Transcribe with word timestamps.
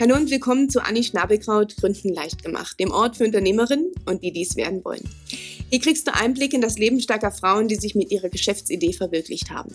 Hallo 0.00 0.14
und 0.16 0.30
willkommen 0.30 0.70
zu 0.70 0.82
Anni 0.82 1.04
Schnabelkraut 1.04 1.76
Gründen 1.76 2.14
leicht 2.14 2.42
gemacht, 2.42 2.80
dem 2.80 2.90
Ort 2.90 3.18
für 3.18 3.24
Unternehmerinnen 3.24 3.92
und 4.06 4.24
die 4.24 4.32
dies 4.32 4.56
werden 4.56 4.82
wollen. 4.82 5.06
Hier 5.68 5.78
kriegst 5.78 6.06
du 6.06 6.14
Einblick 6.14 6.54
in 6.54 6.62
das 6.62 6.78
Leben 6.78 7.00
starker 7.00 7.30
Frauen, 7.30 7.68
die 7.68 7.74
sich 7.74 7.94
mit 7.94 8.10
ihrer 8.10 8.30
Geschäftsidee 8.30 8.94
verwirklicht 8.94 9.50
haben. 9.50 9.74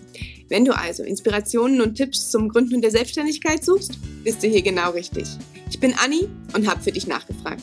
Wenn 0.49 0.65
du 0.65 0.75
also 0.75 1.03
Inspirationen 1.03 1.79
und 1.79 1.93
Tipps 1.93 2.31
zum 2.31 2.49
Gründen 2.49 2.81
der 2.81 2.89
Selbstständigkeit 2.89 3.63
suchst, 3.63 3.99
bist 4.23 4.41
du 4.41 4.47
hier 4.47 4.63
genau 4.63 4.89
richtig. 4.93 5.27
Ich 5.69 5.79
bin 5.79 5.93
Anni 6.03 6.27
und 6.55 6.67
habe 6.67 6.81
für 6.81 6.91
dich 6.91 7.05
nachgefragt. 7.05 7.61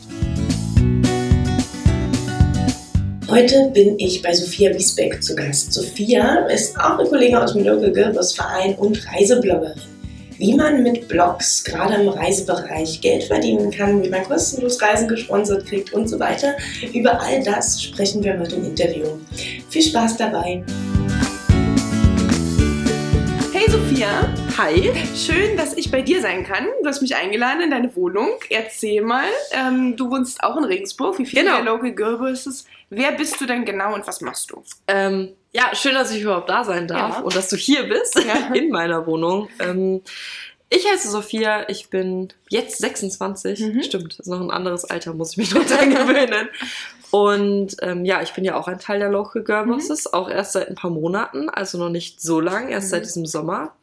Heute 3.26 3.72
bin 3.74 3.98
ich 3.98 4.22
bei 4.22 4.32
Sophia 4.32 4.72
Wiesbeck 4.72 5.20
zu 5.20 5.34
Gast. 5.34 5.72
Sophia 5.72 6.46
ist 6.46 6.78
auch 6.78 7.00
eine 7.00 7.08
Kollegin 7.08 7.38
aus 7.38 7.54
dem 7.54 7.64
Local 7.64 7.92
Girls 7.92 8.34
Verein 8.34 8.76
und 8.76 9.04
Reisebloggerin 9.04 9.91
wie 10.42 10.56
man 10.56 10.82
mit 10.82 11.06
Blogs 11.06 11.62
gerade 11.62 12.02
im 12.02 12.08
Reisebereich 12.08 13.00
Geld 13.00 13.22
verdienen 13.22 13.70
kann, 13.70 14.02
wie 14.02 14.08
man 14.08 14.24
kostenlos 14.24 14.82
Reisen 14.82 15.06
gesponsert 15.06 15.66
kriegt 15.66 15.92
und 15.92 16.08
so 16.08 16.18
weiter. 16.18 16.56
Über 16.92 17.20
all 17.20 17.44
das 17.44 17.80
sprechen 17.80 18.24
wir 18.24 18.36
heute 18.36 18.56
im 18.56 18.64
Interview. 18.64 19.06
Viel 19.70 19.82
Spaß 19.82 20.16
dabei! 20.16 20.64
Hey 23.52 23.70
Sophia! 23.70 24.34
Hi! 24.58 24.90
Schön, 25.14 25.56
dass 25.56 25.76
ich 25.76 25.92
bei 25.92 26.02
dir 26.02 26.20
sein 26.20 26.42
kann. 26.42 26.66
Du 26.82 26.88
hast 26.88 27.02
mich 27.02 27.14
eingeladen 27.14 27.60
in 27.62 27.70
deine 27.70 27.94
Wohnung. 27.94 28.30
Erzähl 28.50 29.00
mal, 29.00 29.28
ähm, 29.52 29.94
du 29.96 30.10
wohnst 30.10 30.42
auch 30.42 30.56
in 30.56 30.64
Regensburg. 30.64 31.20
Wie 31.20 31.26
viele 31.26 31.44
genau. 31.44 31.62
Local 31.62 31.92
Girl 31.92 32.32
ist 32.32 32.48
es? 32.48 32.64
Wer 32.90 33.12
bist 33.12 33.40
du 33.40 33.46
denn 33.46 33.64
genau 33.64 33.94
und 33.94 34.08
was 34.08 34.20
machst 34.20 34.50
du? 34.50 34.64
Ähm, 34.88 35.36
ja, 35.52 35.74
schön, 35.74 35.94
dass 35.94 36.10
ich 36.10 36.22
überhaupt 36.22 36.48
da 36.48 36.64
sein 36.64 36.88
darf 36.88 37.18
ja. 37.18 37.22
und 37.22 37.36
dass 37.36 37.48
du 37.48 37.56
hier 37.56 37.84
bist 37.84 38.18
ja. 38.24 38.52
in 38.54 38.70
meiner 38.70 39.06
Wohnung. 39.06 39.48
Ähm, 39.58 40.02
ich 40.70 40.90
heiße 40.90 41.10
Sophia, 41.10 41.68
ich 41.68 41.90
bin 41.90 42.32
jetzt 42.48 42.78
26. 42.78 43.60
Mhm. 43.60 43.82
Stimmt, 43.82 44.12
das 44.18 44.20
ist 44.20 44.28
noch 44.28 44.40
ein 44.40 44.50
anderes 44.50 44.86
Alter, 44.86 45.12
muss 45.12 45.32
ich 45.32 45.36
mich 45.36 45.54
noch 45.54 45.66
dran 45.66 45.90
gewöhnen. 45.90 46.48
Und 47.10 47.76
ähm, 47.82 48.06
ja, 48.06 48.22
ich 48.22 48.32
bin 48.32 48.44
ja 48.44 48.56
auch 48.56 48.68
ein 48.68 48.78
Teil 48.78 48.98
der 48.98 49.10
Local 49.10 49.44
Girl 49.44 49.66
Bosses, 49.66 50.06
mhm. 50.06 50.14
auch 50.14 50.30
erst 50.30 50.52
seit 50.52 50.68
ein 50.68 50.74
paar 50.74 50.90
Monaten, 50.90 51.50
also 51.50 51.76
noch 51.76 51.90
nicht 51.90 52.22
so 52.22 52.40
lang, 52.40 52.70
erst 52.70 52.86
mhm. 52.86 52.90
seit 52.90 53.04
diesem 53.04 53.26
Sommer. 53.26 53.76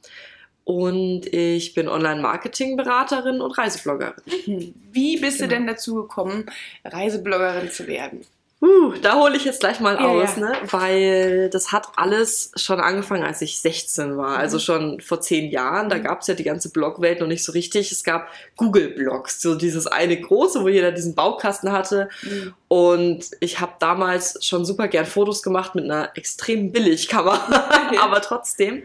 Und 0.63 1.31
ich 1.31 1.75
bin 1.75 1.87
Online-Marketing-Beraterin 1.87 3.41
und 3.41 3.51
Reisebloggerin. 3.55 4.13
Mhm. 4.47 4.73
Wie 4.91 5.17
bist 5.17 5.37
genau. 5.37 5.49
du 5.49 5.55
denn 5.55 5.67
dazu 5.67 5.95
gekommen, 5.95 6.47
Reisebloggerin 6.83 7.69
zu 7.69 7.85
werden? 7.85 8.25
Uh, 8.61 8.91
da 9.01 9.15
hole 9.15 9.37
ich 9.37 9.45
jetzt 9.45 9.61
gleich 9.61 9.79
mal 9.79 9.95
ja, 9.95 10.01
aus, 10.01 10.35
ja. 10.35 10.49
ne? 10.49 10.53
Weil 10.69 11.49
das 11.49 11.71
hat 11.71 11.87
alles 11.95 12.51
schon 12.55 12.81
angefangen, 12.81 13.23
als 13.23 13.41
ich 13.41 13.61
16 13.61 14.17
war. 14.17 14.37
Also 14.37 14.37
mhm. 14.37 14.41
Also 14.49 14.59
schon 14.59 15.01
vor 15.01 15.21
zehn 15.21 15.49
Jahren. 15.49 15.89
Da 15.89 15.97
mhm. 15.97 16.03
gab 16.03 16.21
es 16.21 16.27
ja 16.27 16.33
die 16.33 16.43
ganze 16.43 16.69
Blogwelt 16.71 17.21
noch 17.21 17.27
nicht 17.27 17.43
so 17.43 17.53
richtig. 17.53 17.91
Es 17.91 18.03
gab 18.03 18.27
Google-Blogs, 18.57 19.41
so 19.41 19.55
dieses 19.55 19.87
eine 19.87 20.19
große, 20.19 20.61
wo 20.63 20.67
jeder 20.67 20.91
diesen 20.91 21.15
Baukasten 21.15 21.71
hatte. 21.71 22.09
Mhm. 22.23 22.53
Und 22.67 23.25
ich 23.39 23.61
habe 23.61 23.73
damals 23.79 24.43
schon 24.43 24.65
super 24.65 24.89
gern 24.89 25.05
Fotos 25.05 25.41
gemacht 25.41 25.75
mit 25.75 25.85
einer 25.85 26.17
extrem 26.17 26.71
billig 26.73 27.07
Kamera, 27.07 27.69
aber 28.01 28.21
trotzdem 28.21 28.83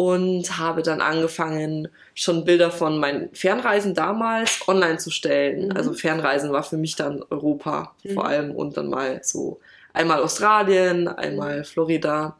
und 0.00 0.56
habe 0.56 0.80
dann 0.80 1.02
angefangen, 1.02 1.88
schon 2.14 2.46
Bilder 2.46 2.70
von 2.70 2.98
meinen 2.98 3.28
Fernreisen 3.34 3.94
damals 3.94 4.66
online 4.66 4.96
zu 4.96 5.10
stellen. 5.10 5.66
Mhm. 5.66 5.76
Also 5.76 5.92
Fernreisen 5.92 6.50
war 6.52 6.62
für 6.62 6.78
mich 6.78 6.96
dann 6.96 7.22
Europa 7.28 7.94
mhm. 8.02 8.14
vor 8.14 8.24
allem 8.24 8.52
und 8.52 8.78
dann 8.78 8.88
mal 8.88 9.20
so 9.22 9.60
einmal 9.92 10.22
Australien, 10.22 11.06
einmal. 11.06 11.64
Florida. 11.64 12.38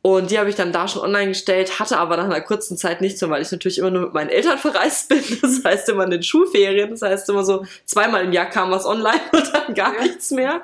Und 0.00 0.30
die 0.30 0.38
habe 0.38 0.48
ich 0.48 0.56
dann 0.56 0.72
da 0.72 0.88
schon 0.88 1.02
online 1.02 1.28
gestellt, 1.28 1.78
hatte 1.78 1.98
aber 1.98 2.16
nach 2.16 2.24
einer 2.24 2.40
kurzen 2.40 2.78
Zeit 2.78 3.02
nichts 3.02 3.20
mehr, 3.20 3.28
weil 3.28 3.42
ich 3.42 3.52
natürlich 3.52 3.76
immer 3.76 3.90
nur 3.90 4.04
mit 4.04 4.14
meinen 4.14 4.30
Eltern 4.30 4.56
verreist 4.66 5.10
bin. 5.10 5.22
Das 5.42 5.62
heißt 5.62 5.90
immer 5.90 6.04
in 6.04 6.12
den 6.12 6.22
Schulferien. 6.22 6.88
Das 6.88 7.02
heißt 7.02 7.28
immer 7.28 7.44
so 7.44 7.66
zweimal 7.84 8.24
im 8.24 8.32
Jahr 8.32 8.46
kam 8.46 8.70
was 8.70 8.86
online 8.86 9.20
und 9.32 9.52
dann 9.52 9.74
gar 9.74 9.96
ja. 9.96 10.04
nichts 10.04 10.30
mehr. 10.30 10.62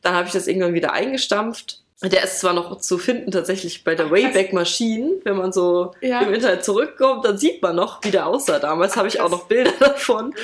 Dann 0.00 0.14
habe 0.14 0.26
ich 0.26 0.32
das 0.32 0.46
irgendwann 0.46 0.72
wieder 0.72 0.94
eingestampft 0.94 1.82
der 2.02 2.24
ist 2.24 2.40
zwar 2.40 2.54
noch 2.54 2.78
zu 2.78 2.96
finden 2.96 3.30
tatsächlich 3.30 3.84
bei 3.84 3.94
der 3.94 4.10
Wayback 4.10 4.54
Machine. 4.54 5.16
Wenn 5.24 5.36
man 5.36 5.52
so 5.52 5.94
ja. 6.00 6.22
im 6.22 6.32
Internet 6.32 6.64
zurückkommt, 6.64 7.26
dann 7.26 7.36
sieht 7.36 7.60
man 7.60 7.76
noch, 7.76 8.02
wie 8.02 8.10
der 8.10 8.26
aussah. 8.26 8.58
Damals 8.58 8.96
habe 8.96 9.08
ich 9.08 9.20
auch 9.20 9.28
noch 9.28 9.44
Bilder 9.44 9.72
davon. 9.80 10.34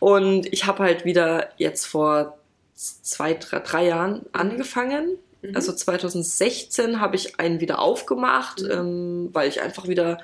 Und 0.00 0.52
ich 0.52 0.66
habe 0.66 0.82
halt 0.82 1.04
wieder 1.04 1.50
jetzt 1.56 1.86
vor 1.86 2.36
zwei, 2.74 3.34
drei, 3.34 3.60
drei 3.60 3.86
Jahren 3.86 4.26
angefangen. 4.32 5.16
Mhm. 5.42 5.54
Also 5.54 5.72
2016 5.72 7.00
habe 7.00 7.14
ich 7.14 7.38
einen 7.38 7.60
wieder 7.60 7.78
aufgemacht, 7.78 8.62
mhm. 8.62 8.70
ähm, 8.70 9.28
weil 9.32 9.48
ich 9.48 9.62
einfach 9.62 9.86
wieder 9.86 10.18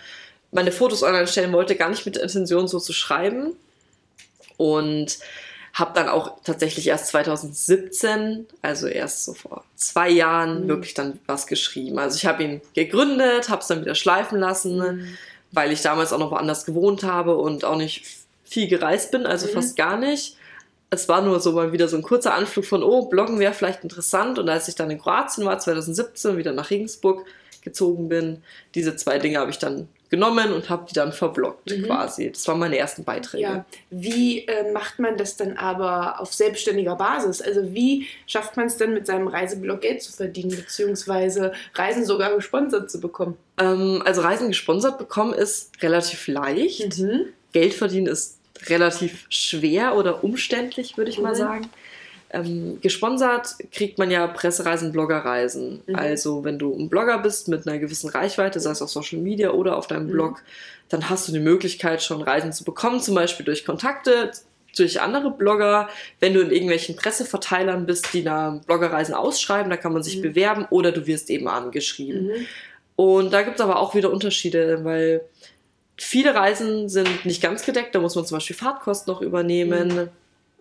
meine 0.50 0.72
Fotos 0.72 1.04
online 1.04 1.28
stellen 1.28 1.52
wollte, 1.52 1.76
gar 1.76 1.90
nicht 1.90 2.04
mit 2.04 2.16
der 2.16 2.24
Intention 2.24 2.66
so 2.66 2.80
zu 2.80 2.92
schreiben. 2.92 3.52
Und 4.56 5.18
habe 5.80 5.92
dann 5.94 6.08
auch 6.08 6.36
tatsächlich 6.44 6.86
erst 6.86 7.08
2017, 7.08 8.46
also 8.62 8.86
erst 8.86 9.24
so 9.24 9.34
vor 9.34 9.64
zwei 9.74 10.10
Jahren, 10.10 10.64
mhm. 10.64 10.68
wirklich 10.68 10.94
dann 10.94 11.18
was 11.26 11.46
geschrieben. 11.46 11.98
Also 11.98 12.16
ich 12.16 12.26
habe 12.26 12.42
ihn 12.42 12.60
gegründet, 12.74 13.48
habe 13.48 13.62
es 13.62 13.68
dann 13.68 13.80
wieder 13.80 13.94
schleifen 13.94 14.38
lassen, 14.38 14.78
mhm. 14.78 15.16
weil 15.52 15.72
ich 15.72 15.82
damals 15.82 16.12
auch 16.12 16.18
noch 16.18 16.30
woanders 16.30 16.64
gewohnt 16.64 17.02
habe 17.02 17.36
und 17.36 17.64
auch 17.64 17.76
nicht 17.76 18.04
viel 18.44 18.68
gereist 18.68 19.10
bin, 19.10 19.26
also 19.26 19.48
mhm. 19.48 19.52
fast 19.52 19.76
gar 19.76 19.96
nicht. 19.96 20.36
Es 20.90 21.08
war 21.08 21.22
nur 21.22 21.40
so 21.40 21.52
mal 21.52 21.72
wieder 21.72 21.88
so 21.88 21.96
ein 21.96 22.02
kurzer 22.02 22.34
Anflug 22.34 22.64
von, 22.64 22.82
oh, 22.82 23.06
Bloggen 23.06 23.38
wäre 23.38 23.54
vielleicht 23.54 23.84
interessant. 23.84 24.40
Und 24.40 24.48
als 24.48 24.66
ich 24.66 24.74
dann 24.74 24.90
in 24.90 25.00
Kroatien 25.00 25.44
war, 25.44 25.58
2017, 25.58 26.36
wieder 26.36 26.52
nach 26.52 26.70
Regensburg 26.70 27.24
gezogen 27.62 28.08
bin, 28.08 28.42
diese 28.74 28.96
zwei 28.96 29.18
Dinge 29.18 29.38
habe 29.38 29.50
ich 29.50 29.58
dann 29.58 29.88
genommen 30.10 30.52
und 30.52 30.68
habe 30.68 30.86
die 30.88 30.94
dann 30.94 31.12
verblockt 31.12 31.70
mhm. 31.70 31.84
quasi. 31.84 32.30
Das 32.30 32.46
waren 32.48 32.58
meine 32.58 32.76
ersten 32.76 33.04
Beiträge. 33.04 33.42
Ja. 33.42 33.64
Wie 33.90 34.46
äh, 34.46 34.70
macht 34.72 34.98
man 34.98 35.16
das 35.16 35.36
dann 35.36 35.56
aber 35.56 36.20
auf 36.20 36.34
selbstständiger 36.34 36.96
Basis? 36.96 37.40
Also 37.40 37.72
wie 37.72 38.08
schafft 38.26 38.56
man 38.56 38.66
es 38.66 38.76
dann 38.76 38.92
mit 38.92 39.06
seinem 39.06 39.28
Reiseblog 39.28 39.80
Geld 39.80 40.02
zu 40.02 40.12
verdienen, 40.12 40.50
beziehungsweise 40.50 41.52
Reisen 41.74 42.04
sogar 42.04 42.34
gesponsert 42.34 42.90
zu 42.90 43.00
bekommen? 43.00 43.36
Ähm, 43.58 44.02
also 44.04 44.20
Reisen 44.22 44.48
gesponsert 44.48 44.98
bekommen 44.98 45.32
ist 45.32 45.70
relativ 45.80 46.26
leicht. 46.26 46.98
Mhm. 46.98 47.26
Geld 47.52 47.74
verdienen 47.74 48.08
ist 48.08 48.38
relativ 48.66 49.26
schwer 49.28 49.96
oder 49.96 50.24
umständlich, 50.24 50.96
würde 50.96 51.10
ich 51.10 51.18
mhm. 51.18 51.24
mal 51.24 51.34
sagen. 51.36 51.70
Ähm, 52.32 52.78
gesponsert 52.80 53.56
kriegt 53.72 53.98
man 53.98 54.10
ja 54.10 54.26
Pressereisen, 54.28 54.92
Bloggerreisen. 54.92 55.82
Mhm. 55.86 55.96
Also 55.96 56.44
wenn 56.44 56.58
du 56.58 56.72
ein 56.76 56.88
Blogger 56.88 57.18
bist 57.18 57.48
mit 57.48 57.66
einer 57.66 57.78
gewissen 57.78 58.08
Reichweite, 58.08 58.60
sei 58.60 58.70
es 58.70 58.82
auf 58.82 58.90
Social 58.90 59.18
Media 59.18 59.50
oder 59.50 59.76
auf 59.76 59.88
deinem 59.88 60.06
mhm. 60.06 60.12
Blog, 60.12 60.42
dann 60.88 61.08
hast 61.10 61.26
du 61.26 61.32
die 61.32 61.40
Möglichkeit, 61.40 62.02
schon 62.02 62.22
Reisen 62.22 62.52
zu 62.52 62.64
bekommen, 62.64 63.00
zum 63.00 63.16
Beispiel 63.16 63.44
durch 63.44 63.64
Kontakte, 63.64 64.30
durch 64.76 65.00
andere 65.00 65.32
Blogger. 65.32 65.88
Wenn 66.20 66.34
du 66.34 66.40
in 66.40 66.50
irgendwelchen 66.50 66.94
Presseverteilern 66.94 67.86
bist, 67.86 68.12
die 68.12 68.22
da 68.22 68.60
Bloggerreisen 68.64 69.14
ausschreiben, 69.14 69.70
da 69.70 69.76
kann 69.76 69.92
man 69.92 70.04
sich 70.04 70.18
mhm. 70.18 70.22
bewerben 70.22 70.66
oder 70.70 70.92
du 70.92 71.06
wirst 71.06 71.30
eben 71.30 71.48
angeschrieben. 71.48 72.26
Mhm. 72.26 72.46
Und 72.94 73.32
da 73.32 73.42
gibt 73.42 73.56
es 73.56 73.62
aber 73.62 73.78
auch 73.78 73.94
wieder 73.94 74.12
Unterschiede, 74.12 74.84
weil 74.84 75.22
viele 75.96 76.34
Reisen 76.34 76.88
sind 76.88 77.24
nicht 77.24 77.42
ganz 77.42 77.64
gedeckt, 77.64 77.94
da 77.94 78.00
muss 78.00 78.14
man 78.14 78.24
zum 78.24 78.36
Beispiel 78.36 78.56
Fahrtkosten 78.56 79.12
noch 79.12 79.20
übernehmen. 79.20 80.10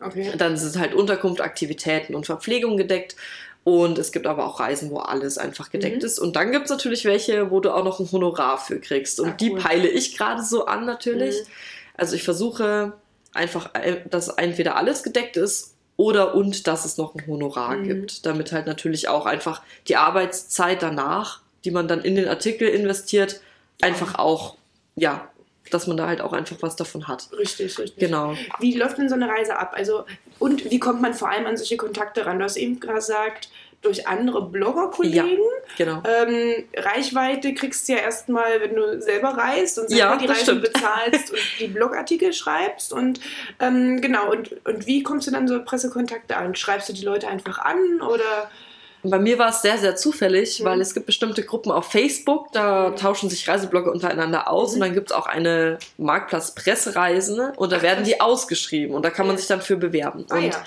Okay. 0.01 0.31
Dann 0.37 0.57
sind 0.57 0.77
halt 0.79 0.93
Unterkunft, 0.93 1.41
Aktivitäten 1.41 2.15
und 2.15 2.25
Verpflegung 2.25 2.77
gedeckt. 2.77 3.15
Und 3.63 3.97
es 3.99 4.11
gibt 4.11 4.25
aber 4.25 4.47
auch 4.47 4.59
Reisen, 4.59 4.89
wo 4.89 4.97
alles 4.97 5.37
einfach 5.37 5.69
gedeckt 5.69 5.97
mhm. 5.97 6.05
ist. 6.05 6.19
Und 6.19 6.35
dann 6.35 6.51
gibt 6.51 6.65
es 6.65 6.71
natürlich 6.71 7.05
welche, 7.05 7.51
wo 7.51 7.59
du 7.59 7.71
auch 7.71 7.83
noch 7.83 7.99
ein 7.99 8.11
Honorar 8.11 8.57
für 8.57 8.79
kriegst. 8.79 9.19
Und 9.19 9.29
ah, 9.29 9.35
die 9.39 9.51
peile 9.51 9.87
ich 9.87 10.17
gerade 10.17 10.43
so 10.43 10.65
an 10.65 10.85
natürlich. 10.85 11.35
Mhm. 11.35 11.47
Also 11.95 12.15
ich 12.15 12.23
versuche 12.23 12.93
einfach, 13.33 13.75
äh, 13.75 13.97
dass 14.09 14.29
entweder 14.29 14.77
alles 14.77 15.03
gedeckt 15.03 15.37
ist 15.37 15.75
oder 15.97 16.33
und 16.33 16.67
dass 16.67 16.85
es 16.85 16.97
noch 16.97 17.13
ein 17.13 17.27
Honorar 17.27 17.75
mhm. 17.75 17.83
gibt. 17.83 18.25
Damit 18.25 18.53
halt 18.53 18.65
natürlich 18.65 19.09
auch 19.09 19.25
einfach 19.25 19.61
die 19.87 19.97
Arbeitszeit 19.97 20.81
danach, 20.81 21.41
die 21.65 21.71
man 21.71 21.89
dann 21.89 22.01
in 22.01 22.15
den 22.15 22.29
Artikel 22.29 22.69
investiert, 22.69 23.41
einfach 23.81 24.15
auch 24.15 24.55
ja, 24.95 25.28
dass 25.71 25.87
man 25.87 25.97
da 25.97 26.07
halt 26.07 26.21
auch 26.21 26.33
einfach 26.33 26.57
was 26.61 26.75
davon 26.75 27.07
hat. 27.07 27.29
Richtig, 27.37 27.77
richtig. 27.79 27.99
Genau. 27.99 28.35
Wie 28.59 28.77
läuft 28.77 28.97
denn 28.97 29.09
so 29.09 29.15
eine 29.15 29.27
Reise 29.27 29.57
ab? 29.57 29.73
Also, 29.75 30.05
und 30.39 30.69
wie 30.69 30.79
kommt 30.79 31.01
man 31.01 31.13
vor 31.13 31.29
allem 31.29 31.45
an 31.45 31.57
solche 31.57 31.77
Kontakte 31.77 32.25
ran? 32.25 32.39
Du 32.39 32.45
hast 32.45 32.57
eben 32.57 32.79
gesagt, 32.79 33.49
durch 33.81 34.07
andere 34.07 34.41
Bloggerkollegen. 34.41 35.37
Ja, 35.37 35.75
genau. 35.77 36.03
Ähm, 36.05 36.65
Reichweite 36.75 37.53
kriegst 37.53 37.87
du 37.87 37.93
ja 37.93 37.99
erstmal, 37.99 38.59
wenn 38.59 38.75
du 38.75 39.01
selber 39.01 39.29
reist 39.29 39.79
und 39.79 39.89
selber 39.89 40.13
ja, 40.13 40.17
die 40.17 40.25
Reisen 40.25 40.61
bezahlst 40.61 41.31
und 41.31 41.39
die 41.59 41.67
Blogartikel 41.67 42.33
schreibst. 42.33 42.91
Und 42.91 43.21
ähm, 43.59 44.01
genau, 44.01 44.31
und, 44.31 44.65
und 44.65 44.85
wie 44.85 45.01
kommst 45.03 45.27
du 45.27 45.31
dann 45.31 45.47
so 45.47 45.63
Pressekontakte 45.63 46.35
an? 46.35 46.55
Schreibst 46.55 46.89
du 46.89 46.93
die 46.93 47.05
Leute 47.05 47.29
einfach 47.29 47.59
an 47.59 48.01
oder 48.01 48.51
bei 49.03 49.19
mir 49.19 49.39
war 49.39 49.49
es 49.49 49.61
sehr, 49.61 49.77
sehr 49.77 49.95
zufällig, 49.95 50.59
mhm. 50.59 50.65
weil 50.65 50.81
es 50.81 50.93
gibt 50.93 51.05
bestimmte 51.05 51.43
Gruppen 51.43 51.71
auf 51.71 51.91
Facebook, 51.91 52.51
da 52.51 52.89
mhm. 52.89 52.95
tauschen 52.95 53.29
sich 53.29 53.47
Reiseblogger 53.47 53.91
untereinander 53.91 54.49
aus 54.49 54.71
mhm. 54.71 54.75
und 54.75 54.79
dann 54.81 54.93
gibt 54.93 55.11
es 55.11 55.15
auch 55.15 55.25
eine 55.25 55.79
Marktplatz 55.97 56.53
Pressereisen 56.55 57.39
und 57.55 57.71
da 57.71 57.77
Ach, 57.77 57.81
werden 57.81 58.03
die 58.03 58.19
ausgeschrieben 58.19 58.95
und 58.95 59.03
da 59.03 59.09
kann 59.09 59.27
man 59.27 59.37
sich 59.37 59.47
dann 59.47 59.61
für 59.61 59.77
bewerben. 59.77 60.25
Ah, 60.29 60.35
und 60.35 60.43
ja. 60.43 60.63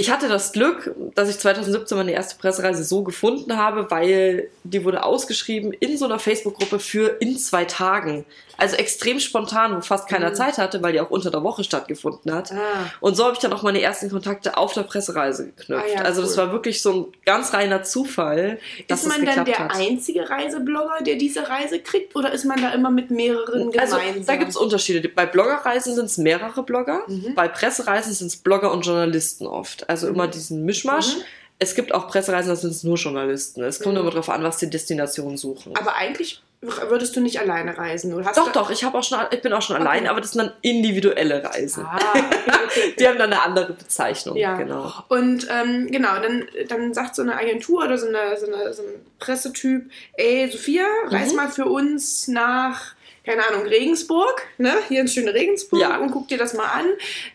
Ich 0.00 0.12
hatte 0.12 0.28
das 0.28 0.52
Glück, 0.52 0.94
dass 1.16 1.28
ich 1.28 1.40
2017 1.40 1.98
meine 1.98 2.12
erste 2.12 2.36
Pressereise 2.36 2.84
so 2.84 3.02
gefunden 3.02 3.56
habe, 3.56 3.90
weil 3.90 4.48
die 4.62 4.84
wurde 4.84 5.02
ausgeschrieben 5.02 5.72
in 5.72 5.98
so 5.98 6.04
einer 6.04 6.20
Facebook-Gruppe 6.20 6.78
für 6.78 7.16
in 7.20 7.36
zwei 7.36 7.64
Tagen. 7.64 8.24
Also 8.60 8.76
extrem 8.76 9.20
spontan, 9.20 9.74
wo 9.76 9.80
fast 9.80 10.08
keiner 10.08 10.30
Mhm. 10.30 10.34
Zeit 10.34 10.58
hatte, 10.58 10.82
weil 10.82 10.92
die 10.92 11.00
auch 11.00 11.10
unter 11.10 11.30
der 11.30 11.42
Woche 11.44 11.62
stattgefunden 11.64 12.34
hat. 12.34 12.50
Ah. 12.52 12.56
Und 13.00 13.16
so 13.16 13.22
habe 13.24 13.34
ich 13.34 13.38
dann 13.38 13.52
auch 13.52 13.62
meine 13.62 13.80
ersten 13.80 14.10
Kontakte 14.10 14.56
auf 14.56 14.72
der 14.74 14.82
Pressereise 14.82 15.46
geknüpft. 15.46 15.84
Ah 15.86 15.88
ja, 15.94 16.02
also 16.02 16.20
das 16.22 16.32
cool. 16.32 16.36
war 16.38 16.52
wirklich 16.52 16.82
so 16.82 16.92
ein 16.92 17.06
ganz 17.24 17.52
reiner 17.54 17.84
Zufall, 17.84 18.58
dass 18.88 19.00
Ist 19.00 19.06
es 19.06 19.12
man 19.16 19.24
dann 19.24 19.44
geklappt 19.44 19.48
der 19.48 19.58
hat. 19.70 19.76
einzige 19.76 20.28
Reiseblogger, 20.28 21.04
der 21.06 21.14
diese 21.14 21.48
Reise 21.48 21.78
kriegt, 21.78 22.16
oder 22.16 22.32
ist 22.32 22.44
man 22.44 22.60
da 22.60 22.70
immer 22.72 22.90
mit 22.90 23.10
mehreren 23.12 23.70
Also 23.78 23.96
gemeinsam? 23.96 24.26
da 24.26 24.36
gibt 24.36 24.50
es 24.50 24.56
Unterschiede. 24.56 25.08
Bei 25.08 25.24
Bloggerreisen 25.24 25.94
sind 25.94 26.06
es 26.06 26.18
mehrere 26.18 26.62
Blogger, 26.64 27.02
Mhm. 27.06 27.34
bei 27.36 27.46
Pressereisen 27.48 28.12
sind 28.12 28.26
es 28.26 28.36
Blogger 28.36 28.72
und 28.72 28.84
Journalisten 28.84 29.46
oft. 29.46 29.88
Also 29.88 30.08
immer 30.08 30.26
diesen 30.26 30.64
Mischmasch. 30.64 31.16
Mhm. 31.16 31.22
Es 31.60 31.74
gibt 31.74 31.92
auch 31.94 32.08
Pressereisen, 32.08 32.50
da 32.50 32.56
sind 32.56 32.70
es 32.70 32.84
nur 32.84 32.96
Journalisten. 32.96 33.62
Es 33.62 33.80
kommt 33.80 33.94
Mhm. 33.94 34.00
immer 34.02 34.10
darauf 34.10 34.28
an, 34.30 34.42
was 34.42 34.58
die 34.58 34.68
Destinationen 34.70 35.36
suchen. 35.36 35.76
Aber 35.76 35.94
eigentlich 35.96 36.42
würdest 36.60 37.14
du 37.14 37.20
nicht 37.20 37.38
alleine 37.40 37.78
reisen. 37.78 38.12
Oder 38.14 38.26
hast 38.26 38.36
doch, 38.38 38.46
du... 38.46 38.52
doch, 38.52 38.70
ich, 38.70 38.84
auch 38.84 39.02
schon, 39.04 39.18
ich 39.30 39.40
bin 39.42 39.52
auch 39.52 39.62
schon 39.62 39.76
Okay. 39.76 39.84
allein, 39.86 40.06
aber 40.08 40.20
das 40.20 40.32
sind 40.32 40.42
dann 40.44 40.52
individuelle 40.62 41.42
Reisen. 41.44 41.84
Ah, 41.86 41.98
okay, 42.14 42.24
okay. 42.64 42.94
Die 42.98 43.06
haben 43.06 43.18
dann 43.18 43.32
eine 43.32 43.42
andere 43.42 43.72
Bezeichnung. 43.74 44.36
Ja. 44.36 44.56
Genau. 44.56 44.92
Und 45.08 45.46
ähm, 45.50 45.86
genau, 45.90 46.18
dann, 46.20 46.44
dann 46.68 46.92
sagt 46.94 47.14
so 47.14 47.22
eine 47.22 47.36
Agentur 47.36 47.84
oder 47.84 47.96
so, 47.96 48.08
eine, 48.08 48.36
so, 48.38 48.46
eine, 48.46 48.72
so 48.72 48.82
ein 48.82 48.88
Pressetyp, 49.20 49.90
ey, 50.14 50.50
Sophia, 50.50 50.84
reis 51.06 51.30
Mhm. 51.30 51.36
mal 51.36 51.48
für 51.48 51.66
uns 51.66 52.26
nach, 52.28 52.94
keine 53.28 53.46
Ahnung, 53.46 53.66
Regensburg, 53.66 54.42
ne? 54.56 54.72
hier 54.88 55.02
ins 55.02 55.12
schöne 55.12 55.34
Regensburg 55.34 55.80
Ja. 55.82 55.98
und 55.98 56.10
guck 56.12 56.28
dir 56.28 56.38
das 56.38 56.54
mal 56.54 56.64
an. 56.66 56.86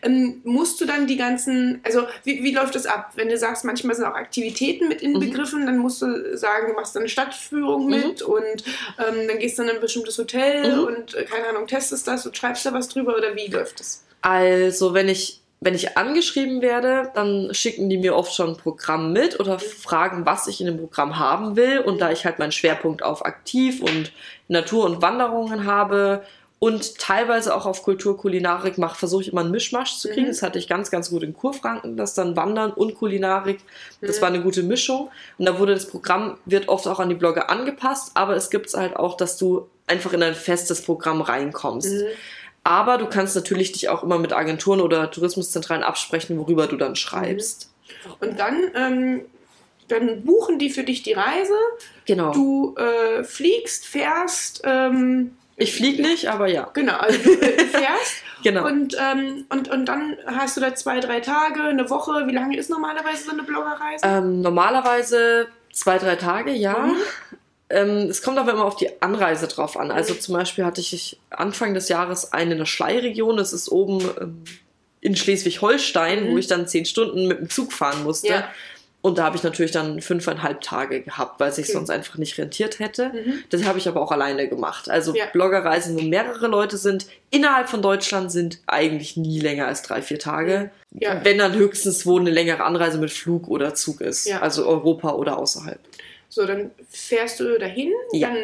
Ähm, 0.02 0.40
musst 0.42 0.80
du 0.80 0.86
dann 0.86 1.06
die 1.06 1.16
ganzen, 1.16 1.80
also 1.84 2.02
wie, 2.24 2.42
wie 2.42 2.52
läuft 2.52 2.74
das 2.74 2.86
ab? 2.86 3.12
Wenn 3.14 3.28
du 3.28 3.38
sagst, 3.38 3.64
manchmal 3.64 3.94
sind 3.94 4.04
auch 4.04 4.14
Aktivitäten 4.16 4.88
mit 4.88 5.02
inbegriffen, 5.02 5.66
dann 5.66 5.78
musst 5.78 6.02
du 6.02 6.36
sagen, 6.36 6.66
du 6.68 6.74
machst 6.74 6.96
dann 6.96 7.02
eine 7.02 7.08
Stadtführung 7.08 7.84
Mhm. 7.84 7.90
mit 7.90 8.22
und 8.22 8.64
ähm, 8.98 9.28
dann 9.28 9.38
gehst 9.38 9.58
du 9.58 9.62
in 9.62 9.70
ein 9.70 9.80
bestimmtes 9.80 10.18
Hotel 10.18 10.76
Mhm. 10.78 10.84
und, 10.84 11.14
äh, 11.14 11.22
keine 11.24 11.46
Ahnung, 11.48 11.66
testest 11.68 12.08
das 12.08 12.26
und 12.26 12.36
schreibst 12.36 12.66
da 12.66 12.72
was 12.72 12.88
drüber 12.88 13.16
oder 13.16 13.36
wie 13.36 13.46
läuft 13.46 13.78
das? 13.78 14.04
Also, 14.20 14.94
wenn 14.94 15.08
ich, 15.08 15.42
wenn 15.60 15.74
ich 15.74 15.96
angeschrieben 15.96 16.60
werde, 16.60 17.10
dann 17.14 17.54
schicken 17.54 17.88
die 17.88 17.96
mir 17.98 18.16
oft 18.16 18.34
schon 18.34 18.50
ein 18.50 18.56
Programm 18.56 19.12
mit 19.12 19.38
oder 19.40 19.58
fragen, 19.58 20.26
was 20.26 20.46
ich 20.46 20.60
in 20.60 20.66
dem 20.66 20.78
Programm 20.78 21.18
haben 21.18 21.56
will. 21.56 21.78
Und 21.78 22.00
da 22.00 22.10
ich 22.10 22.24
halt 22.26 22.38
meinen 22.38 22.52
Schwerpunkt 22.52 23.02
auf 23.02 23.24
Aktiv 23.24 23.80
und 23.80 24.12
Natur 24.48 24.84
und 24.84 25.02
Wanderungen 25.02 25.64
habe 25.66 26.22
und 26.58 26.98
teilweise 26.98 27.54
auch 27.54 27.66
auf 27.66 27.82
Kultur, 27.82 28.16
Kulinarik 28.16 28.78
mache, 28.78 28.96
versuche 28.96 29.22
ich 29.22 29.28
immer 29.32 29.42
einen 29.42 29.50
Mischmasch 29.50 29.98
zu 29.98 30.08
kriegen. 30.08 30.26
Mhm. 30.26 30.30
Das 30.30 30.42
hatte 30.42 30.58
ich 30.58 30.66
ganz, 30.68 30.90
ganz 30.90 31.10
gut 31.10 31.22
in 31.22 31.34
Kurfranken, 31.34 31.96
das 31.96 32.14
dann 32.14 32.36
Wandern 32.36 32.72
und 32.72 32.94
Kulinarik. 32.94 33.60
Das 34.00 34.16
Mhm. 34.16 34.22
war 34.22 34.28
eine 34.28 34.40
gute 34.42 34.62
Mischung. 34.62 35.10
Und 35.36 35.46
da 35.46 35.58
wurde 35.58 35.74
das 35.74 35.86
Programm, 35.86 36.38
wird 36.46 36.68
oft 36.68 36.86
auch 36.88 37.00
an 37.00 37.08
die 37.10 37.14
Blogger 37.14 37.50
angepasst, 37.50 38.12
aber 38.14 38.34
es 38.34 38.48
gibt 38.48 38.66
es 38.66 38.74
halt 38.74 38.96
auch, 38.96 39.16
dass 39.16 39.36
du 39.36 39.68
einfach 39.86 40.12
in 40.14 40.22
ein 40.22 40.34
festes 40.34 40.80
Programm 40.82 41.20
reinkommst. 41.20 41.92
Mhm. 41.92 42.06
Aber 42.62 42.96
du 42.96 43.06
kannst 43.06 43.36
natürlich 43.36 43.72
dich 43.72 43.90
auch 43.90 44.02
immer 44.02 44.18
mit 44.18 44.32
Agenturen 44.32 44.80
oder 44.80 45.10
Tourismuszentralen 45.10 45.82
absprechen, 45.82 46.38
worüber 46.38 46.66
du 46.66 46.76
dann 46.78 46.96
schreibst. 46.96 47.70
Und 48.20 48.40
dann, 48.40 48.62
ähm, 48.74 49.20
dann 49.88 50.22
buchen 50.24 50.58
die 50.58 50.70
für 50.70 50.82
dich 50.82 51.02
die 51.02 51.12
Reise. 51.12 51.52
Genau. 52.06 52.32
Du 52.32 52.74
äh, 52.76 53.24
fliegst, 53.24 53.86
fährst, 53.86 54.62
ähm, 54.64 55.36
ich 55.56 55.74
fliege 55.74 56.02
nicht, 56.02 56.26
aber 56.28 56.48
ja. 56.48 56.68
genau, 56.74 56.96
also 56.96 57.18
du 57.22 57.30
äh, 57.40 57.64
fährst 57.66 58.14
Genau. 58.42 58.66
und, 58.66 58.94
ähm, 59.00 59.46
und, 59.48 59.68
und 59.70 59.86
dann 59.86 60.16
hast 60.26 60.56
du 60.56 60.60
da 60.60 60.74
zwei, 60.74 61.00
drei 61.00 61.20
Tage, 61.20 61.62
eine 61.62 61.88
Woche. 61.88 62.26
Wie 62.26 62.32
lange 62.34 62.58
ist 62.58 62.68
normalerweise 62.68 63.24
so 63.24 63.30
eine 63.30 63.42
Bloggerreise? 63.42 64.04
Ähm, 64.04 64.42
normalerweise 64.42 65.46
zwei, 65.72 65.96
drei 65.98 66.16
Tage, 66.16 66.52
ja. 66.52 66.78
Mhm. 66.78 66.96
Ähm, 67.70 67.88
es 68.10 68.20
kommt 68.20 68.36
aber 68.38 68.52
immer 68.52 68.64
auf 68.66 68.76
die 68.76 69.00
Anreise 69.00 69.48
drauf 69.48 69.78
an. 69.78 69.90
Also 69.90 70.12
zum 70.14 70.34
Beispiel 70.34 70.64
hatte 70.66 70.82
ich 70.82 71.18
Anfang 71.30 71.72
des 71.72 71.88
Jahres 71.88 72.32
eine 72.34 72.52
in 72.52 72.58
der 72.58 72.66
Schlei-Region. 72.66 73.38
Das 73.38 73.54
ist 73.54 73.70
oben 73.70 74.00
ähm, 74.20 74.44
in 75.00 75.16
Schleswig-Holstein, 75.16 76.24
Mhm. 76.28 76.32
wo 76.32 76.38
ich 76.38 76.46
dann 76.46 76.68
zehn 76.68 76.84
Stunden 76.84 77.26
mit 77.28 77.38
dem 77.38 77.48
Zug 77.48 77.72
fahren 77.72 78.04
musste. 78.04 78.28
Ja. 78.28 78.48
Und 79.04 79.18
da 79.18 79.24
habe 79.24 79.36
ich 79.36 79.42
natürlich 79.42 79.70
dann 79.70 80.00
fünfeinhalb 80.00 80.62
Tage 80.62 81.02
gehabt, 81.02 81.38
weil 81.38 81.52
sich 81.52 81.66
Okay. 81.66 81.74
sonst 81.74 81.90
einfach 81.90 82.16
nicht 82.16 82.38
rentiert 82.38 82.78
hätte. 82.78 83.10
Mhm. 83.10 83.44
Das 83.50 83.62
habe 83.66 83.76
ich 83.76 83.86
aber 83.86 84.00
auch 84.00 84.10
alleine 84.10 84.48
gemacht. 84.48 84.88
Also 84.88 85.14
Ja. 85.14 85.26
Bloggerreisen, 85.30 85.98
wo 85.98 86.00
mehrere 86.00 86.46
Leute 86.46 86.78
sind, 86.78 87.04
innerhalb 87.28 87.68
von 87.68 87.82
Deutschland 87.82 88.32
sind 88.32 88.60
eigentlich 88.66 89.18
nie 89.18 89.40
länger 89.40 89.66
als 89.66 89.82
drei, 89.82 90.00
vier 90.00 90.18
Tage. 90.18 90.70
Ja. 90.90 91.20
Wenn 91.22 91.36
dann 91.36 91.52
höchstens, 91.54 92.06
wo 92.06 92.18
eine 92.18 92.30
längere 92.30 92.64
Anreise 92.64 92.96
mit 92.96 93.10
Flug 93.10 93.46
oder 93.48 93.74
Zug 93.74 94.00
ist. 94.00 94.26
Ja. 94.26 94.40
Also 94.40 94.66
Europa 94.66 95.12
oder 95.12 95.36
außerhalb. 95.36 95.78
So, 96.34 96.44
dann 96.46 96.72
fährst 96.90 97.38
du 97.38 97.56
dahin, 97.60 97.92
Ja. 98.12 98.28
dann 98.28 98.36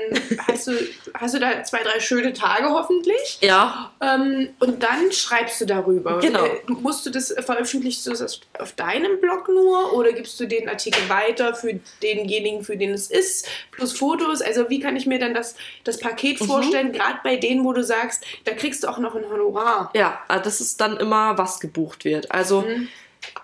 hast 0.47 0.69
du, 0.69 0.73
hast 1.15 1.35
du 1.35 1.41
da 1.41 1.65
zwei, 1.65 1.83
drei 1.83 1.99
schöne 1.99 2.33
Tage 2.33 2.71
hoffentlich. 2.71 3.39
Ja, 3.41 3.91
Ähm, 4.01 4.51
und 4.61 4.81
dann 4.85 5.11
schreibst 5.11 5.61
du 5.61 5.65
darüber. 5.67 6.21
Genau. 6.21 6.45
Äh, 6.45 6.61
musst 6.69 7.05
du 7.05 7.11
das, 7.11 7.35
veröffentlichst 7.41 8.07
du 8.07 8.11
das 8.11 8.41
auf 8.61 8.73
deinem 8.75 9.21
Blog 9.21 9.49
nur 9.49 9.93
oder 9.95 10.13
gibst 10.13 10.39
du 10.39 10.47
den 10.47 10.69
Artikel 10.69 11.09
weiter 11.09 11.53
für 11.57 11.81
denjenigen, 12.01 12.63
für 12.63 12.77
den 12.77 12.91
es 12.95 13.11
ist, 13.11 13.49
plus 13.73 13.93
Fotos? 13.93 14.41
Also 14.41 14.71
wie 14.71 14.79
kann 14.79 14.95
ich 14.95 15.07
mir 15.07 15.19
dann 15.19 15.35
das, 15.35 15.57
das 15.83 15.99
Paket 15.99 16.41
Mhm. 16.41 16.45
vorstellen, 16.45 16.93
gerade 16.93 17.19
bei 17.25 17.35
denen, 17.35 17.65
wo 17.65 17.73
du 17.73 17.83
sagst, 17.83 18.25
da 18.45 18.53
kriegst 18.53 18.85
du 18.85 18.89
auch 18.89 18.99
noch 18.99 19.17
ein 19.17 19.29
Honorar. 19.29 19.91
ja, 19.97 20.21
äh, 20.29 20.41
das 20.41 20.61
ist 20.61 20.81
dann 20.81 20.97
immer, 20.97 21.37
was 21.39 21.59
gebucht 21.59 22.05
wird. 22.05 22.31
Also 22.31 22.61
Mhm. 22.61 22.87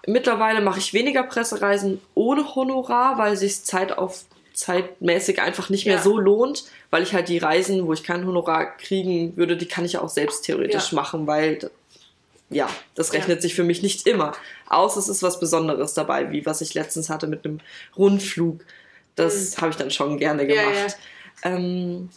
mittlerweile 0.07 0.61
mache 0.61 0.79
ich 0.79 0.95
weniger 0.95 1.25
Pressereisen 1.25 2.01
ohne 2.15 2.55
Honorar, 2.55 3.19
weil 3.19 3.37
sich 3.37 3.65
Zeit 3.65 3.99
auf 3.99 4.25
zeitmäßig 4.57 5.41
einfach 5.41 5.69
nicht 5.69 5.87
mehr 5.87 5.97
Ja. 5.97 6.03
so 6.03 6.19
lohnt, 6.19 6.65
weil 6.91 7.03
ich 7.03 7.13
halt 7.13 7.29
die 7.29 7.39
Reisen, 7.39 7.87
wo 7.87 7.93
ich 7.93 8.03
kein 8.03 8.27
Honorar 8.27 8.77
kriegen 8.79 9.37
würde, 9.37 9.57
die 9.57 9.67
kann 9.67 9.85
ich 9.85 9.93
ja 9.93 10.01
auch 10.01 10.09
selbst 10.09 10.45
theoretisch 10.45 10.93
Ja. 10.93 10.97
machen, 10.97 11.27
weil 11.27 11.71
ja, 12.49 12.69
das 12.95 13.09
Ja. 13.09 13.19
rechnet 13.19 13.43
sich 13.43 13.55
für 13.55 13.65
mich 13.65 13.83
nicht 13.83 14.07
immer. 14.07 14.33
Außer 14.69 14.99
es 14.99 15.09
ist 15.09 15.23
was 15.23 15.39
Besonderes 15.41 15.95
dabei, 15.95 16.33
wie 16.33 16.47
was 16.47 16.61
ich 16.63 16.75
letztens 16.75 17.11
hatte 17.11 17.27
mit 17.27 17.45
einem 17.45 17.61
Rundflug. 17.97 18.61
Das 19.15 19.59
habe 19.59 19.71
ich 19.71 19.77
dann 19.77 19.91
schon 19.91 20.19
gerne 20.19 20.45
Mhm. 20.45 20.51
Ja, 20.51 20.63
gemacht. 20.63 20.97
Ähm, 21.43 22.09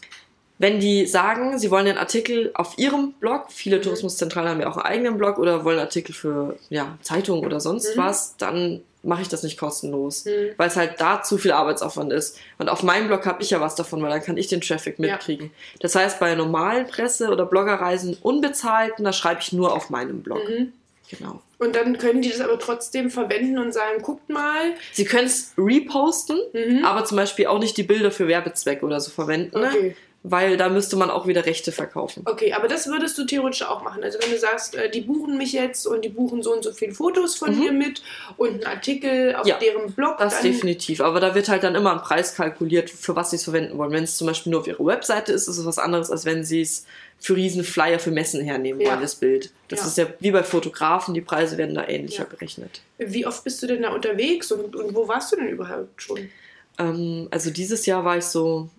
wenn 0.60 0.80
die 0.80 1.08
sagen, 1.08 1.58
sie 1.60 1.72
wollen 1.72 1.86
den 1.86 1.98
Artikel 1.98 2.52
auf 2.54 2.78
ihrem 2.78 3.14
Blog, 3.14 3.46
viele 3.50 3.78
Mhm. 3.78 3.82
Tourismuszentralen 3.84 4.50
haben 4.50 4.62
ja 4.62 4.68
auch 4.70 4.78
einen 4.78 4.86
eigenen 4.86 5.18
Blog 5.18 5.40
oder 5.40 5.64
wollen 5.66 5.80
Artikel 5.80 6.14
für 6.14 6.58
ja, 6.70 6.98
Zeitungen 7.02 7.46
oder 7.46 7.60
sonst 7.60 7.96
Mhm. 7.96 8.00
was, 8.00 8.38
dann 8.38 8.82
mache 9.02 9.22
ich 9.22 9.30
das 9.30 9.44
nicht 9.44 9.58
kostenlos, 9.58 10.26
Mhm. 10.26 10.52
weil 10.58 10.68
es 10.68 10.76
halt 10.76 11.00
da 11.00 11.22
zu 11.24 11.38
viel 11.38 11.52
Arbeitsaufwand 11.52 12.12
ist. 12.12 12.38
Und 12.58 12.70
auf 12.70 12.84
meinem 12.84 13.08
Blog 13.08 13.26
habe 13.26 13.42
ich 13.42 13.50
ja 13.50 13.62
was 13.62 13.76
davon, 13.76 14.02
weil 14.02 14.10
dann 14.10 14.22
kann 14.24 14.38
ich 14.38 14.48
den 14.48 14.62
Traffic 14.62 15.00
Ja. 15.00 15.14
mitkriegen. 15.14 15.52
Das 15.80 15.96
heißt, 15.96 16.20
bei 16.20 16.36
normalen 16.36 16.86
Presse- 16.88 17.30
oder 17.30 17.46
Bloggerreisen 17.46 18.18
unbezahlten, 18.22 19.06
da 19.06 19.14
schreibe 19.14 19.42
ich 19.42 19.54
nur 19.54 19.74
auf 19.74 19.90
meinem 19.90 20.22
Blog. 20.22 20.42
Mhm. 20.48 20.74
Genau. 21.10 21.42
Und 21.58 21.76
dann 21.76 21.98
können 21.98 22.22
die 22.22 22.30
das 22.30 22.40
aber 22.40 22.60
trotzdem 22.60 23.10
verwenden 23.10 23.58
und 23.58 23.74
sagen, 23.74 24.02
guckt 24.04 24.30
mal. 24.30 24.74
Sie 24.94 25.06
können 25.06 25.26
es 25.28 25.54
reposten, 25.58 26.38
Mhm. 26.54 26.86
aber 26.86 27.04
zum 27.06 27.18
Beispiel 27.18 27.48
auch 27.48 27.60
nicht 27.60 27.76
die 27.78 27.84
Bilder 27.84 28.12
für 28.12 28.28
Werbezwecke 28.28 28.86
oder 28.86 29.00
so 29.00 29.10
verwenden, 29.12 29.60
ne? 29.60 29.68
Okay. 29.70 29.96
Weil 30.22 30.58
da 30.58 30.68
müsste 30.68 30.98
man 30.98 31.10
auch 31.10 31.28
wieder 31.28 31.46
Rechte 31.46 31.72
verkaufen. 31.72 32.24
Okay, 32.26 32.52
aber 32.52 32.68
das 32.68 32.88
würdest 32.88 33.18
du 33.18 33.26
theoretisch 33.26 33.62
auch 33.64 33.84
machen. 33.84 34.04
Also 34.04 34.20
wenn 34.22 34.32
du 34.32 34.38
sagst, 34.38 34.76
äh, 34.76 34.90
die 34.92 35.00
buchen 35.02 35.38
mich 35.38 35.54
jetzt 35.54 35.88
und 35.88 36.04
die 36.04 36.10
buchen 36.10 36.44
so 36.44 36.52
und 36.54 36.62
so 36.64 36.74
viele 36.74 36.94
Fotos 36.94 37.36
von 37.36 37.54
Mhm. 37.56 37.60
mir 37.60 37.72
mit 37.72 38.02
und 38.36 38.50
einen 38.50 38.64
Artikel 38.66 39.34
auf 39.36 39.48
Ja, 39.48 39.58
deren 39.58 39.92
Blog, 39.94 40.18
Das 40.18 40.42
definitiv. 40.42 41.00
Aber 41.00 41.22
da 41.22 41.36
wird 41.36 41.48
halt 41.48 41.64
dann 41.64 41.74
immer 41.76 41.94
ein 41.94 42.02
Preis 42.02 42.36
kalkuliert, 42.36 42.90
für 42.90 43.16
was 43.16 43.30
sie 43.30 43.38
es 43.38 43.46
verwenden 43.46 43.78
wollen. 43.78 43.92
Wenn 43.92 44.04
es 44.04 44.18
zum 44.18 44.28
Beispiel 44.28 44.52
nur 44.52 44.60
auf 44.60 44.68
ihrer 44.68 44.86
Webseite 44.86 45.32
ist, 45.32 45.48
ist 45.48 45.58
es 45.58 45.66
was 45.66 45.80
anderes, 45.80 46.12
als 46.12 46.26
wenn 46.26 46.44
sie 46.44 46.62
es 46.62 46.86
für 47.18 47.36
riesen 47.38 47.64
Flyer 47.64 48.00
für 48.00 48.12
Messen 48.12 48.42
hernehmen 48.44 48.82
Ja. 48.82 48.90
wollen, 48.90 49.02
das 49.02 49.16
Bild. 49.16 49.52
Das 49.70 49.80
Ja. 49.80 49.86
ist 49.88 49.98
ja 49.98 50.08
wie 50.20 50.32
bei 50.32 50.44
Fotografen, 50.44 51.14
die 51.14 51.22
Preise 51.22 51.58
werden 51.58 51.76
da 51.76 51.88
ähnlicher 51.88 52.26
berechnet. 52.26 52.82
wie 52.98 53.26
oft 53.26 53.46
bist 53.46 53.64
du 53.64 53.68
denn 53.68 53.84
da 53.84 53.94
unterwegs 53.94 54.52
und, 54.52 54.76
und 54.76 54.94
wo 54.94 55.08
warst 55.08 55.32
du 55.32 55.38
denn 55.38 55.48
überhaupt 55.48 56.02
schon? 56.02 56.30
Ähm, 56.78 57.28
also 57.32 57.50
dieses 57.52 57.86
Jahr 57.86 58.04
war 58.04 58.18
ich 58.18 58.26
so 58.26 58.70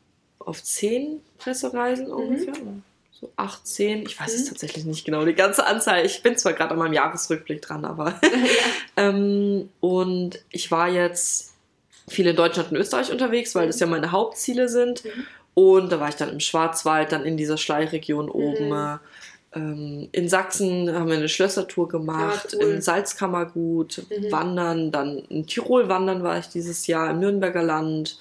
auf 0.50 0.62
zehn 0.62 1.20
Pressereisen 1.38 2.06
Mhm. 2.08 2.12
ungefähr. 2.12 2.52
So 3.12 3.30
18, 3.36 4.02
ich 4.02 4.18
weiß 4.18 4.32
es 4.34 4.44
Mhm. 4.44 4.48
tatsächlich 4.50 4.84
nicht 4.84 5.04
genau, 5.04 5.24
die 5.24 5.34
ganze 5.34 5.66
Anzahl. 5.66 6.04
Ich 6.04 6.22
bin 6.22 6.36
zwar 6.36 6.52
gerade 6.54 6.72
an 6.72 6.78
meinem 6.78 6.92
Jahresrückblick 6.94 7.62
dran, 7.62 7.84
aber. 7.84 8.18
ähm, 8.96 9.68
und 9.80 10.40
ich 10.50 10.70
war 10.70 10.88
jetzt 10.88 11.54
viel 12.08 12.26
in 12.26 12.36
Deutschland 12.36 12.72
und 12.72 12.76
Österreich 12.78 13.10
unterwegs, 13.12 13.54
weil 13.54 13.68
das 13.68 13.78
ja 13.80 13.86
meine 13.86 14.10
Hauptziele 14.12 14.68
sind. 14.68 15.04
Mhm. 15.04 15.26
Und 15.54 15.92
da 15.92 16.00
war 16.00 16.08
ich 16.08 16.14
dann 16.16 16.30
im 16.30 16.40
Schwarzwald, 16.40 17.12
dann 17.12 17.24
in 17.24 17.36
dieser 17.36 17.56
Schleichregion 17.58 18.28
oben. 18.30 18.68
Mhm. 18.70 18.98
Ähm, 19.52 20.08
in 20.12 20.28
Sachsen 20.28 20.94
haben 20.94 21.08
wir 21.08 21.16
eine 21.16 21.28
Schlössertour 21.28 21.88
gemacht, 21.88 22.50
Ah, 22.54 22.56
cool. 22.62 22.70
in 22.74 22.82
Salzkammergut, 22.82 24.02
Mhm. 24.08 24.30
wandern, 24.32 24.92
dann 24.92 25.18
in 25.28 25.46
Tirol 25.46 25.88
wandern 25.88 26.22
war 26.22 26.38
ich 26.38 26.46
dieses 26.46 26.86
Jahr, 26.86 27.10
im 27.10 27.18
Nürnberger 27.18 27.62
Land, 27.62 28.16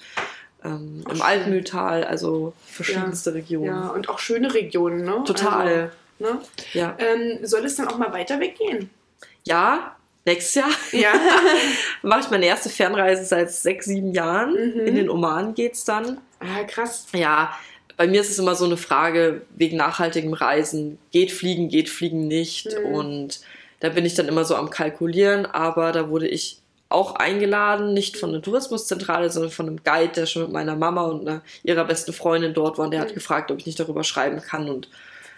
ähm, 0.64 1.04
im. 1.10 1.22
Altmühltal, 1.22 2.04
also 2.04 2.52
verschiedenste 2.66 3.34
Regionen. 3.34 3.66
Ja, 3.66 3.88
und 3.88 4.08
auch 4.08 4.18
schöne 4.18 4.52
Regionen, 4.54 5.04
ne? 5.04 5.22
Total, 5.26 5.90
Also, 6.18 6.34
ne? 6.34 6.40
ja. 6.72 6.96
Ähm, 6.98 7.38
soll 7.46 7.64
es 7.64 7.76
dann 7.76 7.88
auch 7.88 7.98
mal 7.98 8.12
weiter 8.12 8.40
weggehen? 8.40 8.90
Ja, 9.44 9.96
nächstes 10.26 10.54
Jahr 10.56 10.70
Ja. 10.92 11.12
mache 12.02 12.20
ich 12.20 12.30
meine 12.30 12.46
erste 12.46 12.68
Fernreise 12.68 13.24
seit 13.24 13.50
sechs, 13.52 13.86
sieben 13.86 14.12
Jahren. 14.12 14.52
Mhm. 14.52 14.80
In 14.86 14.94
den 14.96 15.10
Oman 15.10 15.54
geht's 15.54 15.84
dann. 15.84 16.18
ah, 16.40 16.64
krass. 16.64 17.06
Ja, 17.14 17.56
bei 17.96 18.06
mir 18.06 18.20
ist 18.22 18.30
es 18.30 18.38
immer 18.38 18.54
so 18.54 18.64
eine 18.64 18.76
Frage 18.78 19.42
wegen 19.56 19.76
nachhaltigem 19.76 20.32
Reisen. 20.32 20.98
Geht 21.10 21.32
fliegen, 21.32 21.68
geht 21.68 21.88
fliegen 21.90 22.28
nicht. 22.28 22.68
Mhm. 22.78 22.84
Und 22.94 23.40
da 23.80 23.88
bin 23.90 24.04
ich 24.06 24.14
dann 24.14 24.28
immer 24.28 24.44
so 24.44 24.56
am 24.56 24.70
Kalkulieren. 24.70 25.46
Aber 25.46 25.92
da 25.92 26.08
wurde 26.10 26.28
ich 26.28 26.58
auch 26.90 27.14
eingeladen, 27.14 27.94
nicht 27.94 28.16
von 28.16 28.32
der 28.32 28.42
Tourismuszentrale, 28.42 29.30
sondern 29.30 29.52
von 29.52 29.68
einem 29.68 29.82
Guide, 29.84 30.12
der 30.12 30.26
schon 30.26 30.42
mit 30.42 30.52
meiner 30.52 30.76
Mama 30.76 31.04
und 31.04 31.26
einer, 31.26 31.40
ihrer 31.62 31.84
besten 31.84 32.12
Freundin 32.12 32.52
dort 32.52 32.76
war. 32.78 32.86
Und 32.86 32.90
der 32.90 33.00
hat 33.00 33.10
Mhm. 33.10 33.14
gefragt, 33.14 33.50
ob 33.50 33.58
ich 33.58 33.66
nicht 33.66 33.80
darüber 33.80 34.04
schreiben 34.04 34.42
kann. 34.42 34.68
Und 34.68 34.88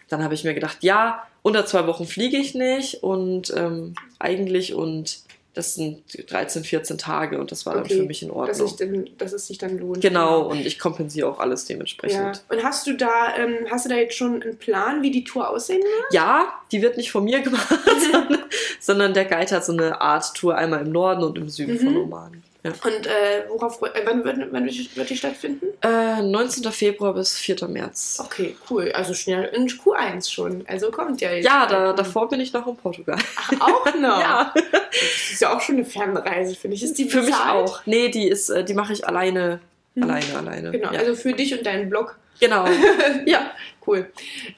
dann 0.08 0.24
habe 0.24 0.34
ich 0.34 0.44
mir 0.44 0.54
gedacht, 0.54 0.78
ja, 0.80 1.22
unter 1.42 1.66
zwei 1.66 1.86
Wochen 1.86 2.06
fliege 2.06 2.38
ich 2.38 2.54
nicht. 2.54 3.02
Und 3.02 3.52
ähm, 3.56 3.94
eigentlich 4.18 4.74
und 4.74 5.18
das 5.54 5.74
sind 5.74 6.02
13, 6.30 6.64
14 6.64 6.96
Tage 6.98 7.38
und 7.38 7.50
das 7.52 7.66
war 7.66 7.76
Okay, 7.76 7.88
dann 7.90 7.98
für 7.98 8.04
mich 8.04 8.22
in 8.22 8.28
Dass, 8.28 8.36
Ordnung. 8.60 8.66
ich 8.68 8.76
dann, 8.76 9.10
dass 9.18 9.32
es 9.34 9.46
sich 9.46 9.58
dann 9.58 9.76
lohnt. 9.78 10.00
Genau, 10.00 10.48
und 10.48 10.64
ich 10.64 10.78
kompensiere 10.78 11.28
auch 11.28 11.38
alles 11.40 11.66
dementsprechend. 11.66 12.18
Ja. 12.18 12.56
Und 12.56 12.64
hast 12.64 12.86
du 12.86 12.94
da, 12.94 13.36
ähm, 13.36 13.66
hast 13.70 13.84
du 13.84 13.90
da 13.90 13.96
jetzt 13.96 14.14
schon 14.16 14.42
einen 14.42 14.56
Plan, 14.56 15.02
wie 15.02 15.10
die 15.10 15.24
Tour 15.24 15.50
aussehen 15.50 15.82
wird? 15.82 16.12
Ja, 16.14 16.54
die 16.72 16.80
wird 16.80 16.96
nicht 16.96 17.10
von 17.12 17.24
mir 17.24 17.40
gemacht, 17.42 17.68
sondern, 18.00 18.38
sondern 18.80 19.14
der 19.14 19.26
Guide 19.26 19.54
hat 19.56 19.64
so 19.64 19.72
eine 19.72 20.00
Art 20.00 20.34
Tour 20.34 20.56
einmal 20.56 20.80
im 20.86 20.92
Norden 20.92 21.22
und 21.22 21.36
im 21.36 21.48
Süden 21.48 21.74
Mhm. 21.74 21.78
von 21.78 21.96
Oman. 21.98 22.42
Ja. 22.64 22.70
Und 22.84 23.06
äh, 23.06 23.44
worauf 23.48 23.82
äh, 23.82 24.02
wann 24.04 24.22
wird, 24.24 24.36
wann 24.52 24.64
wird 24.66 25.10
die 25.10 25.16
stattfinden? 25.16 25.66
Äh, 25.82 26.22
19. 26.22 26.70
Februar 26.70 27.12
bis 27.12 27.36
4. 27.36 27.66
März. 27.66 28.22
Okay, 28.24 28.54
cool. 28.70 28.92
Also 28.92 29.14
schnell 29.14 29.46
in 29.54 29.66
Q1 29.68 30.30
schon. 30.30 30.64
Also 30.68 30.90
kommt 30.92 31.20
ja 31.20 31.32
jetzt. 31.32 31.44
Ja, 31.44 31.66
da, 31.66 31.92
davor 31.92 32.28
bin 32.28 32.38
ich 32.40 32.52
noch 32.52 32.66
in 32.68 32.76
Portugal. 32.76 33.18
Ach, 33.36 33.52
auch 33.60 33.84
noch? 34.00 34.20
Ja, 34.20 34.54
Das 34.54 35.32
ist 35.32 35.40
ja 35.40 35.56
auch 35.56 35.60
schon 35.60 35.74
eine 35.76 35.84
Fernreise, 35.84 36.54
finde 36.54 36.76
ich. 36.76 36.84
Ist 36.84 36.98
die 36.98 37.08
für 37.10 37.22
mich 37.22 37.34
auch. 37.34 37.82
Nee, 37.84 38.08
die 38.10 38.28
ist, 38.28 38.48
äh, 38.50 38.64
die 38.64 38.74
mache 38.74 38.92
ich 38.92 39.06
alleine, 39.06 39.60
Mhm. 39.94 40.04
alleine, 40.04 40.38
alleine. 40.38 40.70
Genau, 40.70 40.92
ja. 40.92 41.00
also 41.00 41.14
für 41.16 41.32
dich 41.34 41.52
und 41.58 41.66
deinen 41.66 41.90
Blog. 41.90 42.16
genau. 42.40 42.64
ja, 43.26 43.50
cool. 43.86 44.10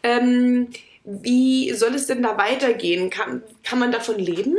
Ähm, 0.03 0.69
wie 1.05 1.73
soll 1.73 1.95
es 1.95 2.07
denn 2.07 2.23
da 2.23 2.37
weitergehen? 2.39 3.11
Kann, 3.11 3.43
kann 3.65 3.79
man 3.81 3.91
davon 3.91 4.19
leben? 4.19 4.57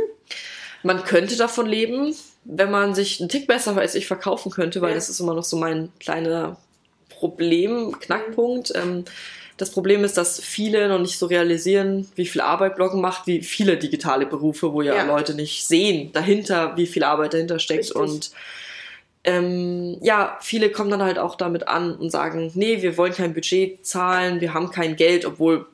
Man 0.82 1.02
könnte 1.04 1.36
davon 1.36 1.66
leben, 1.66 2.14
wenn 2.48 2.70
man 2.70 2.94
sich 2.94 3.20
einen 3.20 3.28
Tick 3.28 3.46
besser 3.46 3.76
als 3.76 3.94
ich 3.94 4.06
verkaufen 4.06 4.50
könnte, 4.52 4.80
weil 4.80 4.90
Ja. 4.90 4.94
das 4.94 5.08
ist 5.10 5.20
immer 5.20 5.34
noch 5.34 5.44
so 5.44 5.56
mein 5.56 5.90
kleiner 6.00 6.56
Problem, 7.08 7.96
Knackpunkt. 8.00 8.72
Ähm, 8.74 9.04
das 9.56 9.70
Problem 9.70 10.04
ist, 10.04 10.18
dass 10.18 10.38
viele 10.40 10.86
noch 10.88 10.98
nicht 10.98 11.18
so 11.18 11.26
realisieren, 11.26 12.06
wie 12.14 12.26
viel 12.26 12.42
Arbeit 12.42 12.76
Bloggen 12.76 13.00
macht, 13.00 13.26
wie 13.26 13.42
viele 13.42 13.78
digitale 13.78 14.26
Berufe, 14.26 14.72
wo 14.72 14.82
ja, 14.82 14.94
Ja. 14.94 15.04
Leute 15.06 15.34
nicht 15.34 15.66
sehen 15.66 16.12
dahinter, 16.12 16.76
wie 16.76 16.86
viel 16.86 17.04
Arbeit 17.04 17.32
dahinter 17.32 17.58
steckt. 17.58 17.84
Richtig. 17.84 17.96
Und 17.96 18.30
ähm, 19.24 19.96
ja, 20.02 20.38
viele 20.40 20.70
kommen 20.70 20.90
dann 20.90 21.02
halt 21.02 21.18
auch 21.18 21.34
damit 21.36 21.66
an 21.68 21.96
und 21.96 22.10
sagen, 22.10 22.52
nee, 22.54 22.82
wir 22.82 22.96
wollen 22.96 23.12
kein 23.14 23.34
Budget 23.34 23.84
zahlen, 23.84 24.40
wir 24.40 24.54
haben 24.54 24.70
kein 24.70 24.94
Geld, 24.94 25.24
obwohl 25.24 25.66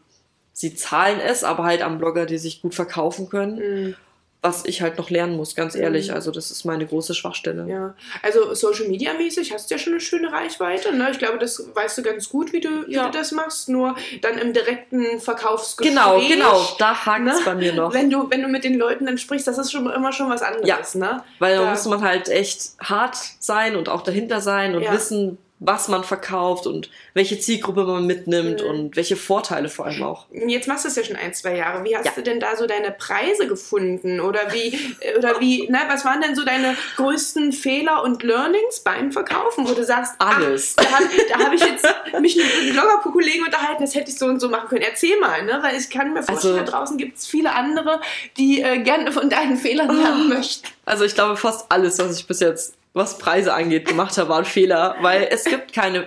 sie 0.55 0.75
zahlen 0.75 1.19
es, 1.21 1.45
aber 1.45 1.65
halt 1.65 1.83
an 1.83 1.99
Blogger, 1.99 2.25
die 2.25 2.39
sich 2.39 2.63
gut 2.63 2.75
verkaufen 2.75 3.29
können 3.29 3.57
Mhm. 3.89 3.95
Was 4.45 4.65
ich 4.65 4.83
halt 4.83 4.99
noch 4.99 5.09
lernen 5.09 5.37
muss, 5.37 5.55
ganz 5.55 5.77
ehrlich. 5.77 6.09
Mhm. 6.09 6.15
Also 6.15 6.33
das 6.33 6.51
ist 6.51 6.65
meine 6.65 6.85
große 6.85 7.15
Schwachstelle. 7.15 7.65
Ja, 7.69 7.95
also 8.23 8.53
Social 8.55 8.89
Media 8.89 9.15
mäßig 9.15 9.53
hast 9.53 9.71
du 9.71 9.75
ja 9.75 9.79
schon 9.79 9.93
eine 9.93 10.01
schöne 10.01 10.33
Reichweite. 10.33 10.93
Ne? 10.95 11.11
Ich 11.13 11.19
glaube, 11.21 11.39
das 11.39 11.65
weißt 11.75 11.99
du 11.99 12.03
ganz 12.03 12.29
gut, 12.29 12.53
wie 12.53 12.61
du, 12.61 12.87
wie 12.89 12.95
Ja. 12.95 13.07
du 13.07 13.17
das 13.17 13.31
machst. 13.31 13.69
Nur 13.69 13.95
dann 14.21 14.39
im 14.39 14.53
direkten 14.53 15.21
Verkaufsgespräch. 15.21 15.95
Genau, 15.95 16.19
genau, 16.29 16.61
da 16.79 17.07
hakt 17.07 17.27
es 17.29 17.39
Ne? 17.39 17.43
bei 17.45 17.55
mir 17.55 17.73
noch. 17.73 17.95
Wenn 17.95 18.11
du, 18.11 18.29
wenn 18.31 18.43
du 18.43 18.49
mit 18.49 18.65
den 18.65 18.75
Leuten 18.79 19.07
dann 19.07 19.17
sprichst, 19.17 19.47
das 19.47 19.59
ist 19.59 19.71
schon 19.71 19.89
immer 19.89 20.13
schon 20.13 20.29
was 20.29 20.43
anderes, 20.43 20.95
ne? 20.97 21.23
Weil 21.39 21.57
da 21.57 21.63
Da- 21.63 21.71
muss 21.71 21.85
man 21.87 22.03
halt 22.03 22.29
echt 22.29 22.73
hart 22.81 23.17
sein 23.39 23.77
und 23.77 23.89
auch 23.89 24.03
dahinter 24.03 24.41
sein 24.41 24.75
und 24.75 24.83
Ja. 24.83 24.93
wissen, 24.93 25.39
was 25.65 25.87
man 25.89 26.03
verkauft 26.03 26.67
und 26.67 26.91
welche 27.15 27.39
Zielgruppe 27.39 27.85
man 27.85 28.07
mitnimmt 28.07 28.63
Mhm. 28.63 28.69
und 28.69 28.97
welche 28.97 29.15
Vorteile 29.17 29.69
vor 29.69 29.87
allem 29.87 30.03
auch. 30.03 30.27
Jetzt 30.33 30.67
machst 30.67 30.85
du 30.85 30.89
es 30.89 30.97
ja 30.97 31.05
schon 31.05 31.15
ein, 31.17 31.33
zwei 31.35 31.57
Jahre. 31.57 31.85
Wie 31.85 31.97
hast 31.97 32.05
Ja. 32.07 32.13
du 32.17 32.23
denn 32.23 32.41
da 32.41 32.57
so 32.57 32.67
deine 32.67 32.91
Preise 32.91 33.47
gefunden? 33.47 34.21
Oder 34.21 34.53
wie, 34.53 34.77
oder 35.19 35.39
wie, 35.41 35.69
na, 35.71 35.81
was 35.89 36.05
waren 36.05 36.21
denn 36.21 36.35
so 36.35 36.45
deine 36.45 36.77
größten 36.97 37.53
Fehler 37.53 38.03
und 38.03 38.23
Learnings 38.25 38.81
beim 38.81 39.13
Verkaufen, 39.13 39.69
wo 39.69 39.73
du 39.73 39.85
sagst, 39.85 40.15
Alles. 40.19 40.75
Ach, 40.79 40.85
da 41.29 41.39
habe 41.39 41.45
hab 41.47 41.53
ich 41.53 41.61
jetzt 41.65 41.87
mich 42.21 42.37
mit 42.37 42.45
einem 42.45 42.73
Blogger-Kollegen 42.73 43.45
unterhalten, 43.45 43.83
das 43.83 43.95
hätte 43.95 44.11
ich 44.11 44.19
so 44.19 44.27
und 44.27 44.41
so 44.41 44.49
machen 44.49 44.69
können. 44.69 44.83
Erzähl 44.83 45.19
mal, 45.21 45.45
ne? 45.45 45.59
Weil 45.63 45.77
ich 45.79 45.89
kann 45.91 46.13
mir 46.13 46.23
vorstellen, 46.23 46.55
Also- 46.59 46.65
da 46.73 46.79
draußen 46.79 46.97
gibt 46.99 47.19
es 47.19 47.27
viele 47.27 47.53
andere, 47.55 48.01
die 48.37 48.61
äh, 48.63 48.79
gerne 48.83 49.13
von 49.13 49.31
deinen 49.31 49.57
Fehlern 49.57 49.97
lernen 49.97 50.29
möchten. 50.29 50.67
Also 50.85 51.05
ich 51.05 51.15
glaube, 51.15 51.37
fast 51.37 51.71
alles, 51.71 51.99
was 51.99 52.19
ich 52.19 52.27
bis 52.27 52.41
jetzt, 52.41 52.75
was 52.95 53.19
Preise 53.19 53.55
angeht, 53.55 53.87
gemacht 53.87 54.17
habe, 54.19 54.29
war 54.29 54.39
ein 54.39 54.45
Fehler, 54.45 54.97
weil 55.01 55.29
es 55.31 55.45
gibt 55.45 55.73
keine 55.73 56.07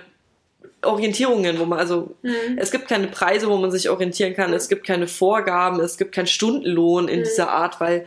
Orientierungen, 0.84 1.58
wo 1.60 1.66
man, 1.66 1.80
also 1.80 2.16
Mhm. 2.22 2.58
es 2.58 2.70
gibt 2.72 2.88
keine 2.88 3.08
Preise, 3.08 3.50
wo 3.50 3.58
man 3.58 3.72
sich 3.72 3.90
orientieren 3.90 4.36
kann, 4.36 4.54
es 4.54 4.70
gibt 4.70 4.86
keine 4.86 5.08
Vorgaben, 5.08 5.80
es 5.80 5.98
gibt 5.98 6.14
keinen 6.14 6.28
Stundenlohn 6.28 7.08
in 7.08 7.22
Mhm. 7.22 7.24
dieser 7.24 7.50
Art, 7.50 7.80
weil 7.80 8.06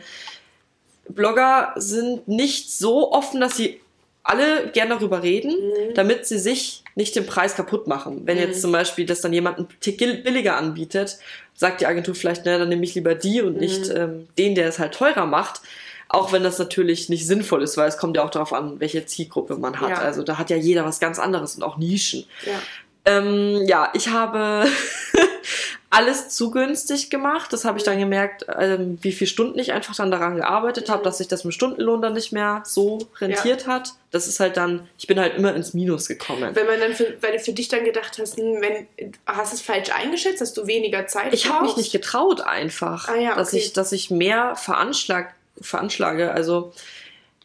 Blogger 1.09 1.73
sind 1.75 2.27
nicht 2.27 2.71
so 2.71 3.11
offen, 3.11 3.41
dass 3.41 3.57
sie 3.57 3.81
alle 4.23 4.67
gern 4.73 4.89
darüber 4.89 5.23
reden, 5.23 5.51
Mhm. 5.51 5.93
damit 5.95 6.27
sie 6.27 6.37
sich 6.37 6.83
nicht 6.95 7.15
den 7.15 7.25
Preis 7.25 7.55
kaputt 7.55 7.87
machen. 7.87 8.21
Wenn 8.25 8.37
Mhm. 8.37 8.43
jetzt 8.43 8.61
zum 8.61 8.71
Beispiel 8.71 9.05
das 9.05 9.21
dann 9.21 9.33
jemand 9.33 9.57
einen 9.57 9.67
Tick 9.81 9.97
billiger 9.97 10.55
anbietet, 10.55 11.17
sagt 11.55 11.81
die 11.81 11.87
Agentur 11.87 12.13
vielleicht, 12.15 12.43
na, 12.45 12.57
dann 12.59 12.69
nehme 12.69 12.83
ich 12.83 12.93
lieber 12.95 13.15
die 13.15 13.41
und 13.41 13.57
nicht 13.57 13.87
Mhm. 13.89 13.95
ähm, 13.97 14.27
den, 14.37 14.55
der 14.55 14.67
es 14.67 14.77
halt 14.77 14.93
teurer 14.93 15.25
macht. 15.25 15.61
Auch 16.09 16.31
wenn 16.31 16.43
das 16.43 16.57
natürlich 16.59 17.07
nicht 17.09 17.25
sinnvoll 17.27 17.61
ist, 17.63 17.77
weil 17.77 17.87
es 17.87 17.97
kommt 17.97 18.17
ja 18.17 18.23
auch 18.23 18.31
darauf 18.31 18.51
an, 18.51 18.79
welche 18.79 19.05
Zielgruppe 19.05 19.55
man 19.57 19.79
hat. 19.79 19.89
Ja. 19.89 19.97
Also 19.99 20.23
da 20.23 20.37
hat 20.37 20.49
ja 20.49 20.57
jeder 20.57 20.83
was 20.83 20.99
ganz 20.99 21.19
anderes 21.19 21.55
und 21.55 21.63
auch 21.63 21.77
Nischen. 21.77 22.25
Ja. 22.45 22.59
Ähm, 23.05 23.63
ja, 23.67 23.89
ich 23.93 24.09
habe 24.09 24.65
alles 25.91 26.29
zu 26.29 26.51
günstig 26.51 27.09
gemacht. 27.09 27.51
Das 27.53 27.65
habe 27.65 27.77
ich 27.77 27.83
dann 27.83 27.97
gemerkt, 27.97 28.45
ähm, 28.59 28.97
wie 29.01 29.11
viele 29.11 29.27
Stunden 29.29 29.57
ich 29.57 29.71
einfach 29.71 29.95
dann 29.95 30.11
daran 30.11 30.35
gearbeitet 30.35 30.89
habe, 30.89 30.99
Mhm. 30.99 31.03
dass 31.03 31.17
sich 31.19 31.27
das 31.27 31.43
mit 31.45 31.53
Stundenlohn 31.53 32.01
dann 32.01 32.13
nicht 32.13 32.31
mehr 32.31 32.61
so 32.65 32.99
rentiert 33.19 33.65
hat. 33.67 33.93
Das 34.11 34.27
ist 34.27 34.39
halt 34.39 34.57
dann, 34.57 34.87
ich 34.97 35.07
bin 35.07 35.19
halt 35.19 35.35
immer 35.35 35.55
ins 35.55 35.73
Minus 35.73 36.07
gekommen. 36.07 36.51
Wenn 36.53 36.67
man 36.67 36.79
dann 36.79 36.93
für, 36.93 37.17
weil 37.21 37.33
du 37.33 37.39
für 37.39 37.53
dich 37.53 37.67
dann 37.69 37.85
gedacht 37.85 38.17
hast, 38.19 38.37
hm, 38.37 38.61
wenn 38.61 38.87
hast 39.25 39.53
du 39.53 39.55
es 39.57 39.61
falsch 39.61 39.89
eingeschätzt, 39.91 40.41
dass 40.41 40.53
du 40.53 40.67
weniger 40.67 41.07
Zeit 41.07 41.33
Ich 41.33 41.49
habe 41.49 41.65
mich 41.65 41.77
nicht 41.77 41.91
getraut 41.91 42.41
einfach, 42.41 43.07
Ah 43.07 43.15
ja, 43.15 43.35
dass, 43.35 43.49
okay. 43.49 43.57
ich, 43.57 43.73
dass 43.73 43.91
ich 43.91 44.11
mehr 44.11 44.55
veranschlag, 44.55 45.33
veranschlage. 45.61 46.31
Also 46.31 46.71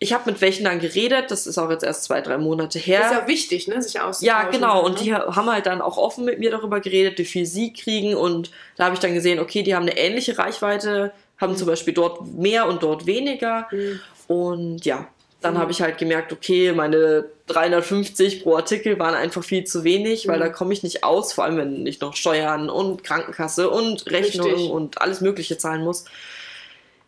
ich 0.01 0.13
habe 0.13 0.31
mit 0.31 0.41
welchen 0.41 0.65
dann 0.65 0.81
geredet, 0.81 1.31
das 1.31 1.47
ist 1.47 1.57
auch 1.57 1.71
jetzt 1.71 1.85
erst 1.85 2.05
zwei, 2.05 2.21
drei 2.21 2.37
Monate 2.37 2.79
her. 2.79 3.01
Ist 3.07 3.13
ja 3.13 3.27
wichtig, 3.29 3.69
ne, 3.69 3.81
sich 3.81 4.01
auszutauschen. 4.01 4.27
Ja, 4.27 4.51
genau. 4.51 4.85
Und 4.85 4.95
ne? 4.99 5.05
die 5.05 5.15
haben 5.15 5.51
halt 5.51 5.67
dann 5.67 5.81
auch 5.81 5.97
offen 5.97 6.25
mit 6.25 6.39
mir 6.39 6.51
darüber 6.51 6.81
geredet, 6.81 7.19
wie 7.19 7.25
viel 7.25 7.47
sie 7.47 7.73
kriegen. 7.73 8.15
Und 8.15 8.51
da 8.77 8.85
habe 8.87 8.95
ich 8.95 9.01
dann 9.01 9.15
gesehen, 9.15 9.39
okay, 9.39 9.63
die 9.63 9.75
haben 9.75 9.83
eine 9.83 9.97
ähnliche 9.97 10.37
Reichweite, 10.37 11.13
haben 11.41 11.57
zum 11.57 11.69
Beispiel 11.69 11.95
dort 11.95 12.27
mehr 12.35 12.67
und 12.69 12.83
dort 12.83 13.07
weniger. 13.07 13.69
Mhm. 13.71 14.01
Und 14.27 14.85
ja, 14.85 15.07
dann 15.41 15.55
Mhm. 15.55 15.59
habe 15.59 15.71
ich 15.73 15.81
halt 15.81 15.97
gemerkt, 15.99 16.33
okay, 16.33 16.73
meine 16.73 17.27
350 17.47 18.43
pro 18.43 18.57
Artikel 18.57 18.99
waren 18.99 19.15
einfach 19.15 19.45
viel 19.45 19.65
zu 19.65 19.85
wenig, 19.85 20.27
weil 20.27 20.37
Mhm. 20.39 20.43
da 20.43 20.49
komme 20.49 20.73
ich 20.73 20.83
nicht 20.83 21.05
aus, 21.05 21.33
vor 21.33 21.45
allem 21.45 21.57
wenn 21.57 21.87
ich 21.87 22.01
noch 22.01 22.15
Steuern 22.17 22.69
und 22.69 23.05
Krankenkasse 23.05 23.71
und 23.71 24.11
Rechnungen 24.11 24.71
und 24.71 25.01
alles 25.01 25.21
Mögliche 25.21 25.57
zahlen 25.57 25.83
muss. 25.85 26.05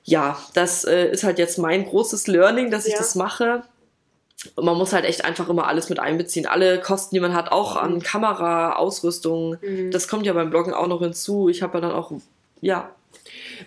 Ja, 0.06 0.38
das 0.54 0.84
äh, 0.84 1.10
ist 1.10 1.24
halt 1.24 1.38
jetzt 1.38 1.58
mein 1.58 1.84
großes 1.84 2.26
Learning, 2.28 2.70
dass 2.70 2.86
ich 2.86 2.92
Ja. 2.92 2.98
das 2.98 3.14
mache. 3.16 3.62
Und 4.54 4.64
man 4.64 4.76
muss 4.76 4.92
halt 4.92 5.04
echt 5.04 5.24
einfach 5.24 5.48
immer 5.48 5.66
alles 5.66 5.88
mit 5.88 5.98
einbeziehen. 5.98 6.46
Alle 6.46 6.80
Kosten, 6.80 7.14
die 7.16 7.20
man 7.20 7.34
hat, 7.34 7.50
auch 7.52 7.74
an 7.76 8.00
Kamera, 8.02 8.76
Ausrüstung. 8.76 9.58
Mhm. 9.60 9.90
Das 9.90 10.06
kommt 10.08 10.24
ja 10.24 10.32
beim 10.32 10.50
Bloggen 10.50 10.72
auch 10.74 10.86
noch 10.86 11.00
hinzu. 11.00 11.48
Ich 11.48 11.62
habe 11.62 11.78
ja 11.78 11.80
dann 11.82 11.92
auch, 11.92 12.12
ja, 12.60 12.90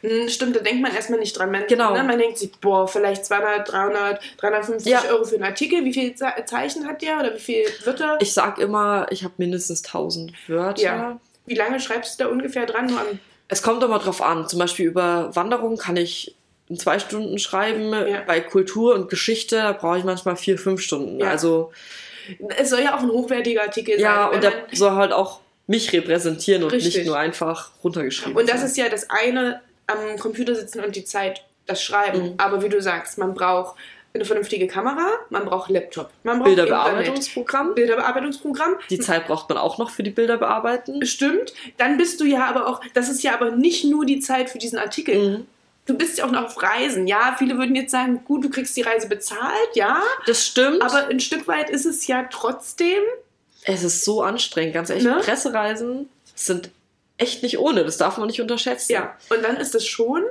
Hm, 0.02 0.30
Stimmt, 0.30 0.56
da 0.56 0.60
denkt 0.60 0.82
man 0.84 0.94
erstmal 0.94 1.20
nicht 1.20 1.38
dran. 1.38 1.52
Man, 1.52 1.64
Genau. 1.68 1.94
ne, 1.94 2.04
man 2.04 2.20
denkt 2.20 2.38
sich, 2.38 2.52
boah, 2.62 2.88
vielleicht 2.88 3.26
200, 3.26 3.70
300, 3.72 4.22
350 4.38 4.92
Ja. 4.92 5.02
Euro 5.10 5.26
für 5.26 5.36
einen 5.36 5.44
Artikel. 5.44 5.84
Wie 5.84 5.92
viele 5.92 6.14
Ze- 6.14 6.32
Zeichen 6.46 6.88
hat 6.88 7.02
der 7.02 7.20
oder 7.20 7.34
wie 7.34 7.40
viele 7.40 7.64
Wörter? 7.84 8.18
ich 8.22 8.32
sag 8.34 8.60
immer, 8.60 9.08
ich 9.10 9.24
habe 9.24 9.34
mindestens 9.38 9.82
1000 9.82 10.32
Wörter. 10.48 10.82
Ja. 10.82 11.20
Wie 11.48 11.56
lange 11.56 11.80
schreibst 11.80 12.20
du 12.20 12.26
da 12.26 12.30
ungefähr 12.30 12.68
dran? 12.68 12.86
Nur 12.86 13.00
am, 13.02 13.20
Es 13.50 13.62
kommt 13.62 13.84
aber 13.84 14.00
drauf 14.00 14.22
an. 14.22 14.48
Zum 14.48 14.60
Beispiel 14.60 14.86
über 14.86 15.36
Wanderung 15.36 15.78
kann 15.78 15.98
ich 15.98 16.36
in 16.70 16.78
zwei 16.78 17.00
Stunden 17.00 17.40
schreiben. 17.40 17.92
Ja. 17.92 18.22
Bei 18.26 18.40
Kultur 18.40 18.96
und 18.96 19.10
Geschichte 19.10 19.76
brauche 19.80 19.98
ich 19.98 20.04
manchmal 20.04 20.38
vier, 20.38 20.58
fünf 20.58 20.82
Stunden. 20.82 21.20
Ja. 21.20 21.30
Also 21.30 21.72
es 22.58 22.70
soll 22.70 22.82
ja 22.82 22.96
auch 22.96 23.02
ein 23.02 23.10
hochwertiger 23.10 23.64
Artikel 23.64 24.00
ja, 24.00 24.16
sein. 24.16 24.28
und 24.28 24.34
wenn 24.36 24.42
der 24.42 24.78
soll 24.78 24.92
halt 24.92 25.12
auch 25.12 25.42
mich 25.66 25.92
repräsentieren 25.92 26.64
und 26.64 26.72
Richtig. 26.72 26.96
nicht 26.96 27.06
nur 27.08 27.18
einfach 27.18 27.72
runtergeschrieben. 27.84 28.36
Und 28.36 28.50
das 28.50 28.60
sein. 28.60 28.70
ist 28.70 28.78
ja 28.78 28.90
das 28.90 29.10
eine, 29.10 29.62
am 29.88 30.18
Computer 30.20 30.56
sitzen 30.56 30.84
und 30.84 30.96
die 30.96 31.06
Zeit, 31.06 31.44
das 31.66 31.84
Schreiben. 31.84 32.22
Mhm. 32.22 32.34
Aber 32.38 32.62
wie 32.62 32.70
du 32.70 32.82
sagst, 32.82 33.18
man 33.18 33.34
braucht 33.34 33.76
eine 34.14 34.26
vernünftige 34.26 34.68
Kamera, 34.68 35.08
man 35.30 35.46
braucht 35.46 35.70
Laptop, 35.70 36.10
man 36.24 36.40
braucht 36.40 36.48
Bilderbearbeitungsprogramm. 36.48 37.76
Bilderbearbeitungsprogramm. 37.76 38.76
Die 38.90 39.00
Zeit 39.00 39.28
braucht 39.28 39.50
man 39.50 39.58
auch 39.58 39.78
noch 39.78 39.92
für 39.92 40.04
die 40.04 40.10
Bilder 40.10 40.38
bearbeiten. 40.38 41.06
Stimmt, 41.06 41.54
dann 41.78 41.98
bist 41.98 42.20
du 42.20 42.26
ja 42.26 42.46
aber 42.46 42.68
auch, 42.68 42.82
das 42.94 43.10
ist 43.10 43.22
ja 43.24 43.34
aber 43.34 43.52
nicht 43.52 43.86
nur 43.86 44.06
die 44.06 44.20
Zeit 44.20 44.50
für 44.50 44.58
diesen 44.58 44.80
Artikel. 44.80 45.16
Mhm. 45.16 45.48
du 45.86 45.98
bist 45.98 46.18
ja 46.20 46.26
auch 46.26 46.32
noch 46.32 46.46
auf 46.46 46.62
Reisen. 46.62 47.08
Ja, 47.08 47.36
viele 47.38 47.58
würden 47.58 47.76
jetzt 47.76 47.92
sagen, 47.92 48.22
gut, 48.26 48.44
du 48.44 48.50
kriegst 48.50 48.76
die 48.78 48.82
Reise 48.82 49.08
bezahlt, 49.08 49.76
ja. 49.76 50.02
Das 50.26 50.46
stimmt. 50.46 50.82
Aber 50.82 51.08
ein 51.08 51.20
Stück 51.20 51.48
weit 51.48 51.70
ist 51.70 51.86
es 51.86 52.06
ja 52.08 52.28
trotzdem. 52.32 53.02
es 53.64 53.84
ist 53.84 54.06
so 54.06 54.22
anstrengend, 54.22 54.74
ganz 54.74 54.90
ehrlich. 54.90 55.06
Ne? 55.06 55.20
Pressereisen 55.24 56.10
sind 56.36 56.72
echt 57.18 57.44
nicht 57.44 57.60
ohne, 57.60 57.84
das 57.84 57.98
darf 57.98 58.18
man 58.18 58.28
nicht 58.28 58.42
unterschätzen. 58.42 58.92
Ja. 58.92 59.16
Und 59.30 59.44
dann 59.44 59.58
ist 59.58 59.76
es 59.76 59.86
schon, 59.86 60.24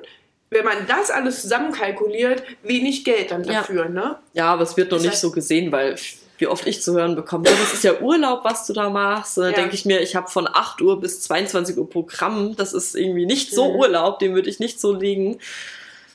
wenn 0.51 0.65
man 0.65 0.87
das 0.87 1.11
alles 1.11 1.43
zusammenkalkuliert, 1.43 2.43
wenig 2.63 3.05
Geld 3.05 3.31
dann 3.31 3.45
Ja. 3.45 3.61
dafür, 3.61 3.89
ne? 3.89 4.17
Ja, 4.33 4.53
aber 4.53 4.63
es 4.63 4.77
wird 4.77 4.91
noch 4.91 4.99
Das 4.99 5.05
nicht 5.07 5.15
heißt- 5.17 5.21
so 5.21 5.31
gesehen, 5.31 5.73
weil 5.73 5.97
wie 6.39 6.47
oft 6.47 6.67
ich 6.69 6.81
zu 6.83 6.95
hören 6.95 7.17
bekomme, 7.17 7.49
ja, 7.49 7.57
das 7.61 7.75
ist 7.75 7.83
ja 7.85 8.01
Urlaub, 8.01 8.45
was 8.45 8.65
du 8.67 8.73
da 8.73 8.89
machst. 8.91 9.37
Und 9.39 9.45
dann 9.45 9.53
Ja. 9.53 9.59
denke 9.59 9.75
ich 9.75 9.85
mir, 9.85 10.01
ich 10.01 10.15
habe 10.15 10.31
von 10.31 10.47
8 10.47 10.81
Uhr 10.81 11.01
bis 11.01 11.21
22 11.23 11.77
Uhr 11.77 11.91
Programm. 11.91 12.55
Das 12.55 12.73
ist 12.73 12.95
irgendwie 12.95 13.27
nicht 13.27 13.51
so 13.51 13.71
Mhm. 13.73 13.77
Urlaub, 13.81 14.21
den 14.21 14.35
würde 14.37 14.49
ich 14.49 14.61
nicht 14.61 14.81
so 14.81 14.93
legen. 14.93 15.39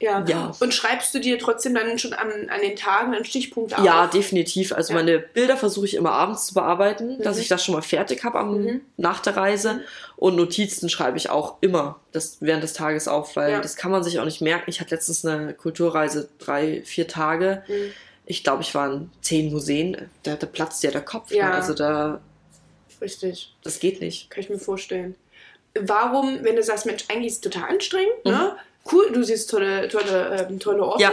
Ja. 0.03 0.23
Ja. 0.27 0.51
Und 0.59 0.73
schreibst 0.73 1.13
du 1.15 1.19
dir 1.19 1.39
trotzdem 1.39 1.73
dann 1.75 1.97
schon 1.97 2.13
an, 2.13 2.29
an 2.49 2.61
den 2.61 2.75
Tagen 2.75 3.13
einen 3.13 3.25
Stichpunkt 3.25 3.77
auf? 3.77 3.83
Ja, 3.85 4.07
definitiv. 4.07 4.73
Also 4.73 4.93
Ja. 4.93 4.99
meine 4.99 5.19
Bilder 5.19 5.55
versuche 5.57 5.85
ich 5.85 5.93
immer 5.95 6.11
abends 6.11 6.45
zu 6.47 6.53
bearbeiten, 6.53 7.21
dass 7.21 7.37
Mhm. 7.37 7.41
ich 7.43 7.47
das 7.47 7.63
schon 7.63 7.73
mal 7.75 7.81
fertig 7.81 8.23
habe 8.23 8.41
Mhm. 8.43 8.81
nach 8.97 9.19
der 9.21 9.37
Reise. 9.37 9.81
Und 10.17 10.35
Notizen 10.35 10.89
schreibe 10.89 11.17
ich 11.17 11.29
auch 11.29 11.55
immer 11.61 11.99
das, 12.11 12.37
während 12.41 12.63
des 12.63 12.73
Tages 12.73 13.07
auf, 13.07 13.35
weil 13.35 13.51
Ja. 13.53 13.61
das 13.61 13.75
kann 13.75 13.91
man 13.91 14.03
sich 14.03 14.19
auch 14.19 14.25
nicht 14.25 14.41
merken. 14.41 14.69
Ich 14.69 14.79
hatte 14.81 14.93
letztens 14.93 15.25
eine 15.25 15.53
Kulturreise, 15.53 16.29
drei, 16.39 16.81
vier 16.85 17.07
Tage. 17.07 17.63
Mhm. 17.67 17.91
Ich 18.25 18.43
glaube, 18.43 18.61
ich 18.61 18.73
war 18.75 18.91
in 18.91 19.09
zehn 19.21 19.51
Museen. 19.51 20.09
Da, 20.23 20.35
da 20.35 20.47
platzt 20.47 20.83
ja 20.83 20.91
der 20.91 21.01
Kopf. 21.01 21.31
Ja. 21.31 21.49
Ne? 21.49 21.55
Also 21.55 21.73
da, 21.73 22.21
Richtig. 23.01 23.53
das 23.63 23.79
geht 23.79 24.01
nicht. 24.01 24.29
Kann 24.29 24.41
ich 24.43 24.49
mir 24.49 24.59
vorstellen. 24.59 25.15
Warum, 25.79 26.39
wenn 26.43 26.55
du 26.55 26.63
sagst, 26.63 26.85
Mensch, 26.85 27.05
eigentlich 27.09 27.27
ist 27.33 27.45
es 27.45 27.51
total 27.51 27.69
anstrengend, 27.69 28.13
Mhm. 28.25 28.31
ne? 28.31 28.55
Cool, 28.91 29.11
du 29.13 29.23
siehst 29.23 29.49
tolle, 29.49 29.87
tolle, 29.87 30.47
ähm, 30.49 30.59
tolle 30.59 30.83
Orte. 30.83 31.03
Ja. 31.03 31.11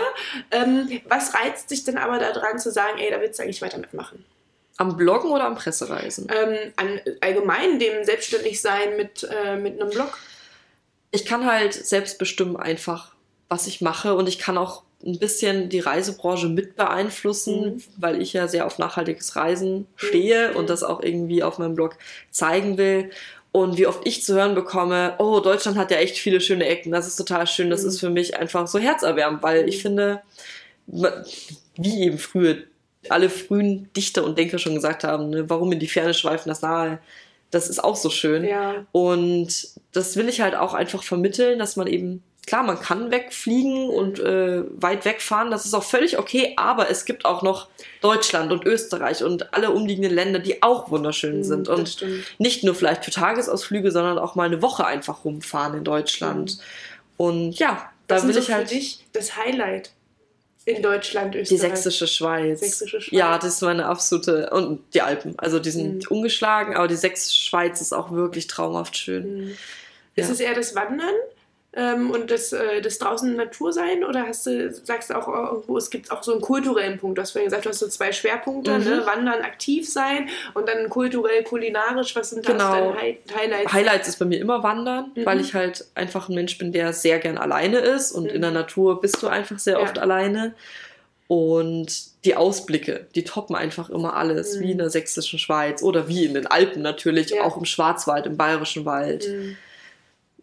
Ähm, 0.51 1.01
was 1.09 1.35
reizt 1.35 1.71
dich 1.71 1.85
denn 1.85 1.99
aber 1.99 2.19
daran 2.19 2.59
zu 2.59 2.71
sagen, 2.73 2.99
ey, 2.99 3.11
da 3.11 3.21
willst 3.21 3.39
du 3.39 3.45
eigentlich 3.45 3.63
weiter 3.63 3.79
mitmachen? 3.79 4.25
Am 4.77 4.97
Bloggen 4.97 5.31
oder 5.31 5.45
am 5.45 5.55
Pressereisen? 5.57 6.27
Ähm, 6.35 6.73
an 6.77 7.01
allgemein 7.21 7.79
dem 7.79 8.03
Selbstständigsein 8.05 8.97
mit, 8.97 9.29
äh, 9.31 9.57
mit 9.57 9.81
einem 9.81 9.91
Blog. 9.91 10.19
ich 11.13 11.27
kann 11.27 11.45
halt 11.45 11.75
selbst 11.75 12.19
bestimmen 12.19 12.57
einfach, 12.57 13.13
was 13.49 13.67
ich 13.67 13.81
mache 13.81 14.15
und 14.15 14.29
ich 14.29 14.39
kann 14.39 14.57
auch 14.57 14.83
ein 15.05 15.19
bisschen 15.19 15.69
die 15.69 15.81
Reisebranche 15.81 16.47
mit 16.49 16.77
beeinflussen, 16.77 17.61
Mhm. 17.77 17.83
weil 17.97 18.21
ich 18.23 18.33
ja 18.33 18.47
sehr 18.49 18.65
auf 18.67 18.79
nachhaltiges 18.79 19.35
Reisen 19.35 19.87
stehe 19.97 20.51
Mhm. 20.51 20.57
und 20.57 20.71
das 20.71 20.83
auch 20.83 21.03
irgendwie 21.03 21.43
auf 21.43 21.59
meinem 21.59 21.75
Blog 21.75 21.97
zeigen 22.31 22.79
will. 22.79 23.11
Und 23.53 23.79
wie 23.79 23.87
oft 23.87 24.07
ich 24.07 24.23
zu 24.23 24.35
hören 24.35 24.55
bekomme, 24.55 25.15
oh, 25.19 25.41
Deutschland 25.41 25.77
hat 25.77 25.91
ja 25.91 25.97
echt 25.97 26.17
viele 26.19 26.41
schöne 26.41 26.67
Ecken, 26.67 26.93
das 26.93 27.07
ist 27.09 27.17
total 27.17 27.47
schön, 27.47 27.69
das 27.71 27.83
Mhm. 27.83 27.89
ist 27.89 28.01
für 28.01 28.11
mich 28.11 28.37
einfach 28.37 28.67
so 28.69 28.79
herzerwärmend, 28.79 29.43
weil 29.43 29.69
ich 29.69 29.79
Mhm. 29.79 29.81
finde, 29.81 30.23
wie 31.77 32.03
eben 32.03 32.19
früher 32.19 32.59
alle 33.09 33.31
frühen 33.31 33.91
Dichter 33.97 34.25
und 34.25 34.37
Denker 34.39 34.59
schon 34.59 34.75
gesagt 34.75 35.05
haben, 35.05 35.31
ne, 35.31 35.49
warum 35.49 35.73
in 35.73 35.79
die 35.79 35.89
Ferne 35.89 36.15
schweifen 36.15 36.49
das 36.51 36.63
nahe, 36.63 36.99
das 37.51 37.69
ist 37.69 37.83
auch 37.83 37.97
so 37.97 38.11
schön. 38.11 38.45
Ja. 38.45 38.87
Und 38.93 39.69
das 39.93 40.17
will 40.17 40.29
ich 40.29 40.41
halt 40.41 40.55
auch 40.55 40.75
einfach 40.75 41.03
vermitteln, 41.03 41.59
dass 41.59 41.77
man 41.77 41.87
eben, 41.87 42.23
klar, 42.47 42.63
man 42.65 42.81
kann 42.81 43.11
wegfliegen 43.11 43.89
und 43.89 44.19
äh, 44.19 44.63
weit 44.81 45.05
wegfahren, 45.05 45.51
das 45.51 45.67
ist 45.67 45.75
auch 45.75 45.85
völlig 45.85 46.19
okay, 46.19 46.55
aber 46.57 46.91
es 46.91 47.05
gibt 47.05 47.25
auch 47.25 47.43
noch 47.43 47.69
Deutschland 48.01 48.51
und 48.53 48.65
Österreich 48.65 49.23
und 49.23 49.55
alle 49.55 49.71
umliegenden 49.71 50.13
Länder, 50.13 50.39
die 50.41 50.63
auch 50.63 50.91
wunderschön 50.91 51.45
sind. 51.45 51.61
Mhm, 51.61 51.65
das 51.65 51.79
Und 51.79 51.89
stimmt. 51.89 52.25
nicht 52.39 52.65
nur 52.65 52.75
vielleicht 52.75 53.05
für 53.05 53.11
Tagesausflüge, 53.13 53.91
sondern 53.93 54.19
auch 54.19 54.35
mal 54.35 54.45
eine 54.45 54.63
Woche 54.63 54.85
einfach 54.87 55.25
rumfahren 55.25 55.75
in 55.79 55.85
Deutschland. 55.85 56.59
Und 57.17 57.53
ja, 57.59 57.91
da 58.09 58.23
will 58.23 58.31
ist 58.31 58.37
so 58.37 58.43
ich 58.43 58.53
halt 58.53 58.69
für 58.69 58.75
dich 58.75 59.07
das 59.13 59.37
Highlight 59.37 59.93
in 60.65 60.83
Deutschland, 60.83 61.35
Österreich? 61.35 61.49
die 61.49 61.57
sächsische 61.57 62.07
Schweiz. 62.07 62.61
Sächsische 62.61 63.01
Schweiz. 63.01 63.17
Ja, 63.19 63.39
das 63.39 63.55
ist 63.57 63.63
meine 63.63 63.87
absolute. 63.87 64.51
Und 64.51 64.81
die 64.95 65.03
Alpen. 65.03 65.35
Also 65.39 65.59
die 65.59 65.71
sind 65.71 65.95
Mhm. 66.11 66.17
ungeschlagen, 66.17 66.75
aber 66.77 66.89
die 66.89 66.97
sächsische 66.97 67.39
Schweiz 67.49 67.81
ist 67.81 67.93
auch 67.93 68.11
wirklich 68.13 68.47
traumhaft 68.47 68.97
schön. 68.97 69.45
Mhm. 69.45 69.51
Ist 70.17 70.27
Ja. 70.29 70.33
es 70.33 70.41
eher 70.41 70.55
das 70.55 70.75
Wandern 70.75 71.15
ähm, 71.73 72.11
und 72.11 72.31
das, 72.33 72.53
äh, 72.53 72.81
das 72.81 72.99
draußen 72.99 73.37
Natur 73.37 73.73
sein 73.73 74.03
oder 74.05 74.27
hast 74.27 74.45
du, 74.47 74.73
sagst 74.73 75.11
du 75.11 75.15
auch 75.15 75.29
irgendwo, 75.29 75.77
es 75.79 75.89
gibt 75.91 76.11
auch 76.11 76.23
so 76.23 76.33
einen 76.33 76.41
kulturellen 76.41 76.99
Punkt. 76.99 77.17
Du 77.17 77.23
hast 77.23 77.31
vorhin 77.31 77.47
gesagt, 77.49 77.65
du 77.65 77.69
hast 77.69 77.79
so 77.79 77.87
zwei 77.89 78.11
Schwerpunkte, 78.11 78.77
Mhm. 78.77 78.85
ne? 78.85 79.07
Wandern, 79.07 79.43
aktiv 79.43 79.89
sein 79.89 80.29
und 80.55 80.69
dann 80.69 80.89
kulturell, 80.89 81.45
kulinarisch. 81.45 82.17
Was 82.17 82.31
sind 82.31 82.49
da 82.49 82.53
Genau. 82.53 82.71
so 82.71 82.75
deine 82.93 83.01
Hi 83.01 83.19
Highlights? 83.37 83.73
Highlights 83.73 84.09
ist 84.09 84.19
bei 84.19 84.25
mir 84.25 84.41
immer 84.41 84.63
Wandern, 84.65 85.13
Mhm. 85.15 85.25
weil 85.27 85.41
ich 85.41 85.55
halt 85.55 85.85
einfach 85.95 86.29
ein 86.29 86.35
Mensch 86.35 86.59
bin, 86.59 86.73
der 86.73 86.93
sehr 86.93 87.21
gern 87.21 87.39
alleine 87.39 87.79
ist 87.79 88.11
und 88.13 88.25
Mhm. 88.25 88.31
in 88.31 88.41
der 88.43 88.51
Natur 88.51 89.01
bist 89.01 89.23
du 89.23 89.29
einfach 89.29 89.59
sehr 89.61 89.75
Ja. 89.75 89.81
oft 89.81 89.99
alleine. 89.99 90.55
Und 91.29 92.25
die 92.25 92.35
Ausblicke, 92.35 93.07
die 93.15 93.23
toppen 93.23 93.55
einfach 93.55 93.89
immer 93.91 94.17
alles, 94.17 94.57
Mhm. 94.57 94.61
wie 94.63 94.71
in 94.73 94.79
der 94.79 94.91
sächsischen 94.91 95.39
Schweiz 95.39 95.81
oder 95.85 96.09
wie 96.09 96.25
in 96.25 96.35
den 96.35 96.49
Alpen 96.49 96.83
natürlich, 96.83 97.31
Ja. 97.31 97.45
auch 97.45 97.57
im 97.57 97.65
Schwarzwald, 97.65 98.27
im 98.27 98.37
bayerischen 98.37 98.85
Wald. 98.85 99.29
Mhm. 99.29 99.57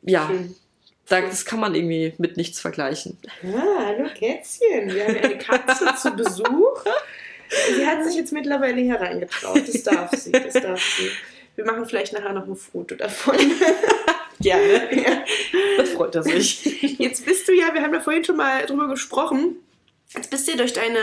Ja, 0.04 0.28
Schön. 0.30 0.56
Da, 1.10 1.22
das 1.22 1.46
kann 1.46 1.60
man 1.60 1.74
irgendwie 1.74 2.14
mit 2.18 2.38
nichts 2.38 2.60
vergleichen. 2.60 3.18
Ah, 3.44 3.86
hallo 3.86 4.10
Kätzchen. 4.14 4.94
Wir 4.94 5.08
haben 5.08 5.18
eine 5.18 5.38
Katze 5.38 5.96
zu 6.02 6.12
Besuch. 6.12 6.84
Sie 7.76 7.86
hat 7.86 8.04
sich 8.04 8.16
jetzt 8.16 8.34
mittlerweile 8.34 8.82
hereingetraut. 8.82 9.68
Das 9.68 9.84
darf 9.84 10.12
sie. 10.12 10.32
Das 10.32 10.54
darf 10.54 10.84
sie. 10.84 11.10
Wir 11.56 11.66
machen 11.66 11.86
vielleicht 11.86 12.14
nachher 12.14 12.34
noch 12.34 12.46
ein 12.46 12.56
Foto 12.56 12.96
davon. 12.96 13.38
Gerne. 14.40 15.02
Ja. 15.02 15.24
Das 15.78 15.90
freut 15.90 16.14
er 16.14 16.24
sich. 16.24 17.00
Jetzt 17.00 17.26
bist 17.26 17.48
du 17.48 17.54
ja, 17.54 17.74
wir 17.74 17.82
haben 17.82 17.94
ja 17.94 18.02
vorhin 18.02 18.24
schon 18.24 18.38
mal 18.38 18.66
drüber 18.66 18.88
gesprochen, 18.88 19.56
jetzt 20.16 20.30
bist 20.30 20.48
du 20.48 20.56
durch 20.58 20.74
deine 20.74 21.00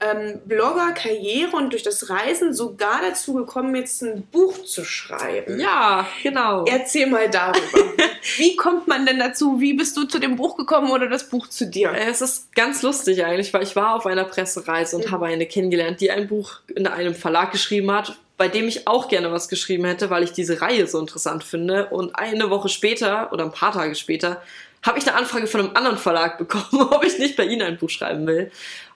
ähm, 0.00 0.40
Blogger-Karriere 0.44 1.56
und 1.56 1.72
durch 1.72 1.82
das 1.82 2.10
Reisen 2.10 2.52
sogar 2.54 3.00
dazu 3.02 3.34
gekommen, 3.34 3.74
jetzt 3.74 4.02
ein 4.02 4.26
Buch 4.30 4.62
zu 4.64 4.84
schreiben. 4.84 5.58
Ja, 5.58 6.06
genau. 6.22 6.64
Erzähl 6.66 7.06
mal 7.06 7.28
darüber. 7.30 7.58
Wie 8.36 8.56
kommt 8.56 8.86
man 8.88 9.06
denn 9.06 9.18
dazu? 9.18 9.60
Wie 9.60 9.74
bist 9.74 9.96
du 9.96 10.04
zu 10.04 10.18
dem 10.18 10.36
Buch 10.36 10.56
gekommen 10.56 10.90
oder 10.90 11.08
das 11.08 11.28
Buch 11.28 11.48
zu 11.48 11.66
dir? 11.66 11.92
Es 11.92 12.20
ist 12.20 12.54
ganz 12.54 12.82
lustig 12.82 13.24
eigentlich, 13.24 13.52
weil 13.52 13.62
ich 13.62 13.74
war 13.74 13.96
auf 13.96 14.06
einer 14.06 14.24
Pressereise 14.24 14.96
und 14.96 15.06
Mhm. 15.06 15.10
habe 15.10 15.26
eine 15.26 15.46
kennengelernt, 15.46 16.00
die 16.00 16.10
ein 16.10 16.28
Buch 16.28 16.60
in 16.74 16.86
einem 16.86 17.14
Verlag 17.14 17.52
geschrieben 17.52 17.90
hat, 17.90 18.16
bei 18.36 18.48
dem 18.48 18.68
ich 18.68 18.86
auch 18.86 19.08
gerne 19.08 19.32
was 19.32 19.48
geschrieben 19.48 19.84
hätte, 19.84 20.10
weil 20.10 20.22
ich 20.22 20.32
diese 20.32 20.60
Reihe 20.60 20.86
so 20.86 20.98
interessant 20.98 21.42
finde. 21.44 21.86
Und 21.86 22.14
eine 22.16 22.50
Woche 22.50 22.68
später 22.68 23.32
oder 23.32 23.44
ein 23.44 23.52
paar 23.52 23.72
Tage 23.72 23.94
später 23.94 24.42
habe 24.82 24.98
ich 24.98 25.06
eine 25.08 25.16
Anfrage 25.16 25.46
von 25.46 25.60
einem 25.60 25.76
anderen 25.76 25.98
Verlag 25.98 26.38
bekommen, 26.38 26.82
ob 26.90 27.04
ich 27.04 27.18
nicht 27.18 27.36
bei 27.36 27.44
ihnen 27.44 27.62
ein 27.62 27.78
Buch 27.78 27.90
schreiben 27.90 28.26
will. 28.26 28.50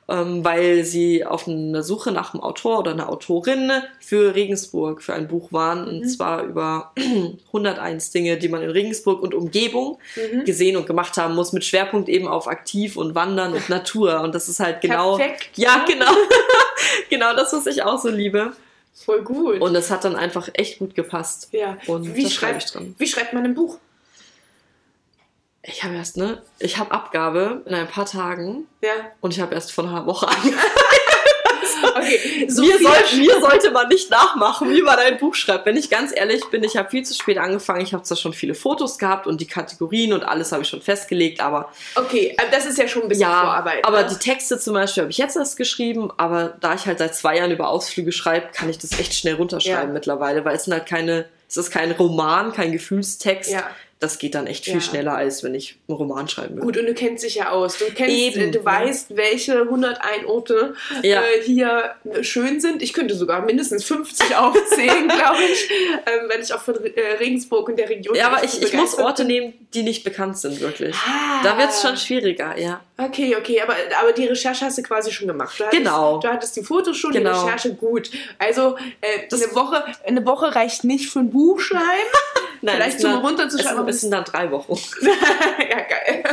Ähm, 0.09 0.44
weil 0.44 0.85
sie 0.85 1.25
auf 1.25 1.49
einer 1.49 1.83
Suche 1.83 2.12
nach 2.12 2.33
einem 2.33 2.40
Autor 2.40 2.79
oder 2.79 2.92
einer 2.92 3.09
Autorin 3.09 3.72
für 3.99 4.37
Regensburg 4.37 5.03
für 5.03 5.14
ein 5.14 5.27
Buch 5.27 5.51
waren. 5.51 5.88
Und 5.88 6.01
Mhm. 6.03 6.09
zwar 6.09 6.44
über 6.44 6.92
101 7.49 8.12
Dinge, 8.12 8.37
die 8.37 8.49
man 8.49 8.62
in 8.62 8.70
Regensburg 8.70 9.20
und 9.20 9.35
Umgebung 9.35 9.99
Mhm. 10.14 10.44
gesehen 10.44 10.77
und 10.77 10.87
gemacht 10.87 11.16
haben 11.16 11.35
muss, 11.35 11.53
mit 11.53 11.64
Schwerpunkt 11.64 12.09
eben 12.09 12.29
auf 12.29 12.46
Aktiv 12.46 12.96
und 12.96 13.16
Wandern 13.16 13.53
und 13.53 13.68
Natur. 13.68 14.20
Und 14.20 14.33
das 14.33 14.49
ist 14.49 14.61
halt 14.61 14.81
genau. 14.81 15.16
Perfekt. 15.16 15.51
Ja, 15.57 15.85
genau. 15.88 16.07
genau 17.11 17.35
das, 17.35 17.53
was 17.53 17.66
ich 17.66 17.83
auch 17.83 18.01
so 18.01 18.09
liebe. 18.09 18.53
Voll 18.94 19.22
gut. 19.22 19.61
Und 19.61 19.75
es 19.75 19.90
hat 19.90 20.05
dann 20.05 20.14
einfach 20.14 20.49
echt 20.55 20.79
gut 20.79 20.94
gepasst. 20.94 21.49
ja. 21.51 21.77
Und 21.88 22.14
wie, 22.14 22.22
das 22.22 22.33
schreibe 22.33 22.59
ich 22.59 22.64
schreibt, 22.64 22.75
drin. 22.77 22.94
wie 22.99 23.07
schreibt 23.09 23.33
man 23.33 23.44
ein 23.44 23.55
Buch? 23.55 23.79
Ich 25.69 25.83
habe 25.83 25.95
erst, 25.97 26.17
ne? 26.17 26.43
Ich 26.61 26.79
habe 26.79 26.93
Abgabe 26.93 27.63
in 27.67 27.75
ein 27.75 27.89
paar 27.89 28.07
Tagen 28.07 28.67
Ja. 28.83 28.93
und 29.21 29.33
ich 29.35 29.41
habe 29.41 29.55
erst 29.55 29.73
vor 29.73 29.85
einer 29.85 30.07
Woche 30.07 30.29
angefangen. 30.29 30.59
Okay. 31.95 32.47
So 32.49 32.63
mir, 32.63 32.79
soll, 32.79 33.19
mir 33.19 33.41
sollte 33.41 33.71
man 33.71 33.89
nicht 33.89 34.11
nachmachen, 34.11 34.71
wie 34.71 34.81
man 34.83 34.99
ein 34.99 35.19
Buch 35.19 35.35
schreibt. 35.35 35.67
Wenn 35.67 35.77
ich 35.77 35.91
ganz 35.91 36.13
ehrlich 36.15 36.45
bin, 36.51 36.63
ich 36.65 36.77
habe 36.77 36.89
viel 36.91 37.05
zu 37.05 37.15
spät 37.15 37.39
angefangen. 37.39 37.81
Ich 37.81 37.93
habe 37.93 38.03
zwar 38.03 38.17
schon 38.17 38.33
viele 38.33 38.55
Fotos 38.55 38.99
gehabt 38.99 39.27
und 39.27 39.41
die 39.41 39.47
Kategorien 39.47 40.13
und 40.13 40.23
alles 40.23 40.53
habe 40.53 40.63
ich 40.63 40.69
schon 40.69 40.81
festgelegt, 40.83 41.41
aber 41.41 41.71
Okay, 41.95 42.37
aber 42.39 42.51
das 42.51 42.65
ist 42.67 42.79
ja 42.79 42.87
schon 42.89 43.03
ein 43.03 43.09
bisschen 43.09 43.23
ja, 43.29 43.41
Vorarbeit. 43.43 43.85
aber 43.85 44.03
ne? 44.03 44.09
die 44.11 44.17
Texte 44.17 44.59
zum 44.59 44.75
Beispiel 44.75 45.03
habe 45.03 45.11
ich 45.11 45.19
jetzt 45.19 45.37
erst 45.37 45.57
geschrieben, 45.57 46.11
aber 46.17 46.57
da 46.61 46.75
ich 46.75 46.87
halt 46.87 46.99
seit 46.99 47.15
zwei 47.15 47.37
Jahren 47.39 47.51
über 47.51 47.69
Ausflüge 47.69 48.13
schreibe, 48.13 48.49
kann 48.55 48.69
ich 48.71 48.79
das 48.79 48.99
echt 48.99 49.15
schnell 49.15 49.35
runterschreiben 49.35 49.89
Ja. 49.89 49.93
mittlerweile, 49.93 50.45
weil 50.45 50.57
es 50.57 50.65
sind 50.65 50.73
halt 50.75 50.87
keine, 50.87 51.27
es 51.49 51.57
ist 51.57 51.71
kein 51.71 51.93
Roman, 51.93 52.53
kein 52.53 52.73
Gefühlstext. 52.73 53.51
Ja. 53.51 53.65
Das 53.99 54.19
geht 54.19 54.35
dann 54.35 54.47
echt 54.47 54.65
viel 54.67 54.75
Ja. 54.75 54.81
schneller, 54.83 55.15
als 55.17 55.43
wenn 55.43 55.55
ich 55.55 55.79
einen 55.89 55.97
Roman 55.97 56.29
schreiben 56.29 56.57
würde. 56.57 56.67
Gut, 56.67 56.77
und 56.77 56.85
du 56.87 56.93
kennst 56.93 57.25
dich 57.25 57.37
ja 57.37 57.49
aus. 57.51 57.79
Du 57.79 57.87
kennst, 57.87 58.15
Eben, 58.15 58.41
äh, 58.41 58.51
du 58.51 58.59
ja. 58.59 58.65
weißt, 58.67 59.17
welche 59.17 59.63
101 59.63 60.27
Orte 60.27 60.75
Ja. 61.03 61.23
äh, 61.23 61.43
hier 61.43 61.95
schön 62.21 62.61
sind. 62.61 62.83
Ich 62.83 62.93
könnte 62.93 63.15
sogar 63.15 63.41
mindestens 63.47 63.85
50 63.85 64.37
aufzählen, 64.37 65.09
glaube 65.09 65.43
ich, 65.51 65.71
ähm, 65.71 66.29
wenn 66.29 66.43
ich 66.43 66.53
auch 66.53 66.61
von 66.61 66.75
äh, 66.85 67.01
Regensburg 67.19 67.69
und 67.71 67.79
der 67.79 67.89
Region 67.89 68.15
Ja, 68.15 68.29
aber 68.29 68.45
ich, 68.45 68.61
ich 68.61 68.75
muss 68.75 68.99
Orte 68.99 69.25
nehmen, 69.25 69.55
die 69.73 69.83
nicht 69.83 70.05
bekannt 70.05 70.37
sind, 70.37 70.61
wirklich. 70.61 70.95
Ah. 70.97 71.43
Da 71.43 71.57
wird 71.57 71.71
es 71.71 71.81
schon 71.81 71.97
schwieriger, 71.97 72.59
ja. 72.59 72.83
Okay, 72.99 73.37
okay, 73.37 73.61
aber, 73.61 73.75
aber 74.01 74.13
die 74.13 74.27
Recherche 74.27 74.65
hast 74.65 74.79
du 74.79 74.83
quasi 74.83 75.13
schon 75.13 75.27
gemacht. 75.29 75.59
Du 75.61 75.65
hattest, 75.65 75.79
Genau. 75.83 76.19
Du 76.19 76.29
hattest 76.29 76.57
die 76.57 76.63
Fotos 76.63 76.97
schon, 76.97 77.13
Genau. 77.13 77.33
die 77.33 77.39
Recherche 77.51 77.75
gut. 77.75 78.11
Also 78.39 78.77
äh, 79.03 79.27
Das- 79.29 79.43
eine, 79.43 79.55
Woche, 79.55 79.85
eine 80.07 80.25
Woche 80.27 80.55
reicht 80.55 80.85
nicht 80.85 81.11
für 81.11 81.19
ein 81.19 81.31
Buch 81.31 81.61
schreiben. 81.61 81.83
Nein, 82.63 82.77
Vielleicht 82.77 83.05
dann- 83.05 83.19
runterzuschreiben, 83.19 83.87
Es, 83.89 84.01
sind 84.01 84.13
dann 84.13 84.25
drei 84.25 84.51
Wochen. 84.51 84.73
ja, 85.03 85.77
geil. 85.77 86.25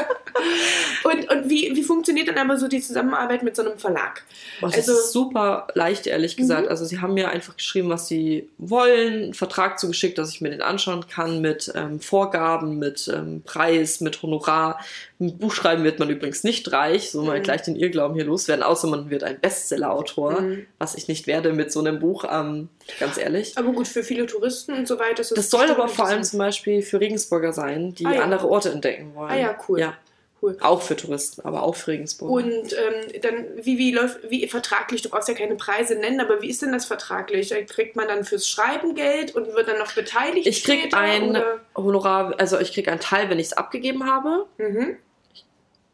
und 1.03 1.29
und 1.29 1.49
wie, 1.49 1.75
wie 1.75 1.83
funktioniert 1.83 2.29
dann 2.29 2.37
aber 2.37 2.57
so 2.57 2.67
die 2.69 2.79
Zusammenarbeit 2.81 3.43
mit 3.43 3.55
so 3.57 3.61
einem 3.63 3.77
Verlag? 3.77 4.23
Boah, 4.61 4.67
das 4.67 4.77
Also- 4.87 4.93
ist 4.93 5.11
super 5.11 5.67
leicht, 5.73 6.07
ehrlich 6.07 6.37
gesagt. 6.37 6.63
Mhm. 6.63 6.69
Also 6.69 6.85
sie 6.85 7.01
haben 7.01 7.13
mir 7.13 7.29
einfach 7.29 7.57
geschrieben, 7.57 7.89
was 7.89 8.07
sie 8.07 8.49
wollen, 8.57 9.23
einen 9.23 9.33
Vertrag 9.33 9.79
zugeschickt, 9.79 10.17
dass 10.17 10.29
ich 10.31 10.39
mir 10.39 10.49
den 10.49 10.61
anschauen 10.61 11.05
kann 11.07 11.41
mit 11.41 11.71
ähm, 11.75 11.99
Vorgaben, 11.99 12.79
mit 12.79 13.09
ähm, 13.13 13.41
Preis, 13.45 13.99
mit 13.99 14.21
Honorar. 14.23 14.79
Mit 15.25 15.39
Buchschreiben 15.39 15.83
wird 15.83 15.99
man 15.99 16.09
übrigens 16.09 16.43
nicht 16.43 16.71
reich, 16.71 17.11
so 17.11 17.21
mal 17.23 17.39
Mhm. 17.39 17.43
gleich 17.43 17.61
den 17.63 17.75
Irrglauben 17.75 18.15
hier 18.15 18.25
loswerden, 18.25 18.63
außer 18.63 18.87
man 18.87 19.09
wird 19.09 19.23
ein 19.23 19.39
Bestseller-Autor, 19.39 20.41
Mhm. 20.41 20.65
was 20.79 20.95
ich 20.95 21.07
nicht 21.07 21.27
werde 21.27 21.53
mit 21.53 21.71
so 21.71 21.79
einem 21.79 21.99
Buch, 21.99 22.25
ähm, 22.29 22.69
ganz 22.99 23.17
ehrlich. 23.17 23.57
Aber 23.57 23.71
gut, 23.71 23.87
für 23.87 24.03
viele 24.03 24.25
Touristen 24.25 24.73
und 24.73 24.87
so 24.87 24.99
weiter. 24.99 25.21
ist 25.21 25.35
Das 25.37 25.49
soll 25.49 25.69
aber 25.69 25.87
vor 25.87 26.05
allem 26.07 26.23
zum 26.23 26.39
Beispiel 26.39 26.81
für 26.81 26.99
Regensburger 26.99 27.53
sein, 27.53 27.93
die 27.95 28.05
Ah, 28.05 28.13
ja. 28.15 28.21
andere 28.23 28.47
Orte 28.49 28.69
entdecken 28.71 29.15
wollen. 29.15 29.31
Ah 29.31 29.37
ja, 29.37 29.57
cool. 29.67 29.79
Ja, 29.79 29.93
Cool. 30.41 30.57
auch 30.59 30.81
für 30.81 30.97
Touristen, 30.97 31.39
aber 31.45 31.63
auch 31.63 31.75
für 31.75 31.91
Regensburg. 31.91 32.29
Und 32.29 32.73
ähm, 32.73 33.21
dann, 33.21 33.33
wie, 33.61 33.77
wie 33.77 33.93
läuft, 33.93 34.29
wie 34.29 34.45
vertraglich, 34.49 35.01
du 35.01 35.07
brauchst 35.09 35.29
ja 35.29 35.33
keine 35.35 35.55
Preise 35.55 35.95
nennen, 35.95 36.19
aber 36.19 36.41
wie 36.41 36.49
ist 36.49 36.61
denn 36.61 36.73
das 36.73 36.83
vertraglich? 36.85 37.53
Kriegt 37.69 37.95
man 37.95 38.09
dann 38.09 38.25
fürs 38.25 38.49
Schreiben 38.49 38.93
Geld 38.93 39.33
und 39.35 39.53
wird 39.55 39.69
dann 39.69 39.77
noch 39.79 39.93
beteiligt? 39.93 40.45
Ich 40.45 40.65
krieg 40.65 40.81
später, 40.81 40.97
ein 40.97 41.29
oder? 41.29 41.59
Honorar, 41.77 42.33
also 42.39 42.59
ich 42.59 42.73
krieg 42.73 42.89
einen 42.89 42.99
Teil, 42.99 43.29
wenn 43.29 43.39
ich 43.39 43.47
es 43.47 43.53
abgegeben 43.53 44.05
habe. 44.05 44.45
Mhm. 44.57 44.97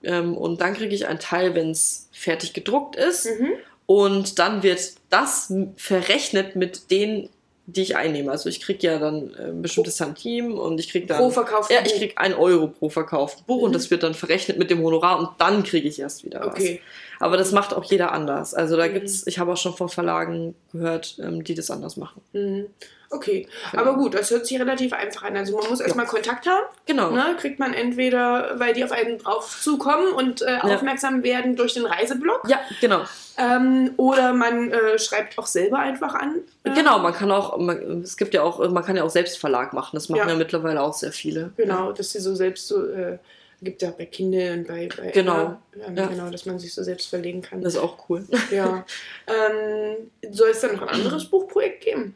Ähm, 0.03 0.37
und 0.37 0.61
dann 0.61 0.73
kriege 0.73 0.95
ich 0.95 1.07
einen 1.07 1.19
Teil, 1.19 1.55
wenn 1.55 1.71
es 1.71 2.09
fertig 2.11 2.53
gedruckt 2.53 2.95
ist. 2.95 3.25
Mhm. 3.25 3.51
Und 3.85 4.39
dann 4.39 4.61
wird 4.63 4.79
das 5.09 5.51
verrechnet 5.75 6.55
mit 6.55 6.91
denen, 6.91 7.29
die 7.65 7.81
ich 7.81 7.95
einnehme. 7.95 8.31
Also 8.31 8.49
ich 8.49 8.61
kriege 8.61 8.85
ja 8.87 8.97
dann 8.99 9.33
äh, 9.35 9.47
ein 9.49 9.61
bestimmtes 9.61 9.97
Tantim 9.97 10.57
und 10.57 10.79
ich 10.79 10.89
kriege 10.89 11.05
dann. 11.07 11.17
Pro 11.19 11.29
verkauften 11.29 11.75
ja, 11.75 11.81
ich 11.85 11.95
kriege 11.95 12.17
ein 12.17 12.33
Euro 12.33 12.67
pro 12.67 12.89
verkauften 12.89 13.45
Buch 13.45 13.57
Mhm. 13.57 13.63
und 13.65 13.75
das 13.75 13.91
wird 13.91 14.03
dann 14.03 14.13
verrechnet 14.15 14.57
mit 14.57 14.69
dem 14.71 14.81
Honorar 14.83 15.19
und 15.19 15.29
dann 15.37 15.63
kriege 15.63 15.87
ich 15.87 15.99
erst 15.99 16.23
wieder 16.23 16.39
was. 16.41 16.47
Okay. 16.47 16.81
Aber 17.19 17.37
das 17.37 17.51
macht 17.51 17.73
auch 17.73 17.83
jeder 17.83 18.11
anders. 18.11 18.53
Also 18.53 18.75
da 18.77 18.87
Mhm. 18.87 18.93
gibt's, 18.93 19.27
ich 19.27 19.37
habe 19.39 19.53
auch 19.53 19.57
schon 19.57 19.75
von 19.75 19.89
Verlagen 19.89 20.55
gehört, 20.71 21.17
ähm, 21.21 21.43
die 21.43 21.53
das 21.55 21.69
anders 21.69 21.97
machen. 21.97 22.21
Mhm. 22.33 22.67
Okay. 23.11 23.47
Genau. 23.71 23.83
Aber 23.83 23.95
gut, 23.95 24.13
das 24.13 24.29
hört 24.29 24.45
sich 24.45 24.59
relativ 24.59 24.93
einfach 24.93 25.23
an. 25.23 25.35
Also 25.35 25.57
man 25.57 25.67
muss 25.69 25.79
erstmal 25.79 26.05
Kontakt 26.05 26.45
haben. 26.47 26.63
Genau. 26.85 27.09
Ne? 27.11 27.35
Kriegt 27.39 27.57
man 27.59 27.73
entweder, 27.73 28.59
weil 28.59 28.73
die 28.73 28.83
auf 28.83 28.91
einen 28.91 29.17
drauf 29.17 29.59
zukommen 29.61 30.13
und 30.13 30.41
äh, 30.43 30.59
aufmerksam 30.61 31.23
werden 31.23 31.55
durch 31.55 31.73
den 31.73 31.85
Reiseblog. 31.85 32.41
Ja, 32.47 32.59
genau. 32.81 33.01
Ähm, 33.37 33.93
oder 33.97 34.33
man 34.33 34.71
äh, 34.71 34.99
schreibt 34.99 35.37
auch 35.39 35.47
selber 35.47 35.79
einfach 35.79 36.13
an. 36.13 36.35
Äh, 36.63 36.71
Genau, 36.75 36.99
man 36.99 37.13
kann 37.13 37.31
auch, 37.31 37.57
man, 37.57 38.01
es 38.03 38.15
gibt 38.15 38.33
ja 38.33 38.43
auch, 38.43 38.59
man 38.69 38.83
kann 38.85 38.95
ja 38.95 39.03
auch 39.03 39.09
selbst 39.09 39.39
Verlag 39.39 39.73
machen. 39.73 39.91
Das 39.93 40.09
machen 40.09 40.19
Ja. 40.19 40.27
ja, 40.29 40.35
mittlerweile 40.35 40.81
auch 40.81 40.93
sehr 40.93 41.11
viele. 41.11 41.51
Genau, 41.57 41.91
dass 41.91 42.11
sie 42.11 42.19
so 42.19 42.35
selbst 42.35 42.67
so, 42.67 42.85
äh, 42.85 43.17
gibt 43.61 43.81
ja 43.81 43.91
bei 43.91 44.05
Kindle 44.05 44.53
und 44.53 44.67
bei, 44.67 44.87
bei 44.95 45.07
Genau. 45.11 45.57
ähm, 45.75 45.97
Ja. 45.97 46.05
genau, 46.07 46.29
dass 46.29 46.45
man 46.45 46.59
sich 46.59 46.73
so 46.73 46.83
selbst 46.83 47.09
verlegen 47.09 47.41
kann. 47.41 47.61
Das 47.61 47.73
ist 47.73 47.79
auch 47.79 47.97
cool. 48.09 48.23
ja. 48.51 48.85
ähm, 49.27 50.11
soll 50.31 50.49
es 50.49 50.59
dann 50.61 50.75
noch 50.75 50.83
ein 50.83 50.89
anderes 50.89 51.25
Buchprojekt 51.25 51.83
geben? 51.83 52.15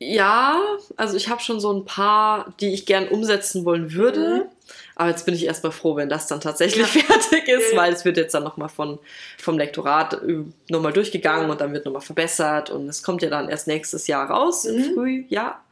Ja, 0.00 0.60
also 0.96 1.16
ich 1.16 1.28
habe 1.28 1.40
schon 1.40 1.60
so 1.60 1.72
ein 1.72 1.84
paar, 1.84 2.52
die 2.60 2.74
ich 2.74 2.84
gern 2.86 3.08
umsetzen 3.08 3.64
wollen 3.64 3.92
würde. 3.92 4.20
Mhm. 4.20 4.42
Aber 4.96 5.10
jetzt 5.10 5.24
bin 5.26 5.34
ich 5.34 5.44
erstmal 5.46 5.72
froh, 5.72 5.96
wenn 5.96 6.08
das 6.08 6.26
dann 6.26 6.40
tatsächlich 6.40 6.94
Ja. 6.94 7.02
fertig 7.02 7.48
ist, 7.48 7.72
Ja, 7.72 7.78
weil 7.78 7.92
es 7.92 8.04
wird 8.04 8.16
jetzt 8.16 8.34
dann 8.34 8.44
nochmal 8.44 8.68
vom 8.68 8.98
Lektorat 9.58 10.20
nochmal 10.68 10.92
durchgegangen 10.92 11.46
Ja. 11.46 11.52
und 11.52 11.60
dann 11.60 11.72
wird 11.72 11.84
nochmal 11.84 12.02
verbessert 12.02 12.70
und 12.70 12.88
es 12.88 13.02
kommt 13.02 13.22
ja 13.22 13.30
dann 13.30 13.48
erst 13.48 13.66
nächstes 13.66 14.06
Jahr 14.06 14.30
raus, 14.30 14.64
im 14.64 14.76
Mhm. 14.76 14.94
Frühjahr. 14.94 15.64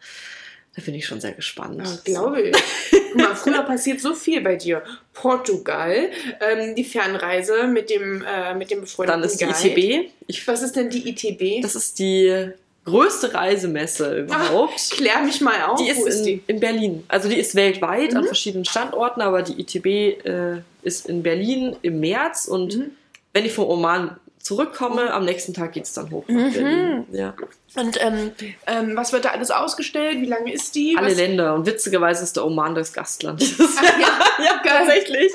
Da 0.74 0.82
bin 0.82 0.94
ich 0.94 1.04
schon 1.04 1.20
sehr 1.20 1.32
gespannt. 1.32 1.82
Ja, 1.84 1.98
glaube 2.04 2.40
ich. 2.42 2.56
Guck 3.12 3.14
mal, 3.16 3.36
früher 3.36 3.62
passiert 3.62 4.00
so 4.00 4.14
viel 4.14 4.40
bei 4.40 4.56
dir. 4.56 4.82
Portugal, 5.12 6.08
ähm, 6.40 6.74
die 6.74 6.84
Fernreise 6.84 7.66
mit 7.66 7.90
dem, 7.90 8.24
äh, 8.24 8.54
mit 8.54 8.70
dem 8.70 8.80
befreundeten 8.80 9.20
Dann 9.20 9.28
ist 9.30 9.38
die 9.40 9.44
Guide. 9.44 10.00
ITB. 10.00 10.10
Ich, 10.28 10.46
Was 10.48 10.62
ist 10.62 10.74
denn 10.76 10.88
die 10.88 11.08
ITB? 11.10 11.60
das 11.62 11.74
ist 11.74 11.98
die 11.98 12.50
größte 12.84 13.32
Reisemesse 13.32 14.18
überhaupt. 14.20 14.90
Klär 14.90 15.20
mich 15.22 15.40
mal 15.40 15.62
auf. 15.68 15.80
Die 15.80 15.88
ist, 15.88 16.06
ist 16.06 16.18
in, 16.20 16.24
die? 16.24 16.42
in 16.46 16.60
Berlin. 16.60 17.04
Also 17.08 17.28
die 17.28 17.36
ist 17.38 17.54
weltweit 17.54 18.14
an 18.14 18.22
Mhm. 18.22 18.26
verschiedenen 18.26 18.64
Standorten, 18.64 19.20
aber 19.22 19.42
die 19.42 19.60
ITB 19.60 19.86
äh, 20.26 20.62
ist 20.82 21.08
in 21.08 21.22
Berlin 21.22 21.76
im 21.82 22.00
März 22.00 22.46
und 22.48 22.76
Mhm. 22.76 22.90
wenn 23.32 23.44
ich 23.44 23.52
vom 23.52 23.68
Oman 23.68 24.16
zurückkomme, 24.40 25.12
am 25.14 25.24
nächsten 25.24 25.54
Tag 25.54 25.72
geht 25.72 25.84
es 25.84 25.92
dann 25.92 26.10
hoch 26.10 26.24
nach 26.26 26.34
Mhm. 26.48 26.52
Berlin. 26.52 27.04
Ja. 27.12 27.34
Und 27.76 28.04
ähm, 28.04 28.32
ähm, 28.66 28.96
was 28.96 29.12
wird 29.12 29.24
da 29.24 29.30
alles 29.30 29.52
ausgestellt? 29.52 30.20
Wie 30.20 30.26
lange 30.26 30.52
ist 30.52 30.74
die? 30.74 30.96
Alle 30.98 31.10
was? 31.12 31.16
Länder 31.16 31.54
und 31.54 31.64
witzigerweise 31.64 32.24
ist 32.24 32.34
der 32.36 32.44
Oman 32.44 32.74
das 32.74 32.92
Gastland. 32.92 33.40
Ach, 33.60 33.82
ja. 33.84 34.08
ja, 34.44 34.60
tatsächlich. 34.66 35.32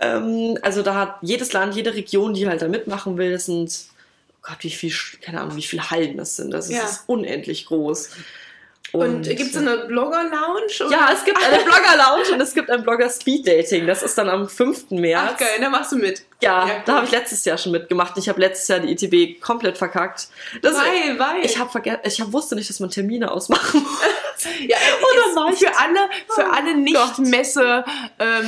Ähm, 0.00 0.56
also 0.62 0.82
da 0.82 0.94
hat 0.94 1.16
jedes 1.22 1.52
Land, 1.52 1.74
jede 1.74 1.92
Region, 1.94 2.34
die 2.34 2.46
halt 2.48 2.62
da 2.62 2.68
mitmachen 2.68 3.18
will, 3.18 3.32
das 3.32 3.46
sind, 3.46 3.76
Gott, 4.48 4.56
wie 4.60 4.70
viel, 4.70 4.92
keine 5.20 5.42
Ahnung, 5.42 5.56
wie 5.56 5.62
viele 5.62 5.90
Hallen 5.90 6.16
das 6.16 6.36
sind. 6.36 6.50
Das 6.52 6.68
ist, 6.70 6.76
Ja. 6.76 6.84
ist 6.84 7.02
unendlich 7.06 7.66
groß. 7.66 8.10
Und, 8.92 9.22
gibt 9.24 9.42
es 9.50 9.56
eine 9.56 9.84
Blogger-Lounge? 9.86 10.90
Ja, 10.90 11.10
es 11.12 11.22
gibt 11.24 11.36
eine 11.44 11.62
Blogger-Lounge 11.62 12.32
und 12.32 12.40
es 12.40 12.54
gibt 12.54 12.70
ein 12.70 12.82
Blogger-Speed-Dating. 12.82 13.86
Das 13.86 14.02
ist 14.02 14.16
dann 14.16 14.30
am 14.30 14.48
5. 14.48 14.90
März. 14.92 15.32
Ach 15.34 15.38
geil, 15.38 15.48
dann 15.60 15.72
machst 15.72 15.92
du 15.92 15.96
mit. 15.96 16.22
Ja, 16.40 16.68
Ja, 16.68 16.82
da 16.86 16.94
habe 16.96 17.06
ich 17.06 17.10
letztes 17.10 17.44
Jahr 17.44 17.58
schon 17.58 17.72
mitgemacht. 17.72 18.16
Ich 18.16 18.28
habe 18.28 18.40
letztes 18.40 18.68
Jahr 18.68 18.78
die 18.78 18.92
ITB 18.92 19.40
komplett 19.40 19.76
verkackt. 19.76 20.28
Das, 20.62 20.76
weil, 20.76 21.18
weil. 21.18 21.44
ich 21.44 21.58
habe 21.58 21.68
vergessen, 21.68 21.98
ich 22.04 22.20
hab, 22.20 22.32
wusste 22.32 22.54
nicht, 22.54 22.70
dass 22.70 22.78
man 22.78 22.90
Termine 22.90 23.30
ausmachen 23.32 23.82
muss. 23.82 24.44
ja, 24.68 24.76
war 25.34 25.50
ist 25.50 25.60
ich- 25.62 25.68
für 25.68 25.76
alle, 25.76 25.98
für 26.28 26.42
Oh 26.46 26.52
alle 26.52 26.74
Gott. 26.92 27.18
Nicht-Messe 27.18 27.84
ähm, 28.20 28.46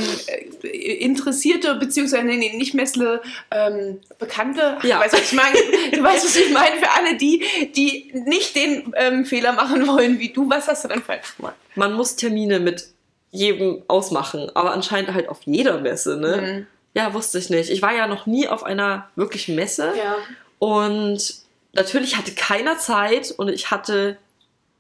äh, 0.63 0.69
Interessierte, 0.99 1.75
beziehungsweise 1.75 2.23
nee, 2.23 2.37
nee, 2.37 2.57
Nicht-Messle 2.57 3.23
ähm, 3.51 4.01
Bekannte, 4.21 4.79
Ja. 4.83 4.99
du 4.99 5.05
weißt, 5.05 5.15
was 5.15 5.23
ich 5.23 5.33
meine. 5.33 5.57
Du 5.93 6.03
weißt, 6.05 6.25
was 6.25 6.37
ich 6.37 6.51
meine. 6.53 6.77
Für 6.77 6.91
alle 6.93 7.17
die, 7.17 7.45
die 7.75 8.13
nicht 8.15 8.55
den 8.55 8.93
ähm, 8.97 9.25
Fehler 9.25 9.53
machen 9.53 9.87
wollen 9.89 10.21
wie 10.21 10.29
du, 10.29 10.49
was 10.49 10.69
hast 10.69 10.85
du 10.85 10.89
dann 10.89 11.03
falsch 11.03 11.37
gemacht? 11.37 11.57
Man 11.75 11.95
muss 11.95 12.15
Termine 12.15 12.61
mit 12.61 12.87
jedem 13.33 13.83
ausmachen, 13.89 14.49
aber 14.55 14.73
anscheinend 14.73 15.13
halt 15.13 15.29
auf 15.29 15.39
jeder 15.45 15.81
Messe, 15.81 16.17
ne? 16.17 16.37
Mhm. 16.41 16.67
Ja, 16.95 17.15
wusste 17.15 17.39
ich 17.39 17.51
nicht. 17.51 17.71
Ich 17.71 17.83
war 17.83 17.95
ja 17.95 18.07
noch 18.07 18.27
nie 18.27 18.49
auf 18.49 18.65
einer 18.65 19.09
wirklichen 19.17 19.55
Messe 19.55 19.93
Ja. 19.97 20.17
und 20.59 21.35
natürlich 21.73 22.17
hatte 22.17 22.33
keiner 22.33 22.79
Zeit 22.79 23.31
und 23.37 23.49
ich 23.49 23.71
hatte, 23.71 24.17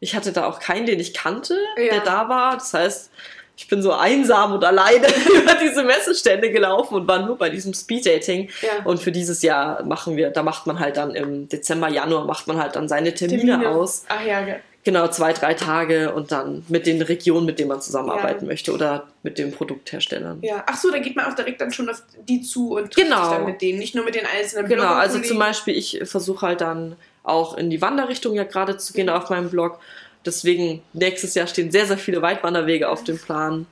ich 0.00 0.14
hatte 0.16 0.32
da 0.32 0.46
auch 0.46 0.58
keinen, 0.58 0.86
den 0.86 0.98
ich 1.00 1.14
kannte, 1.14 1.56
Ja. 1.76 1.90
der 1.94 2.00
da 2.00 2.28
war. 2.28 2.54
Das 2.54 2.74
heißt, 2.74 3.10
ich 3.56 3.68
bin 3.68 3.82
so 3.82 3.92
einsam 3.92 4.52
und 4.52 4.64
alleine 4.64 5.06
über 5.34 5.54
diese 5.54 5.82
Messestände 5.84 6.50
gelaufen 6.50 6.94
und 6.94 7.06
war 7.06 7.24
nur 7.24 7.36
bei 7.36 7.50
diesem 7.50 7.74
Speeddating. 7.74 8.50
Ja. 8.62 8.84
Und 8.84 9.00
für 9.00 9.12
dieses 9.12 9.42
Jahr 9.42 9.82
machen 9.84 10.16
wir, 10.16 10.30
da 10.30 10.42
macht 10.42 10.66
man 10.66 10.80
halt 10.80 10.96
dann 10.96 11.14
im 11.14 11.48
Dezember, 11.48 11.88
Januar 11.88 12.24
macht 12.24 12.46
man 12.48 12.58
halt 12.58 12.74
dann 12.74 12.88
seine 12.88 13.14
Termine, 13.14 13.68
aus. 13.68 14.04
Ach 14.08 14.24
ja, 14.24 14.40
ge- 14.40 14.56
Genau, 14.92 15.06
zwei, 15.06 15.32
drei 15.32 15.54
Tage 15.54 16.12
und 16.12 16.32
dann 16.32 16.64
mit 16.66 16.84
den 16.84 17.00
Regionen, 17.00 17.46
mit 17.46 17.60
denen 17.60 17.68
man 17.68 17.80
zusammenarbeiten 17.80 18.44
Ja. 18.44 18.50
möchte 18.50 18.72
oder 18.72 19.06
mit 19.22 19.38
den 19.38 19.52
Produktherstellern. 19.52 20.38
ja. 20.42 20.64
Ach 20.66 20.76
so, 20.76 20.90
da 20.90 20.98
geht 20.98 21.14
man 21.14 21.26
auch 21.26 21.34
direkt 21.36 21.60
dann 21.60 21.72
schon 21.72 21.88
auf 21.88 22.02
die 22.28 22.42
zu 22.42 22.72
und 22.74 22.90
trifft 22.92 23.06
Genau. 23.06 23.22
sich 23.22 23.32
dann 23.38 23.44
mit 23.46 23.62
denen, 23.62 23.78
nicht 23.78 23.94
nur 23.94 24.04
mit 24.04 24.16
den 24.16 24.26
einzelnen 24.26 24.68
Genau, 24.68 24.88
also 24.94 25.20
zum 25.20 25.38
Beispiel, 25.38 25.76
ich 25.76 26.00
versuche 26.06 26.44
halt 26.44 26.60
dann 26.60 26.96
auch 27.22 27.56
in 27.56 27.70
die 27.70 27.80
Wanderrichtung 27.80 28.34
ja 28.34 28.42
gerade 28.42 28.78
zu 28.78 28.92
gehen 28.92 29.08
auf 29.08 29.30
meinem 29.30 29.48
Blog. 29.48 29.78
Deswegen 30.26 30.82
nächstes 30.92 31.34
Jahr 31.34 31.46
stehen 31.46 31.70
sehr, 31.70 31.86
sehr 31.86 31.96
viele 31.98 32.20
Weitwanderwege 32.20 32.88
auf 32.88 33.04
dem 33.04 33.16
Plan. 33.18 33.66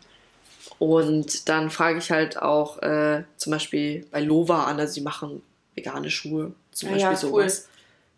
Und 0.79 1.49
dann 1.49 1.71
frage 1.71 1.99
ich 1.99 2.13
halt 2.13 2.41
auch 2.41 2.81
äh, 2.83 3.25
zum 3.39 3.51
Beispiel 3.51 4.07
bei 4.13 4.21
Lova 4.21 4.65
an, 4.67 4.79
also 4.79 4.93
sie 4.93 5.01
machen 5.01 5.43
vegane 5.75 6.11
Schuhe, 6.11 6.53
zum 6.71 6.91
Ah 6.91 6.93
Beispiel 6.93 7.29
ja, 7.29 7.33
cool. 7.33 7.43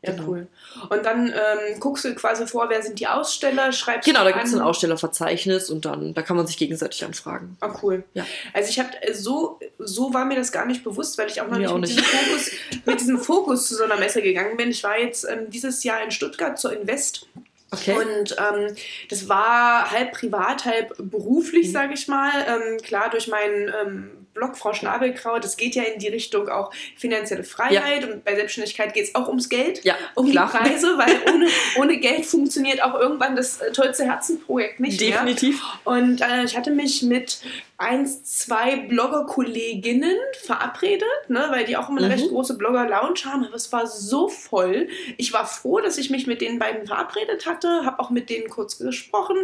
Ja, 0.02 0.12
Genau. 0.12 0.28
cool. 0.28 0.46
Und 0.88 1.04
dann 1.04 1.26
ähm, 1.28 1.78
guckst 1.78 2.04
du 2.06 2.14
quasi 2.14 2.46
vor, 2.46 2.70
wer 2.70 2.82
sind 2.82 2.98
die 3.00 3.06
Aussteller, 3.06 3.70
schreibst 3.72 4.06
Genau, 4.06 4.24
da 4.24 4.30
gibt 4.30 4.46
es 4.46 4.54
ein 4.54 4.60
Ausstellerverzeichnis 4.62 5.68
und 5.68 5.84
dann, 5.84 6.14
da 6.14 6.22
kann 6.22 6.36
man 6.38 6.46
sich 6.46 6.56
gegenseitig 6.56 7.04
anfragen. 7.04 7.56
Ah, 7.60 7.74
cool. 7.82 8.04
Ja. 8.14 8.24
Also 8.54 8.70
ich 8.70 8.78
habe 8.78 8.88
so, 9.12 9.60
so 9.78 10.14
war 10.14 10.24
mir 10.24 10.36
das 10.36 10.52
gar 10.52 10.64
nicht 10.64 10.82
bewusst, 10.84 11.18
weil 11.18 11.28
ich 11.28 11.40
auch 11.42 11.48
noch 11.48 11.58
nicht, 11.58 11.68
auch 11.68 11.74
mit, 11.78 11.90
nicht. 11.90 11.98
Diesem 12.00 12.18
Fokus, 12.18 12.50
mit 12.86 13.00
diesem 13.00 13.18
Fokus 13.18 13.68
zu 13.68 13.74
so 13.74 13.84
einer 13.84 13.96
Messe 13.98 14.22
gegangen 14.22 14.56
bin. 14.56 14.70
Ich 14.70 14.82
war 14.84 14.98
jetzt 14.98 15.24
ähm, 15.28 15.50
dieses 15.50 15.84
Jahr 15.84 16.02
in 16.02 16.10
Stuttgart 16.10 16.58
zur 16.58 16.72
Invest 16.72 17.26
Okay. 17.72 17.94
und 17.94 18.36
ähm, 18.38 18.74
das 19.10 19.28
war 19.28 19.90
halb 19.92 20.12
privat, 20.12 20.64
halb 20.64 20.92
beruflich, 20.98 21.68
Mhm. 21.68 21.72
sage 21.72 21.94
ich 21.94 22.08
mal. 22.08 22.30
Ähm, 22.48 22.78
klar, 22.82 23.10
durch 23.10 23.28
meinen 23.28 23.70
ähm, 23.86 24.10
Blog 24.34 24.56
Frau 24.56 24.72
Schnabelkraut, 24.72 25.44
es 25.44 25.56
geht 25.56 25.74
ja 25.74 25.82
in 25.82 25.98
die 25.98 26.08
Richtung 26.08 26.48
auch 26.48 26.72
finanzielle 26.96 27.44
Freiheit 27.44 28.08
und 28.08 28.24
bei 28.24 28.34
Selbstständigkeit 28.34 28.94
geht 28.94 29.04
es 29.04 29.14
auch 29.14 29.28
ums 29.28 29.48
Geld, 29.48 29.84
Ja, 29.84 29.96
um 30.14 30.30
klar. 30.30 30.50
die 30.52 30.58
Preise, 30.58 30.96
weil 30.98 31.16
ohne, 31.34 31.48
ohne 31.76 31.98
Geld 31.98 32.24
funktioniert 32.26 32.82
auch 32.82 32.94
irgendwann 32.98 33.36
das 33.36 33.60
äh, 33.60 33.72
tollste 33.72 34.04
Herzenprojekt 34.04 34.80
nicht 34.80 35.00
mehr. 35.00 35.10
Definitiv. 35.10 35.62
Und 35.84 36.20
äh, 36.20 36.44
ich 36.44 36.56
hatte 36.56 36.70
mich 36.70 37.02
mit 37.02 37.40
eins, 37.80 38.22
zwei 38.24 38.76
Blogger-Kolleginnen 38.76 40.16
verabredet, 40.42 41.08
ne, 41.28 41.46
weil 41.50 41.64
die 41.64 41.76
auch 41.76 41.88
immer 41.88 41.98
eine 41.98 42.08
Mhm. 42.08 42.12
recht 42.12 42.28
große 42.28 42.54
Blogger-Lounge 42.58 43.20
haben. 43.24 43.44
Aber 43.44 43.54
es 43.54 43.72
war 43.72 43.86
so 43.86 44.28
voll. 44.28 44.88
Ich 45.16 45.32
war 45.32 45.46
froh, 45.46 45.80
dass 45.80 45.96
ich 45.98 46.10
mich 46.10 46.26
mit 46.26 46.40
den 46.40 46.58
beiden 46.58 46.86
verabredet 46.86 47.46
hatte, 47.46 47.84
habe 47.86 47.98
auch 48.00 48.10
mit 48.10 48.28
denen 48.30 48.48
kurz 48.50 48.78
gesprochen. 48.78 49.36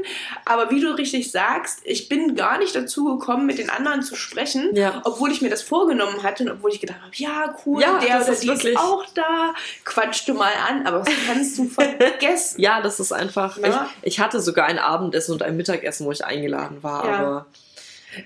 Aber 0.45 0.71
wie 0.71 0.81
du 0.81 0.91
richtig 0.97 1.31
sagst, 1.31 1.81
ich 1.85 2.09
bin 2.09 2.35
gar 2.35 2.59
nicht 2.59 2.75
dazu 2.77 3.05
gekommen, 3.17 3.47
mit 3.47 3.59
den 3.59 3.71
anderen 3.71 4.03
zu 4.03 4.17
sprechen, 4.17 4.71
Ja. 4.75 5.01
obwohl 5.05 5.31
ich 5.33 5.41
mir 5.41 5.51
das 5.51 5.63
vorgenommen 5.63 6.23
hatte 6.23 6.45
und 6.45 6.51
obwohl 6.51 6.71
ich 6.73 6.81
gedacht 6.81 7.01
habe, 7.03 7.13
ja, 7.15 7.55
cool, 7.65 7.81
Ja, 7.81 7.99
der 7.99 8.17
oder 8.23 8.29
ist 8.29 8.43
die 8.43 8.49
wirklich- 8.49 8.75
ist 8.75 8.79
auch 8.81 9.05
da, 9.15 9.55
quatsch 9.85 10.29
du 10.29 10.35
mal 10.35 10.53
an, 10.69 10.87
aber 10.87 10.99
das 11.01 11.09
kannst 11.27 11.59
du 11.59 11.65
vergessen. 11.69 12.61
Ja, 12.61 12.83
das 12.83 13.01
ist 13.01 13.13
einfach. 13.13 13.57
Ja. 13.59 13.89
Ich, 14.03 14.15
ich 14.15 14.21
hatte 14.21 14.41
sogar 14.41 14.67
ein 14.67 14.79
Abendessen 14.79 15.33
und 15.33 15.43
ein 15.43 15.57
Mittagessen, 15.57 16.07
wo 16.07 16.13
ich 16.13 16.25
eingeladen 16.25 16.83
war, 16.83 17.07
Ja. 17.07 17.19
aber 17.19 17.47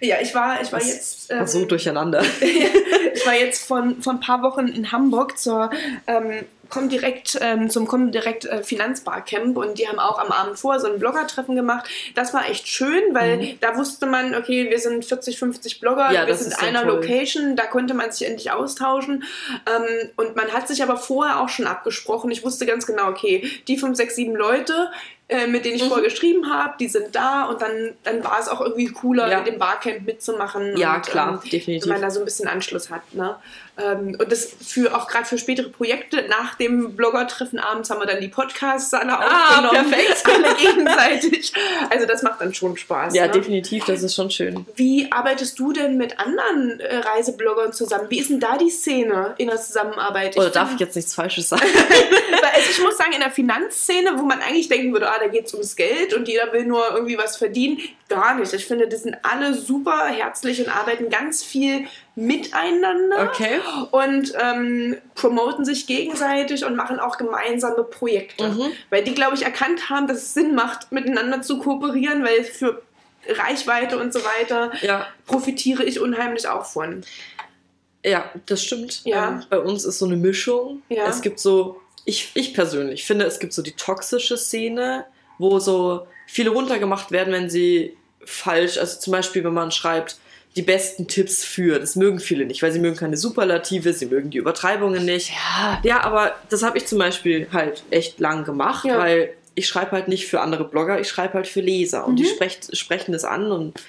Ja, 0.01 0.17
ich 0.21 0.35
war, 0.35 0.61
ich 0.61 0.73
war 0.73 0.79
das 0.79 0.89
jetzt. 0.89 1.31
war 1.31 1.47
so 1.47 1.63
ähm, 1.63 1.69
durcheinander. 1.69 2.23
ich 2.41 3.27
war 3.27 3.35
jetzt 3.35 3.67
von, 3.67 4.03
von 4.03 4.17
ein 4.17 4.21
paar 4.21 4.43
Wochen 4.43 4.69
in 4.69 4.93
Hamburg 4.93 5.39
zur 5.39 5.71
ähm, 6.07 6.45
Comdirect, 6.71 7.37
ähm, 7.41 7.69
zum 7.69 7.87
Comdirect 7.87 8.45
äh, 8.47 8.63
Finanzbarcamp 8.63 9.57
und 9.57 9.79
die 9.79 9.89
haben 9.89 9.99
auch 9.99 10.19
am 10.19 10.31
Abend 10.33 10.59
vor 10.59 10.79
so 10.81 10.87
ein 10.87 10.99
Blogger-Treffen 10.99 11.57
gemacht. 11.57 11.89
Das 12.15 12.33
war 12.33 12.49
echt 12.49 12.69
schön, 12.69 13.03
weil 13.13 13.57
da 13.61 13.77
wusste 13.77 14.07
man, 14.07 14.35
okay, 14.35 14.71
wir 14.71 14.79
sind 14.79 15.05
40, 15.05 15.39
50 15.39 15.81
Blogger, 15.81 16.13
Ja, 16.13 16.27
wir 16.27 16.35
sind 16.35 16.53
in 16.53 16.59
einer 16.69 16.83
toll. 16.83 16.93
Location, 17.01 17.57
da 17.57 17.67
konnte 17.67 17.95
man 17.95 18.11
sich 18.13 18.27
endlich 18.27 18.51
austauschen. 18.53 19.25
Ähm, 19.67 20.11
und 20.17 20.37
man 20.37 20.49
hat 20.53 20.69
sich 20.69 20.83
aber 20.83 20.97
vorher 20.97 21.41
auch 21.41 21.49
schon 21.49 21.67
abgesprochen. 21.67 22.31
Ich 22.31 22.45
wusste 22.45 22.67
ganz 22.67 22.87
genau, 22.87 23.09
okay, 23.09 23.51
die 23.69 23.77
5, 23.77 23.97
6, 23.97 24.17
7 24.17 24.35
Leute, 24.37 24.91
äh, 25.29 25.47
mit 25.47 25.65
denen 25.65 25.77
ich 25.77 25.85
Mhm. 25.85 25.89
vorher 25.89 26.05
geschrieben 26.09 26.53
habe, 26.53 26.75
die 26.81 26.89
sind 26.89 27.15
da 27.15 27.45
und 27.45 27.63
dann, 27.63 27.93
dann 28.03 28.25
war 28.25 28.39
es 28.41 28.49
auch 28.49 28.61
irgendwie 28.61 28.87
cooler, 28.89 29.31
Ja. 29.31 29.39
in 29.39 29.45
dem 29.45 29.59
Barcamp 29.59 30.05
mitzumachen. 30.05 30.77
Ja, 30.77 30.97
und, 30.97 31.07
klar, 31.07 31.41
ähm, 31.45 31.51
definitiv. 31.51 31.85
wenn 31.85 31.93
man 31.93 32.03
da 32.03 32.11
so 32.11 32.19
ein 32.21 32.25
bisschen 32.25 32.49
Anschluss 32.49 32.91
hat. 32.91 33.03
Ne? 33.15 33.37
Ähm, 33.83 34.17
und 34.19 34.31
das 34.33 34.49
für 34.67 34.95
auch 34.97 35.09
gerade 35.09 35.25
für 35.25 35.39
spätere 35.39 35.69
Projekte, 35.69 36.25
nach 36.29 36.55
dem 36.57 36.97
Blogger-Treffen 36.97 37.59
abends 37.59 37.91
haben 37.91 38.01
wir 38.01 38.07
dann 38.07 38.21
die 38.21 38.29
Podcasts 38.29 38.93
alle 38.95 39.13
Ah, 39.19 39.59
aufgenommen. 39.67 39.91
perfekt. 39.91 40.23
Alle 40.31 40.55
gegenseitig. 40.55 41.53
Also 41.91 42.07
das 42.07 42.23
macht 42.23 42.41
dann 42.41 42.55
schon 42.55 42.77
Spaß. 42.77 43.15
Ja, 43.15 43.27
ne? 43.27 43.33
definitiv, 43.33 43.85
das 43.85 44.03
ist 44.03 44.15
schon 44.15 44.31
schön. 44.31 44.67
Wie 44.77 45.11
arbeitest 45.11 45.59
du 45.59 45.73
denn 45.73 45.97
mit 45.97 46.19
anderen 46.19 46.81
äh, 46.81 46.97
Reisebloggern 46.99 47.73
zusammen? 47.73 48.07
Wie 48.09 48.19
ist 48.21 48.31
denn 48.31 48.41
da 48.41 48.57
die 48.57 48.71
Szene 48.71 49.35
in 49.39 49.49
der 49.49 49.61
Zusammenarbeit? 49.61 50.37
Oder 50.37 50.51
darf 50.51 50.73
ich 50.75 50.81
jetzt 50.81 50.97
nichts 50.97 51.15
Falsches 51.15 51.49
sagen? 51.49 51.63
Weil, 52.31 52.51
also 52.55 52.71
ich 52.71 52.81
muss 52.83 52.97
sagen, 52.97 53.13
in 53.13 53.21
der 53.21 53.31
Finanzszene, 53.31 54.13
wo 54.19 54.23
man 54.23 54.41
eigentlich 54.41 54.69
denken 54.69 54.93
würde, 54.93 55.09
ah, 55.11 55.19
da 55.19 55.29
geht 55.29 55.47
es 55.47 55.55
ums 55.55 55.77
Geld 55.77 56.15
und 56.15 56.29
jeder 56.29 56.53
will 56.53 56.65
nur 56.65 56.85
irgendwie 56.93 57.19
was 57.19 57.37
verdienen, 57.37 57.79
gar 58.11 58.35
nicht. 58.35 58.53
Ich 58.53 58.67
finde, 58.67 58.87
die 58.87 58.97
sind 58.97 59.17
alle 59.23 59.55
super 59.55 60.07
herzlich 60.09 60.61
und 60.61 60.69
arbeiten 60.69 61.09
ganz 61.09 61.43
viel 61.43 61.87
miteinander 62.15 63.31
Okay. 63.31 63.61
und 63.93 64.33
ähm, 64.39 64.97
promoten 65.15 65.65
sich 65.65 65.87
gegenseitig 65.87 66.65
und 66.67 66.77
machen 66.77 67.01
auch 67.01 67.17
gemeinsame 67.17 67.85
Projekte. 67.85 68.49
Mhm. 68.49 68.73
Weil 68.91 69.03
die, 69.05 69.15
glaube 69.15 69.35
ich, 69.37 69.43
erkannt 69.45 69.89
haben, 69.89 70.07
dass 70.07 70.19
es 70.19 70.35
Sinn 70.35 70.55
macht, 70.55 70.93
miteinander 70.93 71.41
zu 71.41 71.59
kooperieren, 71.59 72.23
weil 72.25 72.45
für 72.45 72.83
Reichweite 73.29 73.99
und 73.99 74.13
so 74.13 74.21
weiter 74.25 74.73
Ja, 74.83 75.07
profitiere 75.27 75.85
ich 75.85 76.01
unheimlich 76.01 76.49
auch 76.49 76.67
von. 76.67 77.03
ja, 78.05 78.31
das 78.47 78.63
stimmt. 78.65 79.03
Ja. 79.05 79.29
Ähm, 79.29 79.43
bei 79.49 79.59
uns 79.59 79.85
ist 79.85 79.99
so 79.99 80.07
eine 80.07 80.17
Mischung. 80.17 80.83
Ja. 80.89 81.07
Es 81.07 81.21
gibt 81.23 81.39
so, 81.39 81.81
ich, 82.05 82.31
ich 82.35 82.55
persönlich 82.55 83.05
finde, 83.05 83.25
es 83.27 83.39
gibt 83.39 83.53
so 83.53 83.63
die 83.63 83.73
toxische 83.73 84.37
Szene, 84.37 85.05
wo 85.39 85.59
so 85.59 86.07
viele 86.27 86.51
runtergemacht 86.51 87.11
werden, 87.13 87.33
wenn 87.33 87.51
sie 87.51 87.97
falsch, 88.25 88.79
also 88.79 88.99
zum 89.01 89.13
Beispiel, 89.13 89.45
wenn 89.45 89.55
man 89.55 89.71
schreibt, 89.71 90.17
die 90.57 90.63
besten 90.63 91.07
Tipps 91.07 91.45
für, 91.45 91.79
das 91.79 91.95
mögen 91.95 92.19
viele 92.19 92.45
nicht, 92.45 92.61
weil 92.63 92.73
sie 92.73 92.81
mögen 92.81 92.97
keine 92.97 93.17
Superlative, 93.17 93.93
sie 93.93 94.07
mögen 94.07 94.31
die 94.31 94.39
Übertreibungen 94.39 95.05
nicht. 95.05 95.31
Ja. 95.31 95.81
Ja, 95.85 96.01
aber 96.03 96.35
das 96.49 96.63
habe 96.65 96.77
ich 96.77 96.87
zum 96.87 96.99
Beispiel 96.99 97.47
halt 97.53 97.85
echt 97.91 98.19
lang 98.19 98.45
gemacht, 98.45 98.85
Ja. 98.85 98.99
weil 98.99 99.33
ich 99.55 99.69
schreibe 99.69 99.93
halt 99.93 100.09
nicht 100.09 100.27
für 100.27 100.41
andere 100.41 100.65
Blogger, 100.65 101.01
ich 101.01 101.09
schreibe 101.09 101.35
halt 101.35 101.47
für 101.47 101.61
Leser 101.61 102.07
und 102.07 102.17
die 102.17 102.25
sprecht, 102.25 102.77
sprechen 102.77 103.13
das 103.13 103.25
an 103.25 103.53
und 103.53 103.81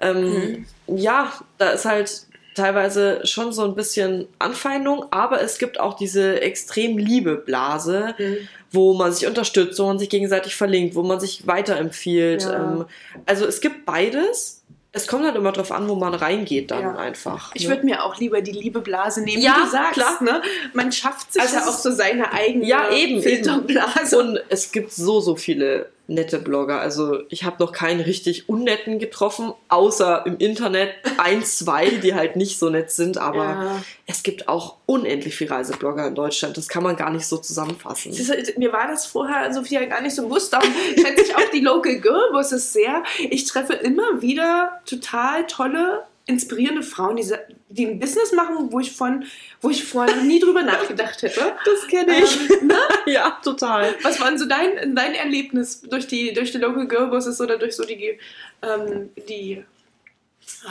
ähm, 0.00 0.66
ja, 0.86 1.32
da 1.58 1.70
ist 1.70 1.84
halt 1.84 2.22
teilweise 2.58 3.20
schon 3.24 3.52
so 3.52 3.64
ein 3.64 3.74
bisschen 3.74 4.28
Anfeindung, 4.38 5.06
aber 5.10 5.40
es 5.40 5.58
gibt 5.58 5.80
auch 5.80 5.94
diese 5.94 6.40
extrem 6.42 6.98
Liebe-Blase, 6.98 8.14
Mhm. 8.18 8.36
wo 8.72 8.94
man 8.94 9.12
sich 9.12 9.26
unterstützt, 9.26 9.78
wo 9.78 9.86
man 9.86 9.98
sich 9.98 10.10
gegenseitig 10.10 10.54
verlinkt, 10.54 10.94
wo 10.94 11.02
man 11.02 11.20
sich 11.20 11.46
weiterempfiehlt. 11.46 12.42
Ja. 12.42 12.54
Ähm, 12.54 12.84
also 13.26 13.46
es 13.46 13.60
gibt 13.60 13.86
beides. 13.86 14.62
Es 14.90 15.06
kommt 15.06 15.24
halt 15.24 15.36
immer 15.36 15.52
drauf 15.52 15.70
an, 15.70 15.86
wo 15.88 15.94
man 15.94 16.14
reingeht 16.14 16.70
dann 16.70 16.80
Ja. 16.82 16.96
einfach. 16.96 17.50
Ich 17.54 17.64
ne? 17.64 17.70
würde 17.70 17.84
mir 17.84 18.02
auch 18.04 18.18
lieber 18.18 18.40
die 18.40 18.52
Liebeblase 18.52 19.20
nehmen, 19.22 19.42
Ja, 19.42 19.56
wie 19.58 19.64
du 19.64 19.70
sagst. 19.70 19.92
klar. 19.94 20.22
Ne? 20.22 20.42
Man 20.72 20.90
schafft 20.92 21.32
sich 21.34 21.42
Also 21.42 21.56
ja 21.56 21.62
auch 21.68 21.78
so 21.78 21.90
seine 21.92 22.32
eigene 22.32 22.66
Ja, 22.66 22.90
eben, 22.90 23.22
Filterblase. 23.22 24.18
Und 24.18 24.40
es 24.48 24.72
gibt 24.72 24.92
so, 24.92 25.20
so 25.20 25.36
viele 25.36 25.90
nette 26.08 26.38
Blogger. 26.38 26.80
Also 26.80 27.20
ich 27.28 27.44
habe 27.44 27.62
noch 27.62 27.70
keinen 27.72 28.00
richtig 28.00 28.48
unnetten 28.48 28.98
getroffen, 28.98 29.52
außer 29.68 30.24
im 30.26 30.38
Internet 30.38 30.90
ein, 31.18 31.44
zwei, 31.44 31.90
die 31.90 32.14
halt 32.14 32.34
nicht 32.34 32.58
so 32.58 32.70
nett 32.70 32.90
sind. 32.90 33.18
Aber 33.18 33.44
Ja. 33.44 33.82
es 34.06 34.22
gibt 34.22 34.48
auch 34.48 34.76
unendlich 34.86 35.36
viele 35.36 35.50
Reiseblogger 35.50 36.06
in 36.08 36.14
Deutschland. 36.14 36.56
Das 36.56 36.66
kann 36.68 36.82
man 36.82 36.96
gar 36.96 37.10
nicht 37.10 37.26
so 37.26 37.36
zusammenfassen. 37.36 38.10
Es 38.12 38.20
ist- 38.28 38.56
Mir 38.58 38.72
war 38.72 38.88
das 38.88 39.04
vorher, 39.06 39.52
Sophia, 39.52 39.84
gar 39.84 40.00
nicht 40.00 40.14
so 40.16 40.22
bewusst. 40.22 40.52
Darum 40.52 40.70
schätze 40.96 41.22
ich 41.24 41.36
auch 41.36 41.50
die 41.52 41.60
Local 41.60 42.00
Girl 42.00 42.32
Bosses 42.32 42.72
sehr. 42.72 43.02
Ich 43.30 43.44
treffe 43.44 43.74
immer 43.74 44.22
wieder 44.22 44.80
total 44.86 45.46
tolle, 45.46 46.02
inspirierende 46.28 46.82
Frauen, 46.82 47.16
die, 47.16 47.24
die 47.70 47.86
ein 47.86 47.98
Business 47.98 48.32
machen, 48.32 48.70
wo 48.70 48.78
ich, 48.80 48.92
von, 48.92 49.24
wo 49.60 49.70
ich 49.70 49.82
vorher 49.84 50.14
noch 50.14 50.22
nie 50.22 50.38
drüber 50.38 50.62
nachgedacht 50.62 51.22
hätte. 51.22 51.40
Das 51.64 51.86
kenne 51.88 52.12
Ähm, 52.16 52.68
ne? 52.68 52.76
ja, 53.12 53.38
total. 53.42 53.94
Was 54.02 54.20
war 54.20 54.28
denn 54.28 54.38
so 54.38 54.44
dein, 54.46 54.94
dein 54.94 55.14
Erlebnis 55.14 55.80
durch 55.80 56.06
die, 56.06 56.32
durch 56.32 56.52
die 56.52 56.58
Local 56.58 56.86
Girl 56.86 57.08
Bosses 57.08 57.40
oder 57.40 57.56
durch 57.58 57.74
so 57.74 57.84
die, 57.84 58.18
ähm, 58.62 59.10
die 59.28 59.64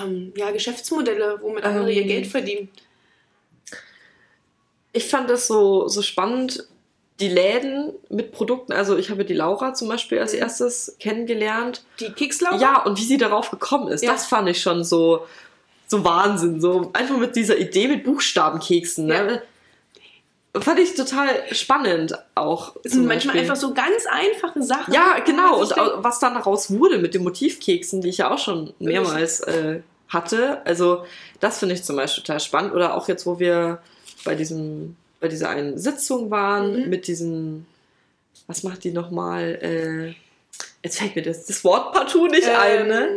ähm, 0.01 0.31
ja, 0.35 0.51
Geschäftsmodelle, 0.51 1.39
womit 1.41 1.63
andere 1.63 1.91
ihr 1.91 2.03
Ähm, 2.03 2.07
Geld 2.07 2.27
verdienen? 2.27 2.69
Ich 4.93 5.05
fand 5.09 5.29
das 5.29 5.47
so, 5.47 5.87
so 5.87 6.01
spannend, 6.01 6.67
die 7.19 7.29
Läden 7.29 7.93
mit 8.09 8.31
Produkten. 8.31 8.73
Also 8.73 8.95
ich 8.97 9.09
habe 9.09 9.25
die 9.25 9.33
Laura 9.33 9.73
zum 9.73 9.87
Beispiel 9.87 10.19
als 10.19 10.33
Mhm. 10.33 10.39
erstes 10.39 10.95
kennengelernt. 10.99 11.83
Die 11.99 12.11
Kekslauch? 12.11 12.59
Ja, 12.61 12.83
und 12.83 12.99
wie 12.99 13.03
sie 13.03 13.17
darauf 13.17 13.49
gekommen 13.51 13.87
ist, 13.89 14.03
Ja. 14.03 14.11
das 14.11 14.27
fand 14.27 14.47
ich 14.49 14.61
schon 14.61 14.83
so, 14.83 15.25
so 15.87 16.03
Wahnsinn. 16.03 16.61
So 16.61 16.91
einfach 16.93 17.17
mit 17.17 17.35
dieser 17.35 17.57
Idee 17.57 17.87
mit 17.87 18.03
Buchstabenkeksen. 18.03 19.05
Ne? 19.07 19.41
Fand 20.59 20.79
ich 20.79 20.95
total 20.95 21.29
spannend 21.51 22.17
auch. 22.33 22.75
Es 22.83 22.93
sind 22.93 23.05
manchmal 23.05 23.35
Beispiel. 23.35 23.51
einfach 23.51 23.61
so 23.61 23.73
ganz 23.75 24.05
einfache 24.09 24.63
Sachen. 24.63 24.93
Ja, 24.93 25.19
genau. 25.19 25.53
Und 25.53 25.59
man 25.59 25.67
sich 25.67 25.75
denkt, 25.75 25.91
au- 25.91 26.03
was 26.03 26.19
dann 26.19 26.33
daraus 26.33 26.71
wurde 26.71 26.97
mit 26.97 27.13
den 27.13 27.23
Motivkeksen, 27.23 28.01
die 28.01 28.09
ich 28.09 28.17
ja 28.17 28.31
auch 28.31 28.39
schon 28.39 28.73
mehrmals 28.79 29.41
äh, 29.41 29.81
hatte. 30.09 30.65
Also 30.65 31.05
das 31.39 31.59
finde 31.59 31.75
ich 31.75 31.83
zum 31.83 31.95
Beispiel 31.95 32.23
total 32.23 32.39
spannend. 32.39 32.73
Oder 32.73 32.95
auch 32.95 33.07
jetzt, 33.07 33.25
wo 33.27 33.39
wir 33.39 33.79
bei 34.25 34.33
diesem, 34.33 34.95
bei 35.19 35.27
dieser 35.27 35.49
einen 35.49 35.77
Sitzung 35.77 36.31
waren, 36.31 36.83
Mhm. 36.83 36.89
mit 36.89 37.07
diesen, 37.07 37.67
was 38.47 38.63
macht 38.63 38.83
die 38.83 38.91
nochmal? 38.91 39.59
Äh, 39.61 40.15
jetzt 40.83 40.97
fällt 40.99 41.15
mir 41.15 41.21
das, 41.21 41.45
das 41.45 41.63
Wort 41.63 41.93
partout 41.93 42.27
nicht 42.27 42.47
ein, 42.49 42.87
ne? 42.87 43.09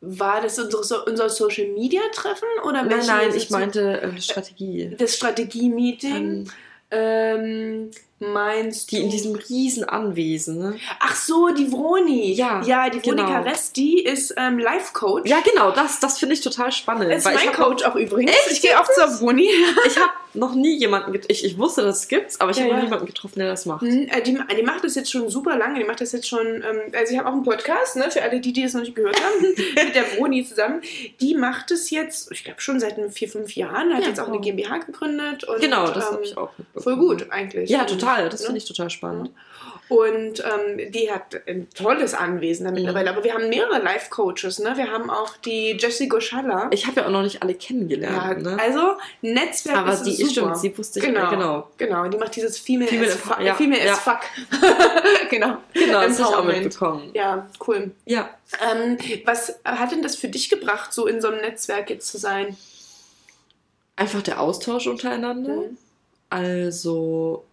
War 0.00 0.40
das 0.40 0.58
unsere, 0.58 1.04
unser 1.04 1.28
Social 1.28 1.66
Media 1.68 2.00
Treffen 2.12 2.46
oder 2.62 2.84
Nein, 2.84 3.04
nein, 3.06 3.34
ich 3.34 3.50
meinte 3.50 4.00
äh, 4.00 4.20
Strategie. 4.20 4.94
das 4.96 5.16
Strategie-Meeting. 5.16 6.48
Ähm, 6.90 7.90
Ähm, 7.90 7.90
meinst 8.20 8.90
die 8.90 8.96
du? 8.96 9.02
in 9.04 9.10
diesem 9.10 9.34
riesen 9.34 9.84
Anwesen, 9.84 10.58
ne? 10.58 10.76
Ach 11.00 11.14
so, 11.14 11.48
die 11.48 11.68
Vroni. 11.70 12.32
Ja, 12.32 12.62
ja 12.62 12.90
die 12.90 13.00
Vroni 13.00 13.22
genau. 13.22 13.28
Caresti 13.28 14.00
ist 14.00 14.34
ähm, 14.36 14.58
Life-Coach. 14.58 15.28
Ja, 15.30 15.38
genau, 15.40 15.70
das, 15.70 16.00
das 16.00 16.18
finde 16.18 16.34
ich 16.34 16.40
total 16.40 16.72
spannend. 16.72 17.12
ist 17.12 17.24
weil 17.24 17.34
mein 17.34 17.52
Coach 17.52 17.84
auch 17.84 17.94
übrigens. 17.94 18.32
ich 18.50 18.60
gehe 18.60 18.78
auch 18.80 18.88
zur 18.92 19.08
Vroni. 19.08 19.48
Ich 19.86 19.96
habe 19.98 20.10
noch 20.34 20.54
nie 20.54 20.76
jemanden 20.76 21.12
getroffen. 21.12 21.30
Ich, 21.32 21.44
ich 21.44 21.58
wusste, 21.58 21.82
dass 21.82 22.00
es 22.00 22.08
gibt's, 22.08 22.40
aber 22.40 22.50
ich 22.50 22.58
Ja, 22.58 22.64
habe 22.64 22.72
noch 22.74 22.78
ja. 22.80 22.84
niemanden 22.84 23.06
getroffen, 23.06 23.38
der 23.38 23.48
das 23.48 23.64
macht. 23.66 23.82
Hm, 23.82 24.08
äh, 24.10 24.20
Die, 24.22 24.38
die 24.56 24.62
macht 24.62 24.84
das 24.84 24.94
jetzt 24.94 25.10
schon 25.10 25.28
super 25.30 25.56
lange. 25.56 25.78
Die 25.78 25.84
macht 25.84 26.00
das 26.00 26.12
jetzt 26.12 26.28
schon. 26.28 26.46
Ähm, 26.46 26.80
also, 26.92 27.12
ich 27.12 27.18
habe 27.18 27.28
auch 27.28 27.32
einen 27.32 27.42
Podcast, 27.44 27.96
ne, 27.96 28.10
für 28.10 28.22
alle, 28.22 28.40
die, 28.40 28.52
die 28.52 28.62
es 28.64 28.74
noch 28.74 28.82
nicht 28.82 28.94
gehört 28.94 29.16
haben, 29.22 29.54
mit 29.86 29.94
der 29.94 30.04
Vroni 30.04 30.44
zusammen. 30.44 30.82
Die 31.20 31.34
macht 31.34 31.70
es 31.70 31.90
jetzt, 31.90 32.30
ich 32.30 32.44
glaube, 32.44 32.60
schon 32.60 32.78
seit 32.80 32.96
vier, 33.12 33.28
fünf 33.28 33.54
Jahren. 33.56 33.94
Hat 33.94 34.02
Ja, 34.02 34.08
jetzt 34.08 34.20
auch 34.20 34.26
eine 34.28 34.36
wow. 34.36 34.42
GmbH 34.44 34.78
gegründet. 34.78 35.44
Und, 35.44 35.60
Genau, 35.60 35.86
das 35.88 36.06
ähm, 36.08 36.12
habe 36.14 36.24
ich 36.24 36.36
auch. 36.36 36.50
Voll 36.76 36.96
gut, 36.96 37.26
eigentlich. 37.30 37.70
Ja, 37.70 37.80
Und, 37.82 37.90
total. 38.08 38.28
Das 38.28 38.40
ne? 38.40 38.46
finde 38.46 38.58
ich 38.58 38.64
total 38.66 38.90
spannend. 38.90 39.30
Und 39.88 40.44
ähm, 40.44 40.92
die 40.92 41.10
hat 41.10 41.40
ein 41.46 41.66
tolles 41.70 42.12
Anwesen 42.12 42.66
da 42.66 42.72
mittlerweile. 42.72 43.08
Aber 43.08 43.24
wir 43.24 43.32
haben 43.32 43.48
mehrere 43.48 43.78
Life-Coaches. 43.78 44.58
Ne? 44.58 44.76
Wir 44.76 44.90
haben 44.90 45.08
auch 45.08 45.38
die 45.38 45.78
Jessie 45.78 46.08
Goschalla. 46.08 46.68
Ich 46.72 46.86
habe 46.86 47.00
ja 47.00 47.06
auch 47.06 47.10
noch 47.10 47.22
nicht 47.22 47.42
alle 47.42 47.54
kennengelernt. 47.54 48.44
Ja, 48.44 48.50
ne? 48.50 48.58
Also 48.60 48.98
Netzwerk 49.22 49.78
Aber 49.78 49.94
ist 49.94 50.02
die 50.02 50.12
super. 50.12 50.30
stimmt, 50.30 50.58
sie 50.58 50.76
wusste 50.76 50.98
ich 50.98 51.06
genau, 51.06 51.30
genau. 51.30 51.68
genau. 51.78 52.06
Die 52.08 52.18
macht 52.18 52.36
dieses 52.36 52.58
Female, 52.58 52.90
Female 52.90 53.12
as, 53.12 53.16
fuck, 53.16 53.40
ja, 53.40 53.54
Female 53.54 53.86
ja. 53.86 53.92
as 53.94 54.00
fuck. 54.00 54.20
genau. 55.30 55.56
Genau, 55.72 56.00
das 56.02 56.22
habe 56.22 56.30
ich 56.30 56.36
auch 56.36 56.44
mitbekommen. 56.44 57.10
Ja, 57.14 57.48
cool. 57.66 57.90
Ja. 58.04 58.28
Ähm, 58.70 58.98
was 59.24 59.58
hat 59.64 59.92
denn 59.92 60.02
das 60.02 60.16
für 60.16 60.28
dich 60.28 60.50
gebracht, 60.50 60.92
so 60.92 61.06
in 61.06 61.22
so 61.22 61.28
einem 61.28 61.40
Netzwerk 61.40 61.88
jetzt 61.88 62.08
zu 62.08 62.18
sein? 62.18 62.58
Einfach 63.96 64.20
der 64.20 64.40
Austausch 64.40 64.86
untereinander. 64.86 65.54
Mhm. 65.54 65.78
Also, 66.28 67.46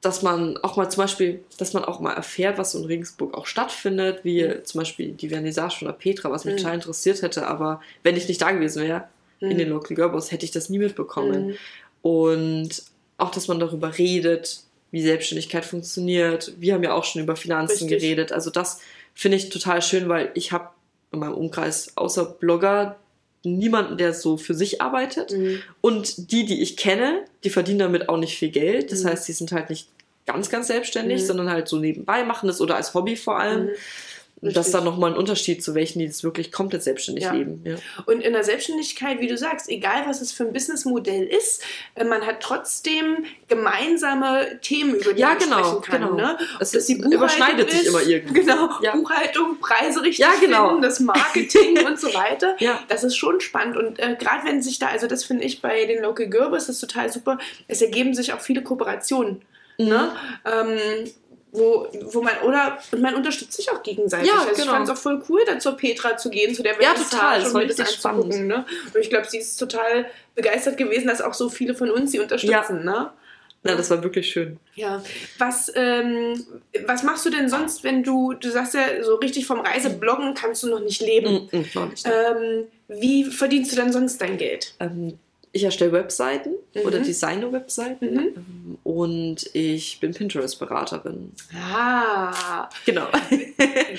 dass 0.00 0.22
man 0.22 0.56
auch 0.58 0.76
mal 0.76 0.88
zum 0.90 1.02
Beispiel, 1.02 1.44
dass 1.58 1.72
man 1.74 1.84
auch 1.84 2.00
mal 2.00 2.14
erfährt, 2.14 2.56
was 2.56 2.72
so 2.72 2.78
in 2.78 2.84
Regensburg 2.86 3.34
auch 3.34 3.46
stattfindet, 3.46 4.24
wie 4.24 4.42
Mhm. 4.44 4.64
zum 4.64 4.78
Beispiel 4.80 5.12
die 5.12 5.28
Vernissage 5.28 5.76
von 5.78 5.86
der 5.88 5.92
Petra, 5.92 6.30
was 6.30 6.44
mich 6.44 6.54
Mhm. 6.54 6.58
total 6.58 6.74
interessiert 6.76 7.20
hätte, 7.22 7.46
aber 7.46 7.80
wenn 8.02 8.16
ich 8.16 8.26
nicht 8.28 8.40
da 8.40 8.50
gewesen 8.52 8.82
wäre, 8.82 9.08
in 9.40 9.56
den 9.56 9.70
Local 9.70 9.94
Girlboss, 9.96 10.32
hätte 10.32 10.44
ich 10.44 10.50
das 10.50 10.68
nie 10.68 10.78
mitbekommen. 10.78 11.46
Mhm. 11.48 11.56
Und 12.02 12.82
auch, 13.16 13.30
dass 13.30 13.48
man 13.48 13.58
darüber 13.60 13.96
redet, 13.96 14.60
wie 14.90 15.02
Selbstständigkeit 15.02 15.64
funktioniert. 15.64 16.52
Wir 16.58 16.74
haben 16.74 16.82
ja 16.82 16.92
auch 16.92 17.04
schon 17.04 17.22
über 17.22 17.36
Finanzen 17.36 17.84
Richtig. 17.88 18.00
geredet. 18.00 18.32
Also 18.32 18.50
das 18.50 18.80
finde 19.14 19.36
ich 19.38 19.48
total 19.48 19.80
schön, 19.82 20.08
weil 20.08 20.30
ich 20.34 20.52
habe 20.52 20.68
in 21.12 21.20
meinem 21.20 21.34
Umkreis 21.34 21.96
außer 21.96 22.24
Blogger 22.24 22.96
niemanden, 23.44 23.96
der 23.96 24.12
so 24.14 24.36
für 24.36 24.54
sich 24.54 24.80
arbeitet. 24.82 25.32
Mhm. 25.32 25.60
Und 25.80 26.30
die, 26.32 26.44
die 26.44 26.60
ich 26.62 26.76
kenne, 26.76 27.24
die 27.44 27.50
verdienen 27.50 27.78
damit 27.78 28.08
auch 28.08 28.18
nicht 28.18 28.36
viel 28.38 28.50
Geld. 28.50 28.92
Das 28.92 29.02
Mhm. 29.04 29.08
heißt, 29.08 29.28
die 29.28 29.32
sind 29.32 29.52
halt 29.52 29.70
nicht 29.70 29.88
ganz, 30.26 30.50
ganz 30.50 30.66
selbstständig, 30.68 31.22
Mhm. 31.22 31.26
sondern 31.26 31.50
halt 31.50 31.66
so 31.68 31.76
nebenbei 31.78 32.24
machen 32.24 32.46
das 32.46 32.60
oder 32.60 32.76
als 32.76 32.94
Hobby 32.94 33.16
vor 33.16 33.38
allem. 33.40 33.70
Mhm. 34.42 34.48
Und 34.48 34.56
das 34.56 34.68
ist 34.68 34.74
Richtig. 34.74 34.84
dann 34.84 34.84
nochmal 34.94 35.10
ein 35.12 35.16
Unterschied 35.18 35.62
zu 35.62 35.74
welchen, 35.74 35.98
die 35.98 36.06
das 36.06 36.24
wirklich 36.24 36.50
komplett 36.50 36.82
selbstständig 36.82 37.24
Ja. 37.24 37.32
leben. 37.32 37.62
Ja. 37.64 37.76
Und 38.06 38.22
in 38.22 38.32
der 38.32 38.42
Selbstständigkeit, 38.44 39.20
wie 39.20 39.26
du 39.26 39.36
sagst, 39.36 39.68
egal 39.68 40.04
was 40.06 40.20
es 40.22 40.32
für 40.32 40.44
ein 40.44 40.52
Businessmodell 40.52 41.24
ist, 41.24 41.62
äh, 41.94 42.04
man 42.04 42.26
hat 42.26 42.40
trotzdem 42.40 43.24
gemeinsame 43.48 44.58
Themen, 44.62 44.94
über 44.94 45.12
die 45.12 45.20
Ja, 45.20 45.28
man 45.28 45.38
genau, 45.38 45.64
sprechen 45.64 45.82
kann. 45.82 46.00
genau. 46.02 46.14
Ne? 46.14 46.38
Es 46.60 46.70
das 46.72 46.86
die 46.86 46.92
ist- 46.94 46.98
Buchhaltung 46.98 47.12
überschneidet 47.12 47.70
sich 47.70 47.80
ist, 47.82 47.88
immer 47.88 48.02
irgendwie. 48.02 48.40
Genau, 48.40 48.70
Ja. 48.82 48.92
Buchhaltung, 48.96 49.58
Preise 49.60 50.00
richtig 50.02 50.18
Ja, 50.18 50.32
genau. 50.40 50.68
finden, 50.68 50.82
das 50.82 51.00
Marketing 51.00 51.84
und 51.86 51.98
so 52.00 52.12
weiter. 52.14 52.56
Ja. 52.60 52.80
Das 52.88 53.04
ist 53.04 53.16
schon 53.16 53.40
spannend. 53.40 53.76
Und 53.76 53.98
äh, 53.98 54.16
gerade 54.18 54.46
wenn 54.46 54.62
sich 54.62 54.78
da, 54.78 54.88
also 54.88 55.06
das 55.06 55.24
finde 55.24 55.44
ich 55.44 55.62
bei 55.62 55.84
den 55.86 56.02
Local 56.02 56.28
Girls, 56.28 56.66
das 56.66 56.76
ist 56.76 56.80
total 56.80 57.10
super, 57.12 57.38
es 57.68 57.80
ergeben 57.82 58.14
sich 58.14 58.32
auch 58.32 58.40
viele 58.40 58.62
Kooperationen. 58.62 59.42
Mhm. 59.78 59.86
Ne? 59.88 60.12
Ähm, 60.44 61.10
wo, 61.52 61.88
wo 62.12 62.22
man, 62.22 62.34
oder, 62.44 62.78
und 62.92 63.00
man 63.00 63.14
unterstützt 63.14 63.54
sich 63.54 63.70
auch 63.70 63.82
gegenseitig. 63.82 64.28
Ja, 64.28 64.40
also 64.40 64.52
ich 64.52 64.58
genau. 64.58 64.72
fand 64.72 64.88
es 64.88 64.90
auch 64.90 64.96
voll 64.96 65.22
cool, 65.28 65.40
da 65.46 65.58
zur 65.58 65.76
Petra 65.76 66.16
zu 66.16 66.30
gehen, 66.30 66.54
zu 66.54 66.62
der 66.62 66.74
Ja, 66.74 66.94
Vernissage 66.94 67.10
total, 67.10 67.40
das 67.42 67.54
war 67.54 67.62
richtig 67.62 67.86
anzugucken. 67.86 68.46
Ne? 68.46 68.64
Und 68.94 69.00
ich 69.00 69.10
glaube, 69.10 69.26
sie 69.28 69.38
ist 69.38 69.56
total 69.56 70.06
begeistert 70.34 70.76
gewesen, 70.76 71.08
dass 71.08 71.20
auch 71.20 71.34
so 71.34 71.48
viele 71.48 71.74
von 71.74 71.90
uns 71.90 72.12
sie 72.12 72.20
unterstützen. 72.20 72.84
Ne? 72.84 73.10
ja, 73.64 73.74
das 73.74 73.90
war 73.90 74.02
wirklich 74.02 74.30
schön. 74.30 74.58
Ja. 74.74 75.02
Was, 75.38 75.70
ähm, 75.74 76.44
was 76.86 77.02
machst 77.02 77.26
du 77.26 77.30
denn 77.30 77.48
sonst, 77.48 77.84
wenn 77.84 78.02
du, 78.02 78.32
du 78.32 78.50
sagst 78.50 78.74
ja, 78.74 79.02
so 79.02 79.16
richtig 79.16 79.46
vom 79.46 79.60
Reisebloggen 79.60 80.34
kannst 80.34 80.62
du 80.62 80.68
noch 80.68 80.80
nicht 80.80 81.02
leben. 81.02 81.48
Mhm, 81.52 81.66
noch 81.74 81.90
nicht. 81.90 82.06
Ähm, 82.06 82.64
wie 82.88 83.24
verdienst 83.24 83.72
du 83.72 83.76
denn 83.76 83.92
sonst 83.92 84.20
dein 84.20 84.38
Geld? 84.38 84.74
Ähm, 84.80 85.18
ich 85.52 85.64
erstelle 85.64 85.92
Webseiten 85.92 86.50
Mhm. 86.74 86.80
oder 86.82 87.00
designe 87.00 87.52
Webseiten 87.52 88.14
Mhm. 88.14 88.78
und 88.84 89.50
ich 89.54 89.98
bin 90.00 90.12
Pinterest-Beraterin. 90.14 91.32
Ah, 91.54 92.68
Genau. 92.86 93.06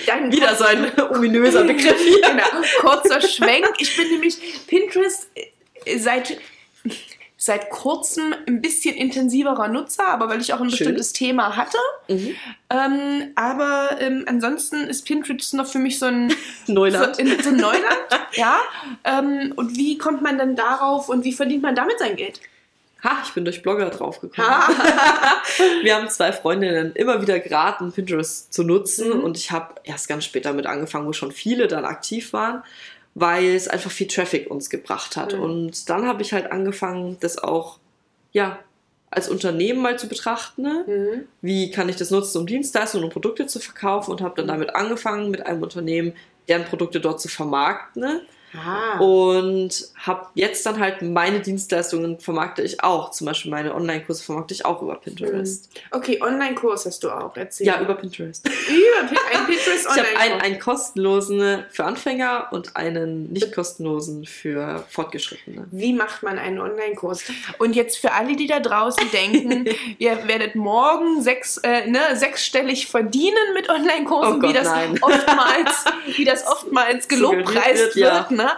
dann 0.06 0.32
Wieder 0.32 0.54
so 0.54 0.64
ein 0.64 0.90
ominöser 1.14 1.64
Begriff 1.64 2.00
hier. 2.02 2.20
Genau, 2.22 2.44
kurzer 2.80 3.20
Schwenk. 3.20 3.66
Ich 3.78 3.94
bin 3.96 4.08
nämlich 4.08 4.36
Pinterest 4.66 5.28
äh, 5.84 5.98
seit, 5.98 6.38
seit 7.44 7.70
kurzem 7.70 8.32
ein 8.46 8.62
bisschen 8.62 8.94
intensiverer 8.94 9.66
Nutzer, 9.66 10.06
aber 10.06 10.28
weil 10.28 10.40
ich 10.40 10.54
auch 10.54 10.60
ein 10.60 10.70
Schön. 10.70 10.78
bestimmtes 10.78 11.12
Thema 11.12 11.56
hatte. 11.56 11.76
Mhm. 12.06 12.36
Ähm, 12.70 13.32
aber 13.34 13.96
ähm, 13.98 14.24
ansonsten 14.28 14.86
ist 14.86 15.04
Pinterest 15.04 15.52
noch 15.54 15.66
für 15.66 15.80
mich 15.80 15.98
so 15.98 16.06
ein, 16.06 16.32
Neuland. 16.68 17.16
so, 17.16 17.24
so 17.42 17.48
ein 17.48 17.56
Neuland. 17.56 17.84
ja. 18.34 18.58
Ähm, 19.02 19.52
und 19.56 19.76
wie 19.76 19.98
kommt 19.98 20.22
man 20.22 20.38
dann 20.38 20.54
darauf 20.54 21.08
und 21.08 21.24
wie 21.24 21.32
verdient 21.32 21.64
man 21.64 21.74
damit 21.74 21.98
sein 21.98 22.14
Geld? 22.14 22.40
Ha, 23.02 23.20
ich 23.24 23.32
bin 23.32 23.44
durch 23.44 23.60
Blogger 23.62 23.90
draufgekommen. 23.90 24.48
Wir 25.82 25.96
haben 25.96 26.08
zwei 26.08 26.32
Freundinnen 26.32 26.92
immer 26.92 27.20
wieder 27.20 27.40
geraten, 27.40 27.90
Pinterest 27.90 28.54
zu 28.54 28.62
nutzen. 28.62 29.18
Mhm. 29.18 29.24
Und 29.24 29.36
ich 29.36 29.50
habe 29.50 29.74
erst 29.82 30.06
ganz 30.06 30.24
spät 30.24 30.44
damit 30.44 30.66
angefangen, 30.66 31.08
wo 31.08 31.12
schon 31.12 31.32
viele 31.32 31.66
dann 31.66 31.84
aktiv 31.84 32.32
waren, 32.32 32.62
weil 33.14 33.54
es 33.54 33.68
einfach 33.68 33.90
viel 33.90 34.06
Traffic 34.06 34.50
uns 34.50 34.70
gebracht 34.70 35.16
hat. 35.16 35.34
Mhm. 35.34 35.42
Und 35.42 35.90
dann 35.90 36.06
habe 36.06 36.22
ich 36.22 36.32
halt 36.32 36.50
angefangen, 36.50 37.16
das 37.20 37.38
auch, 37.38 37.78
ja, 38.32 38.58
als 39.10 39.28
Unternehmen 39.28 39.82
mal 39.82 39.98
zu 39.98 40.08
betrachten. 40.08 40.62
Ne? 40.62 40.84
Mhm. 40.86 41.28
Wie 41.42 41.70
kann 41.70 41.88
ich 41.88 41.96
das 41.96 42.10
nutzen, 42.10 42.38
um 42.38 42.46
Dienstleistungen 42.46 43.04
und 43.04 43.12
Produkte 43.12 43.46
zu 43.46 43.60
verkaufen? 43.60 44.10
Und 44.10 44.22
habe 44.22 44.34
dann 44.36 44.48
damit 44.48 44.74
angefangen, 44.74 45.30
mit 45.30 45.44
einem 45.44 45.62
Unternehmen 45.62 46.14
deren 46.48 46.64
Produkte 46.64 46.98
dort 47.00 47.20
zu 47.20 47.28
vermarkten. 47.28 48.02
Ne? 48.02 48.22
Ah. 48.54 48.98
Und 48.98 49.88
habe 49.96 50.26
jetzt 50.34 50.66
dann 50.66 50.78
halt 50.78 51.00
meine 51.00 51.40
Dienstleistungen 51.40 52.20
vermarkte 52.20 52.62
ich 52.62 52.82
auch. 52.82 53.10
Zum 53.10 53.26
Beispiel 53.26 53.50
meine 53.50 53.74
Online-Kurse 53.74 54.22
vermarkte 54.22 54.52
ich 54.54 54.64
auch 54.64 54.82
über 54.82 54.96
Pinterest. 54.96 55.70
Okay, 55.90 56.20
Online-Kurs 56.22 56.84
hast 56.86 57.02
du 57.02 57.10
auch 57.10 57.34
erzählt. 57.36 57.68
Ja, 57.68 57.80
über 57.80 57.94
Pinterest. 57.94 58.46
Über 58.46 59.08
Pin- 59.08 59.18
ein 59.32 59.41
Pinterest 59.46 59.86
Ich 59.90 59.98
habe 59.98 60.18
einen, 60.18 60.40
einen 60.40 60.58
kostenlosen 60.58 61.64
für 61.70 61.84
Anfänger 61.84 62.48
und 62.52 62.76
einen 62.76 63.32
nicht 63.32 63.54
kostenlosen 63.54 64.24
für 64.26 64.84
Fortgeschrittene. 64.90 65.66
Wie 65.70 65.92
macht 65.92 66.22
man 66.22 66.38
einen 66.38 66.60
Online-Kurs? 66.60 67.24
Und 67.58 67.76
jetzt 67.76 67.98
für 67.98 68.12
alle, 68.12 68.36
die 68.36 68.46
da 68.46 68.60
draußen 68.60 69.10
denken, 69.10 69.66
ihr 69.98 70.26
werdet 70.26 70.54
morgen 70.54 71.22
sechs, 71.22 71.58
äh, 71.58 71.86
ne, 71.86 72.00
sechsstellig 72.14 72.86
verdienen 72.86 73.54
mit 73.54 73.68
Online-Kursen, 73.68 74.44
Oh 74.44 74.48
wie, 74.48 74.52
das 74.52 74.66
nein. 74.66 74.98
oftmals, 75.02 75.84
wie 76.16 76.24
das 76.24 76.46
oftmals 76.46 77.08
gelobpreist 77.08 77.96
wird. 77.96 77.96
wird, 77.96 77.96
ja. 77.96 78.26
Ne? 78.30 78.50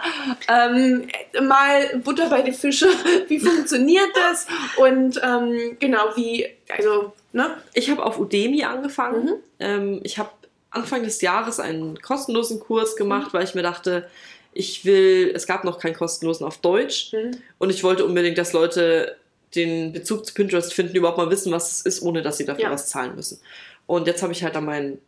Ähm, 0.47 1.47
mal 1.47 1.97
Butter 2.03 2.29
bei 2.29 2.41
den 2.41 2.53
Fische. 2.53 2.87
Wie 3.27 3.39
funktioniert 3.39 4.09
das? 4.15 4.47
Und 4.77 5.19
ähm, 5.23 5.77
genau, 5.79 6.15
wie, 6.15 6.47
also, 6.69 7.13
ne? 7.31 7.57
Ich 7.73 7.89
habe 7.89 8.03
auf 8.03 8.19
Udemy 8.19 8.63
angefangen. 8.63 9.25
Mhm. 9.25 9.33
Ähm, 9.59 9.99
ich 10.03 10.17
habe 10.17 10.29
Anfang 10.75 11.03
des 11.03 11.21
Jahres 11.21 11.59
einen 11.59 12.01
kostenlosen 12.01 12.59
Kurs 12.59 12.95
gemacht, 12.95 13.33
weil 13.33 13.43
ich 13.43 13.55
mir 13.55 13.63
dachte, 13.63 14.07
ich 14.53 14.85
will, 14.85 15.31
es 15.35 15.47
gab 15.47 15.63
noch 15.63 15.79
keinen 15.79 15.95
kostenlosen 15.95 16.45
auf 16.45 16.57
Deutsch 16.59 17.11
Mhm. 17.13 17.37
und 17.57 17.69
ich 17.69 17.83
wollte 17.83 18.05
unbedingt, 18.05 18.37
dass 18.37 18.53
Leute 18.53 19.15
den 19.55 19.91
Bezug 19.93 20.25
zu 20.25 20.33
Pinterest 20.33 20.73
finden, 20.73 20.95
überhaupt 20.95 21.17
mal 21.17 21.29
wissen, 21.29 21.51
was 21.51 21.71
es 21.71 21.81
ist, 21.81 22.01
ohne 22.01 22.21
dass 22.21 22.37
sie 22.37 22.45
dafür 22.45 22.65
Ja. 22.65 22.71
was 22.71 22.87
zahlen 22.87 23.15
müssen. 23.15 23.39
Und 23.87 24.07
jetzt 24.07 24.21
habe 24.21 24.33
ich 24.33 24.43
halt 24.43 24.55
dann 24.55 24.65
meinen, 24.65 24.99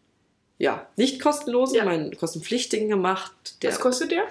ja, 0.58 0.88
nicht 0.96 1.22
kostenlosen, 1.22 1.76
Ja. 1.78 1.86
meinen 1.86 2.16
kostenpflichtigen 2.18 2.88
gemacht, 2.90 3.32
Was 3.62 3.80
kostet 3.80 4.12
der? 4.12 4.24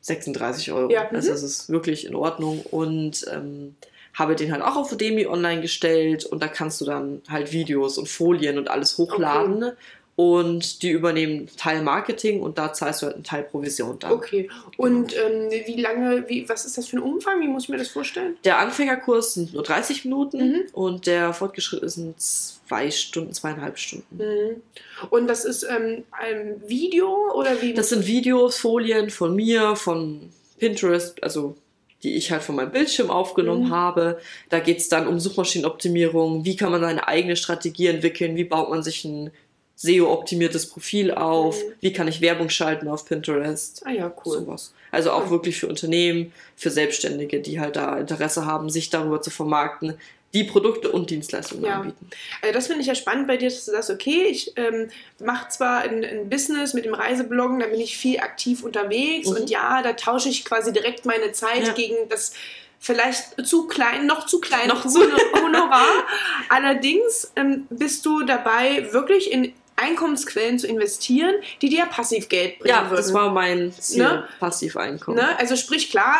36 0.00 0.72
Euro. 0.72 0.90
Ja, 0.90 1.08
Also 1.10 1.30
mhm. 1.30 1.36
es 1.36 1.42
ist 1.42 1.70
wirklich 1.70 2.06
in 2.06 2.14
Ordnung 2.14 2.60
und 2.70 3.24
ähm, 3.32 3.74
habe 4.14 4.36
den 4.36 4.52
halt 4.52 4.62
auch 4.62 4.76
auf 4.76 4.92
Udemy 4.92 5.26
online 5.26 5.60
gestellt 5.62 6.24
und 6.24 6.42
da 6.42 6.48
kannst 6.48 6.80
du 6.80 6.84
dann 6.84 7.22
halt 7.28 7.52
Videos 7.52 7.98
und 7.98 8.08
Folien 8.08 8.58
und 8.58 8.68
alles 8.68 8.96
hochladen. 8.98 9.58
ne? 9.58 9.76
Und 10.16 10.82
die 10.82 10.90
übernehmen 10.90 11.48
Teil 11.56 11.82
Marketing 11.82 12.40
und 12.40 12.56
da 12.56 12.72
zahlst 12.72 13.02
du 13.02 13.06
halt 13.06 13.16
einen 13.16 13.24
Teil 13.24 13.42
Provision 13.42 13.98
dann. 13.98 14.12
Okay. 14.12 14.48
Und 14.76 15.12
ähm, 15.16 15.50
wie 15.66 15.80
lange, 15.80 16.28
wie, 16.28 16.48
was 16.48 16.64
ist 16.64 16.78
das 16.78 16.86
für 16.86 16.98
ein 16.98 17.02
Umfang? 17.02 17.40
Wie 17.40 17.48
muss 17.48 17.64
ich 17.64 17.68
mir 17.70 17.78
das 17.78 17.88
vorstellen? 17.88 18.36
Der 18.44 18.58
Anfängerkurs 18.58 19.34
sind 19.34 19.54
nur 19.54 19.64
30 19.64 20.04
Minuten 20.04 20.38
Mhm. 20.38 20.60
und 20.72 21.06
der 21.08 21.32
Fortgeschrittene 21.34 21.90
sind 21.90 22.20
zwei 22.20 22.92
Stunden, 22.92 23.32
zweieinhalb 23.32 23.76
Stunden. 23.76 24.16
Mhm. 24.18 24.62
Und 25.10 25.26
das 25.26 25.44
ist 25.44 25.64
ähm, 25.64 26.04
ein 26.12 26.62
Video 26.68 27.32
oder 27.34 27.60
wie? 27.60 27.74
Das 27.74 27.88
sind 27.88 28.06
Videos, 28.06 28.56
Folien 28.56 29.10
von 29.10 29.34
mir, 29.34 29.74
von 29.74 30.30
Pinterest, 30.58 31.20
also 31.24 31.56
die 32.04 32.14
ich 32.16 32.30
halt 32.30 32.42
von 32.42 32.54
meinem 32.54 32.70
Bildschirm 32.70 33.10
aufgenommen 33.10 33.64
Mhm. 33.64 33.70
habe. 33.70 34.20
Da 34.50 34.60
geht 34.60 34.78
es 34.78 34.88
dann 34.88 35.08
um 35.08 35.18
Suchmaschinenoptimierung, 35.18 36.44
wie 36.44 36.54
kann 36.54 36.70
man 36.70 36.82
seine 36.82 37.08
eigene 37.08 37.34
Strategie 37.34 37.86
entwickeln, 37.88 38.36
wie 38.36 38.44
baut 38.44 38.70
man 38.70 38.82
sich 38.82 39.04
ein 39.04 39.30
SEO-optimiertes 39.76 40.68
Profil 40.70 41.12
auf, 41.12 41.56
Mhm. 41.56 41.72
wie 41.80 41.92
kann 41.92 42.08
ich 42.08 42.20
Werbung 42.20 42.48
schalten 42.48 42.88
auf 42.88 43.04
Pinterest. 43.06 43.82
ah 43.84 43.90
ja, 43.90 44.12
cool. 44.24 44.38
Sowas. 44.38 44.72
Also 44.90 45.10
auch 45.12 45.24
Cool. 45.24 45.30
wirklich 45.32 45.58
für 45.58 45.66
Unternehmen, 45.66 46.32
für 46.56 46.70
Selbstständige, 46.70 47.40
die 47.40 47.58
halt 47.60 47.76
da 47.76 47.98
Interesse 47.98 48.46
haben, 48.46 48.70
sich 48.70 48.90
darüber 48.90 49.20
zu 49.20 49.30
vermarkten, 49.30 49.98
die 50.32 50.44
Produkte 50.44 50.90
und 50.90 51.10
Dienstleistungen 51.10 51.64
Ja. 51.64 51.74
anbieten. 51.80 52.08
Also 52.42 52.52
das 52.54 52.66
finde 52.66 52.80
ich 52.82 52.86
ja 52.88 52.94
spannend 52.96 53.28
bei 53.28 53.36
dir, 53.36 53.48
dass 53.50 53.64
du 53.66 53.70
sagst, 53.72 53.90
okay, 53.90 54.24
ich 54.28 54.52
ähm, 54.56 54.88
mache 55.20 55.48
zwar 55.48 55.82
ein, 55.82 56.04
ein 56.04 56.28
Business 56.28 56.74
mit 56.74 56.84
dem 56.84 56.94
Reisebloggen, 56.94 57.60
da 57.60 57.66
bin 57.66 57.80
ich 57.80 57.96
viel 57.96 58.18
aktiv 58.18 58.64
unterwegs 58.64 59.28
Mhm. 59.28 59.36
und 59.36 59.50
ja, 59.50 59.80
da 59.82 59.92
tausche 59.92 60.28
ich 60.28 60.44
quasi 60.44 60.72
direkt 60.72 61.04
meine 61.06 61.30
Zeit 61.32 61.66
Ja. 61.68 61.72
gegen 61.72 61.94
das 62.08 62.32
vielleicht 62.80 63.46
zu 63.46 63.66
klein, 63.68 64.06
noch 64.06 64.26
zu 64.26 64.40
klein 64.40 64.68
Noch 64.68 64.84
zu- 64.86 65.00
Honor- 65.00 65.42
Honorar. 65.44 66.04
Allerdings 66.48 67.32
ähm, 67.36 67.66
bist 67.70 68.04
du 68.04 68.22
dabei, 68.24 68.92
wirklich 68.92 69.30
in 69.32 69.52
Einkommensquellen 69.76 70.58
zu 70.58 70.66
investieren, 70.66 71.34
die 71.62 71.68
dir 71.68 71.86
Passivgeld 71.86 72.58
bringen 72.60 72.74
Ja, 72.74 72.84
würden. 72.90 72.96
das 72.96 73.12
war 73.12 73.30
mein 73.32 73.72
Ziel, 73.72 74.04
Ne? 74.04 74.24
Passiveinkommen. 74.40 75.20
Ne? 75.20 75.38
Also 75.38 75.56
sprich 75.56 75.90
klar, 75.90 76.16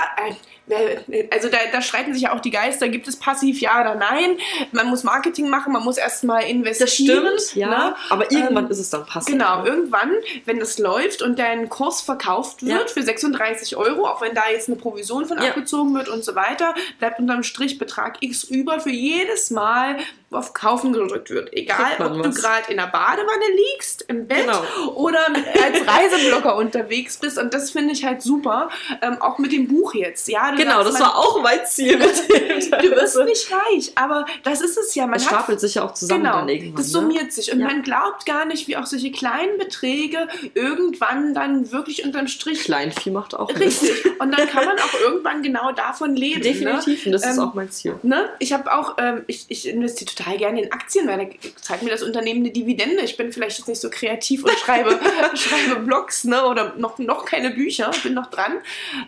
also 1.31 1.49
da, 1.51 1.59
da 1.73 1.83
streiten 1.83 2.15
sich 2.15 2.23
ja 2.23 2.33
auch 2.35 2.41
die 2.41 2.51
Geister, 2.51 2.89
gibt 2.89 3.07
es 3.07 3.17
passiv 3.17 3.61
ja 3.61 3.81
oder 3.81 3.95
nein? 3.97 4.39
Man 4.73 4.89
muss 4.89 5.03
Marketing 5.05 5.49
machen, 5.51 5.73
man 5.73 5.85
muss 5.85 5.99
erstmal 5.99 6.45
investieren. 6.45 7.25
Das 7.35 7.49
stimmt, 7.51 7.57
ja. 7.57 7.69
Ne? 7.69 7.95
Aber 8.09 8.31
irgendwann 8.33 8.65
Ähm, 8.67 8.71
ist 8.71 8.79
es 8.79 8.91
dann 8.91 9.05
passiv. 9.05 9.33
Genau, 9.35 9.65
irgendwann, 9.65 10.11
wenn 10.47 10.59
das 10.59 10.79
läuft 10.79 11.21
und 11.23 11.39
dein 11.39 11.69
Kurs 11.69 12.01
verkauft 12.01 12.65
wird 12.65 12.81
Ja. 12.81 12.87
für 12.87 13.03
36 13.03 13.77
Euro, 13.77 14.07
auch 14.07 14.21
wenn 14.23 14.35
da 14.35 14.43
jetzt 14.51 14.69
eine 14.69 14.77
Provision 14.77 15.27
von 15.27 15.39
Ja. 15.41 15.49
abgezogen 15.51 15.95
wird 15.95 16.09
und 16.09 16.25
so 16.25 16.35
weiter, 16.35 16.75
bleibt 16.99 17.19
unterm 17.21 17.43
Strich 17.43 17.79
Betrag 17.79 18.17
X 18.21 18.45
über 18.45 18.81
für 18.81 18.91
jedes 18.91 19.51
Mal, 19.51 19.97
wo 20.31 20.39
auf 20.39 20.53
Kaufen 20.55 20.93
gedrückt 20.93 21.31
wird. 21.31 21.53
Egal, 21.53 21.93
ob 22.01 22.15
du 22.15 22.25
was. 22.25 22.35
gerade 22.37 22.71
in 22.71 22.79
der 22.79 22.87
Badewanne 22.87 23.45
liegst, 23.75 24.03
im 24.09 24.27
Bett 24.27 24.45
Genau. 24.47 24.63
oder 24.95 25.21
als 25.29 25.87
Reiseblogger 25.87 26.57
unterwegs 26.57 27.19
bist. 27.19 27.39
Und 27.39 27.53
das 27.55 27.71
finde 27.71 27.93
ich 27.93 28.05
halt 28.05 28.23
super. 28.23 28.69
Ähm, 29.03 29.21
auch 29.21 29.39
mit 29.39 29.53
dem 29.53 29.69
Buch 29.69 29.95
jetzt. 29.95 30.29
Ja, 30.29 30.54
du 30.57 30.63
Genau, 30.63 30.83
sagst, 30.83 30.95
das 30.95 31.01
war 31.01 31.17
auch 31.19 31.41
mein 31.43 31.61
Ziel 31.67 31.99
mit 31.99 32.09
dem. 32.29 32.81
Du 32.83 32.91
wirst 32.97 33.17
nicht 33.25 33.51
reich, 33.53 33.93
aber 33.95 34.25
das 34.43 34.61
ist 34.61 34.77
es 34.79 34.95
ja. 34.95 35.07
Man 35.07 35.17
Es 35.17 35.25
stapelt 35.25 35.61
sich 35.61 35.75
ja 35.77 35.85
auch 35.85 35.95
zusammen 35.95 36.23
Genau, 36.25 36.47
dann 36.47 36.75
das 36.77 36.87
ne? 36.87 36.93
summiert 36.93 37.33
sich 37.33 37.53
und 37.53 37.61
Ja. 37.61 37.67
man 37.67 37.83
glaubt 37.83 38.25
gar 38.27 38.45
nicht, 38.47 38.67
wie 38.69 38.77
auch 38.77 38.87
solche 38.87 39.13
kleinen 39.13 39.59
Beträge 39.59 40.29
irgendwann 40.55 41.35
dann 41.35 41.71
wirklich 41.73 42.05
unterm 42.05 42.27
Strich 42.29 42.65
Kleinvieh 42.65 43.11
macht 43.11 43.35
auch 43.35 43.51
richtig 43.51 43.91
und 44.19 44.37
dann 44.37 44.49
kann 44.49 44.65
man 44.65 44.79
auch 44.79 44.95
irgendwann 45.01 45.43
genau 45.43 45.73
davon 45.73 46.17
leben. 46.17 46.41
Mist. 46.41 46.61
Definitiv, 46.61 47.07
und 47.07 47.13
das 47.13 47.27
ist 47.27 47.37
Ähm, 47.37 47.43
auch 47.45 47.55
mein 47.55 47.71
Ziel. 47.71 47.95
Ne? 48.03 48.15
Ne? 48.15 48.29
Ich 48.39 48.53
habe 48.53 48.73
auch, 48.73 48.95
ähm, 48.99 49.25
ich, 49.27 49.47
ich 49.49 49.67
investiere 49.69 50.09
total 50.15 50.37
gerne 50.39 50.63
in 50.63 50.71
Aktien, 50.73 51.09
weil 51.09 51.19
da 51.19 51.25
zeigt 51.61 51.83
mir 51.83 51.91
das 51.91 52.05
Unternehmen 52.05 52.41
eine 52.45 52.53
Dividende. 52.53 53.03
Ich 53.03 53.17
bin 53.17 53.33
vielleicht 53.33 53.59
jetzt 53.59 53.67
nicht 53.67 53.81
so 53.81 53.91
kreativ 53.91 54.45
und 54.45 54.53
schreibe, 54.53 55.01
schreibe 55.35 55.81
Blogs 55.81 56.23
ne? 56.23 56.45
oder 56.47 56.75
noch, 56.77 56.99
noch 56.99 57.25
keine 57.25 57.51
Bücher, 57.51 57.91
bin 58.05 58.15
noch 58.15 58.31
dran. 58.31 58.53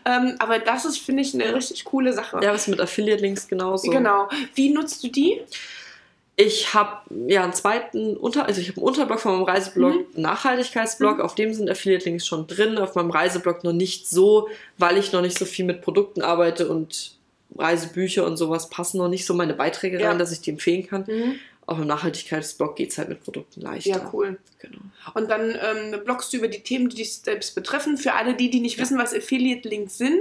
Ähm, 0.05 0.35
aber 0.41 0.59
das 0.59 0.85
ist, 0.85 0.99
finde 0.99 1.23
ich, 1.23 1.35
eine 1.41 1.55
richtig 1.55 1.85
coole 1.85 2.13
Sache. 2.13 2.41
Ja, 2.43 2.53
was 2.53 2.67
mit 2.69 2.81
Affiliate-Links 2.81 3.49
genauso. 3.49 3.91
Genau. 3.91 4.29
Wie 4.55 4.71
nutzt 4.71 5.03
du 5.05 5.09
die? 5.09 5.41
Ich 6.39 6.75
habe 6.75 6.99
ja 7.29 7.43
einen 7.45 7.55
zweiten 7.55 8.15
Unter, 8.17 8.45
also 8.47 8.61
ich 8.61 8.69
habe 8.69 8.79
einen 8.79 8.87
Unterblog 8.89 9.21
von 9.21 9.33
meinem 9.33 9.45
Reiseblog, 9.45 9.95
Mhm. 10.17 10.21
Nachhaltigkeitsblog, 10.23 11.17
Mhm. 11.17 11.23
auf 11.23 11.35
dem 11.35 11.55
sind 11.55 11.71
Affiliate-Links 11.71 12.27
schon 12.27 12.47
drin, 12.47 12.77
auf 12.79 12.95
meinem 12.95 13.11
Reiseblog 13.11 13.65
noch 13.65 13.73
nicht 13.73 14.07
so, 14.09 14.49
weil 14.77 14.99
ich 14.99 15.13
noch 15.13 15.23
nicht 15.23 15.39
so 15.39 15.47
viel 15.47 15.65
mit 15.65 15.81
Produkten 15.81 16.21
arbeite 16.21 16.69
und 16.69 17.13
Reisebücher 17.57 18.27
und 18.27 18.37
sowas 18.37 18.69
passen 18.69 18.99
noch 18.99 19.09
nicht 19.09 19.25
so 19.25 19.33
meine 19.33 19.55
Beiträge 19.55 19.99
Ja. 19.99 20.11
rein, 20.11 20.19
dass 20.19 20.31
ich 20.31 20.43
die 20.43 20.51
empfehlen 20.51 20.87
kann. 20.87 21.07
Auch 21.69 21.79
im 21.79 21.87
Nachhaltigkeitsblog 21.89 22.77
geht 22.77 22.93
es 22.93 22.99
halt 22.99 23.09
mit 23.09 23.25
Produkten 23.25 23.61
leichter. 23.61 23.91
Ja, 23.91 24.11
cool. 24.13 24.39
Genau. 24.61 24.79
Und 25.15 25.29
dann 25.29 25.51
ähm, 25.51 26.05
bloggst 26.05 26.33
du 26.33 26.37
über 26.37 26.47
die 26.47 26.61
Themen, 26.61 26.89
die 26.89 26.97
dich 26.97 27.17
selbst 27.17 27.57
betreffen. 27.57 27.99
Für 27.99 28.15
alle 28.15 28.35
die, 28.35 28.51
die 28.51 28.61
nicht 28.61 28.79
wissen, 28.79 28.99
was 28.99 29.13
Affiliate-Links 29.13 29.99
sind, 29.99 30.21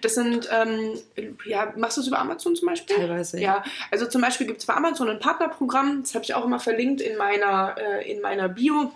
das 0.00 0.14
sind, 0.14 0.48
ähm, 0.50 0.98
ja, 1.44 1.74
machst 1.76 1.98
du 1.98 2.00
es 2.00 2.06
über 2.06 2.18
Amazon 2.18 2.56
zum 2.56 2.68
Beispiel? 2.68 2.96
Teilweise. 2.96 3.38
Ja, 3.38 3.62
also 3.90 4.06
zum 4.06 4.22
Beispiel 4.22 4.46
gibt 4.46 4.60
es 4.60 4.66
bei 4.66 4.72
Amazon 4.74 5.10
ein 5.10 5.20
Partnerprogramm, 5.20 6.02
das 6.02 6.14
habe 6.14 6.24
ich 6.24 6.32
auch 6.32 6.46
immer 6.46 6.60
verlinkt 6.60 7.02
in 7.02 7.18
meiner, 7.18 7.76
äh, 7.78 8.10
in 8.10 8.22
meiner 8.22 8.48
Bio 8.48 8.90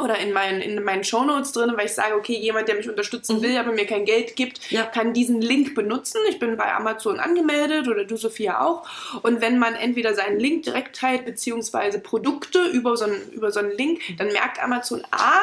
oder 0.00 0.18
in 0.18 0.32
meinen, 0.32 0.60
in 0.60 0.82
meinen 0.82 1.04
Shownotes 1.04 1.52
drin, 1.52 1.72
weil 1.76 1.86
ich 1.86 1.92
sage, 1.92 2.16
okay, 2.16 2.36
jemand, 2.36 2.66
der 2.66 2.74
mich 2.74 2.88
unterstützen 2.88 3.36
Mhm. 3.38 3.42
will, 3.42 3.56
aber 3.56 3.72
mir 3.72 3.86
kein 3.86 4.04
Geld 4.04 4.34
gibt, 4.34 4.70
Ja. 4.70 4.82
kann 4.84 5.12
diesen 5.12 5.40
Link 5.40 5.74
benutzen. 5.76 6.18
Ich 6.28 6.38
bin 6.40 6.56
bei 6.56 6.72
Amazon 6.74 7.20
angemeldet 7.20 7.86
oder 7.86 8.04
du, 8.04 8.16
Sophia, 8.16 8.60
auch. 8.60 8.82
Und 9.22 9.40
wenn 9.40 9.58
man 9.58 9.74
entweder 9.76 10.14
seinen 10.14 10.40
Link 10.40 10.64
direkt 10.64 10.96
teilt, 10.96 11.24
beziehungsweise 11.24 12.00
Produkte 12.00 12.58
über 12.66 12.96
so 12.96 13.04
einen, 13.04 13.30
über 13.32 13.52
so 13.52 13.60
einen 13.60 13.70
Link, 13.70 14.00
dann 14.18 14.28
merkt 14.32 14.60
Amazon, 14.60 15.02
ah, 15.12 15.42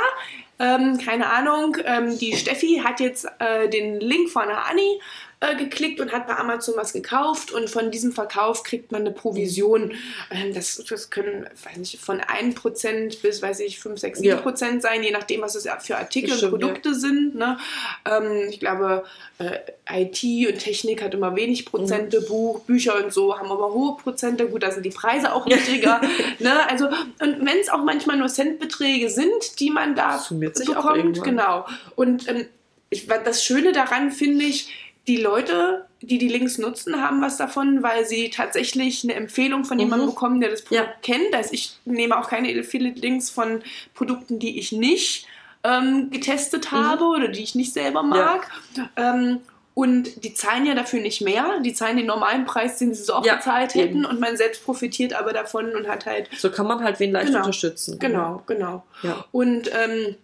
ähm, 0.59 0.97
keine 1.03 1.27
Ahnung, 1.27 1.77
ähm, 1.85 2.19
die 2.19 2.35
Steffi 2.35 2.81
hat 2.83 2.99
jetzt 2.99 3.27
äh, 3.39 3.69
den 3.69 3.99
Link 4.01 4.29
von 4.29 4.47
der 4.47 4.65
Anni 4.67 4.99
äh, 5.41 5.55
geklickt 5.55 5.99
und 5.99 6.11
hat 6.11 6.27
bei 6.27 6.37
Amazon 6.37 6.75
was 6.77 6.93
gekauft 6.93 7.51
und 7.51 7.67
von 7.67 7.89
diesem 7.89 8.11
Verkauf 8.11 8.61
kriegt 8.61 8.91
man 8.91 9.01
eine 9.01 9.11
Provision. 9.11 9.93
Ähm, 10.29 10.53
das, 10.53 10.83
das 10.87 11.09
können, 11.09 11.49
weiß 11.65 11.77
nicht, 11.77 11.99
von 11.99 12.21
1% 12.21 13.21
bis, 13.23 13.41
weiß 13.41 13.59
ich, 13.61 13.79
5, 13.79 13.99
6, 13.99 14.19
7% 14.19 14.23
Ja. 14.23 14.35
Prozent 14.35 14.83
sein, 14.83 15.01
je 15.01 15.09
nachdem, 15.09 15.41
was 15.41 15.55
es 15.55 15.67
für 15.79 15.97
Artikel 15.97 16.29
Das 16.29 16.43
und 16.43 16.49
stimmt, 16.49 16.61
Produkte 16.61 16.93
sind. 16.93 17.33
Ne? 17.33 17.57
Ähm, 18.05 18.49
ich 18.49 18.59
glaube, 18.59 19.03
äh, 19.39 19.57
IT 19.89 20.23
und 20.47 20.59
Technik 20.59 21.01
hat 21.01 21.15
immer 21.15 21.35
wenig 21.35 21.65
Prozente, 21.65 22.21
Buch, 22.21 22.59
Bücher 22.59 23.03
und 23.03 23.11
so 23.11 23.35
haben 23.35 23.51
aber 23.51 23.73
hohe 23.73 23.97
Prozente. 23.97 24.47
Gut, 24.47 24.61
da 24.61 24.69
sind 24.69 24.85
die 24.85 24.91
Preise 24.91 25.33
auch 25.33 25.47
niedriger. 25.47 26.01
ne? 26.39 26.69
Also, 26.69 26.85
und 26.85 27.45
wenn 27.45 27.57
es 27.59 27.69
auch 27.69 27.83
manchmal 27.83 28.17
nur 28.17 28.27
Centbeträge 28.27 29.09
sind, 29.09 29.59
die 29.59 29.71
man 29.71 29.95
da 29.95 30.19
Summiert 30.19 30.55
sich 30.55 30.69
auch 30.69 30.93
bekommt, 30.93 31.23
genau. 31.23 31.65
Und 31.95 32.27
ähm, 32.27 32.45
ich, 32.91 33.07
das 33.07 33.43
Schöne 33.43 33.71
daran 33.71 34.11
finde 34.11 34.45
ich, 34.45 34.90
die 35.08 35.18
Leute, 35.18 35.86
die 36.02 36.18
die 36.18 36.28
Links 36.28 36.58
nutzen, 36.58 37.02
haben 37.02 37.22
was 37.22 37.38
davon, 37.38 37.82
weil 37.84 38.06
sie 38.06 38.30
tatsächlich 38.30 39.04
eine 39.04 39.16
Empfehlung 39.16 39.66
von 39.66 39.80
jemandem 39.80 40.08
Mhm. 40.08 40.12
bekommen, 40.12 40.41
der 40.41 40.49
das 40.52 40.62
Produkt 40.64 40.88
Ja. 40.88 40.93
kennt. 41.02 41.34
Also 41.34 41.54
ich 41.54 41.74
nehme 41.86 42.18
auch 42.20 42.28
keine 42.30 42.49
Affiliate-Links 42.60 43.30
von 43.30 43.62
Produkten, 43.93 44.39
die 44.39 44.60
ich 44.60 44.72
nicht 44.72 45.26
ähm, 45.64 46.10
getestet 46.10 46.72
habe 46.72 47.04
oder 47.06 47.28
die 47.28 47.43
ich 47.43 47.54
nicht 47.54 47.72
selber 47.74 48.02
mag. 48.02 48.49
Ähm, 48.95 49.41
und 49.76 50.24
die 50.24 50.34
zahlen 50.34 50.66
ja 50.66 50.74
dafür 50.74 50.99
nicht 51.02 51.22
mehr. 51.22 51.60
Die 51.64 51.74
zahlen 51.74 51.97
den 51.97 52.08
normalen 52.08 52.45
Preis, 52.45 52.78
den 52.80 52.93
sie 52.95 53.04
so 53.04 53.14
auch 53.14 53.26
Ja, 53.26 53.36
bezahlt 53.36 53.76
hätten. 53.76 53.97
eben. 53.99 54.06
Und 54.06 54.20
man 54.20 54.36
selbst 54.38 54.66
profitiert 54.66 55.14
aber 55.14 55.34
davon 55.34 55.76
und 55.76 55.88
hat 55.88 56.06
halt 56.08 56.30
So 56.36 56.49
kann 56.49 56.68
man 56.68 56.84
halt 56.84 56.99
wen 56.99 57.12
leicht 57.12 57.28
Genau. 57.28 57.39
unterstützen. 57.39 57.99
Genau, 57.99 58.41
genau. 58.47 58.84
Ja. 59.04 59.24
Und 59.32 59.70
ähm, 59.74 60.16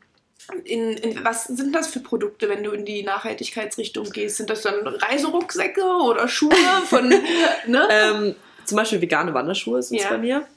in, 0.64 0.94
in, 0.94 1.24
was 1.26 1.46
sind 1.46 1.74
das 1.76 1.88
für 1.88 2.00
Produkte, 2.00 2.48
wenn 2.50 2.64
du 2.64 2.72
in 2.72 2.86
die 2.86 3.04
Nachhaltigkeitsrichtung 3.04 4.10
gehst? 4.12 4.38
Sind 4.38 4.50
das 4.50 4.62
dann 4.62 4.86
Reiserucksäcke 4.88 5.84
oder 5.84 6.28
Schuhe 6.28 6.54
von, 6.86 7.10
ne? 7.68 7.88
Ähm, 7.90 8.36
zum 8.66 8.76
Beispiel 8.78 9.02
vegane 9.02 9.34
Wanderschuhe 9.34 9.82
sind 9.82 9.98
es 9.98 10.04
Ja. 10.04 10.10
bei 10.12 10.18
mir. 10.18 10.48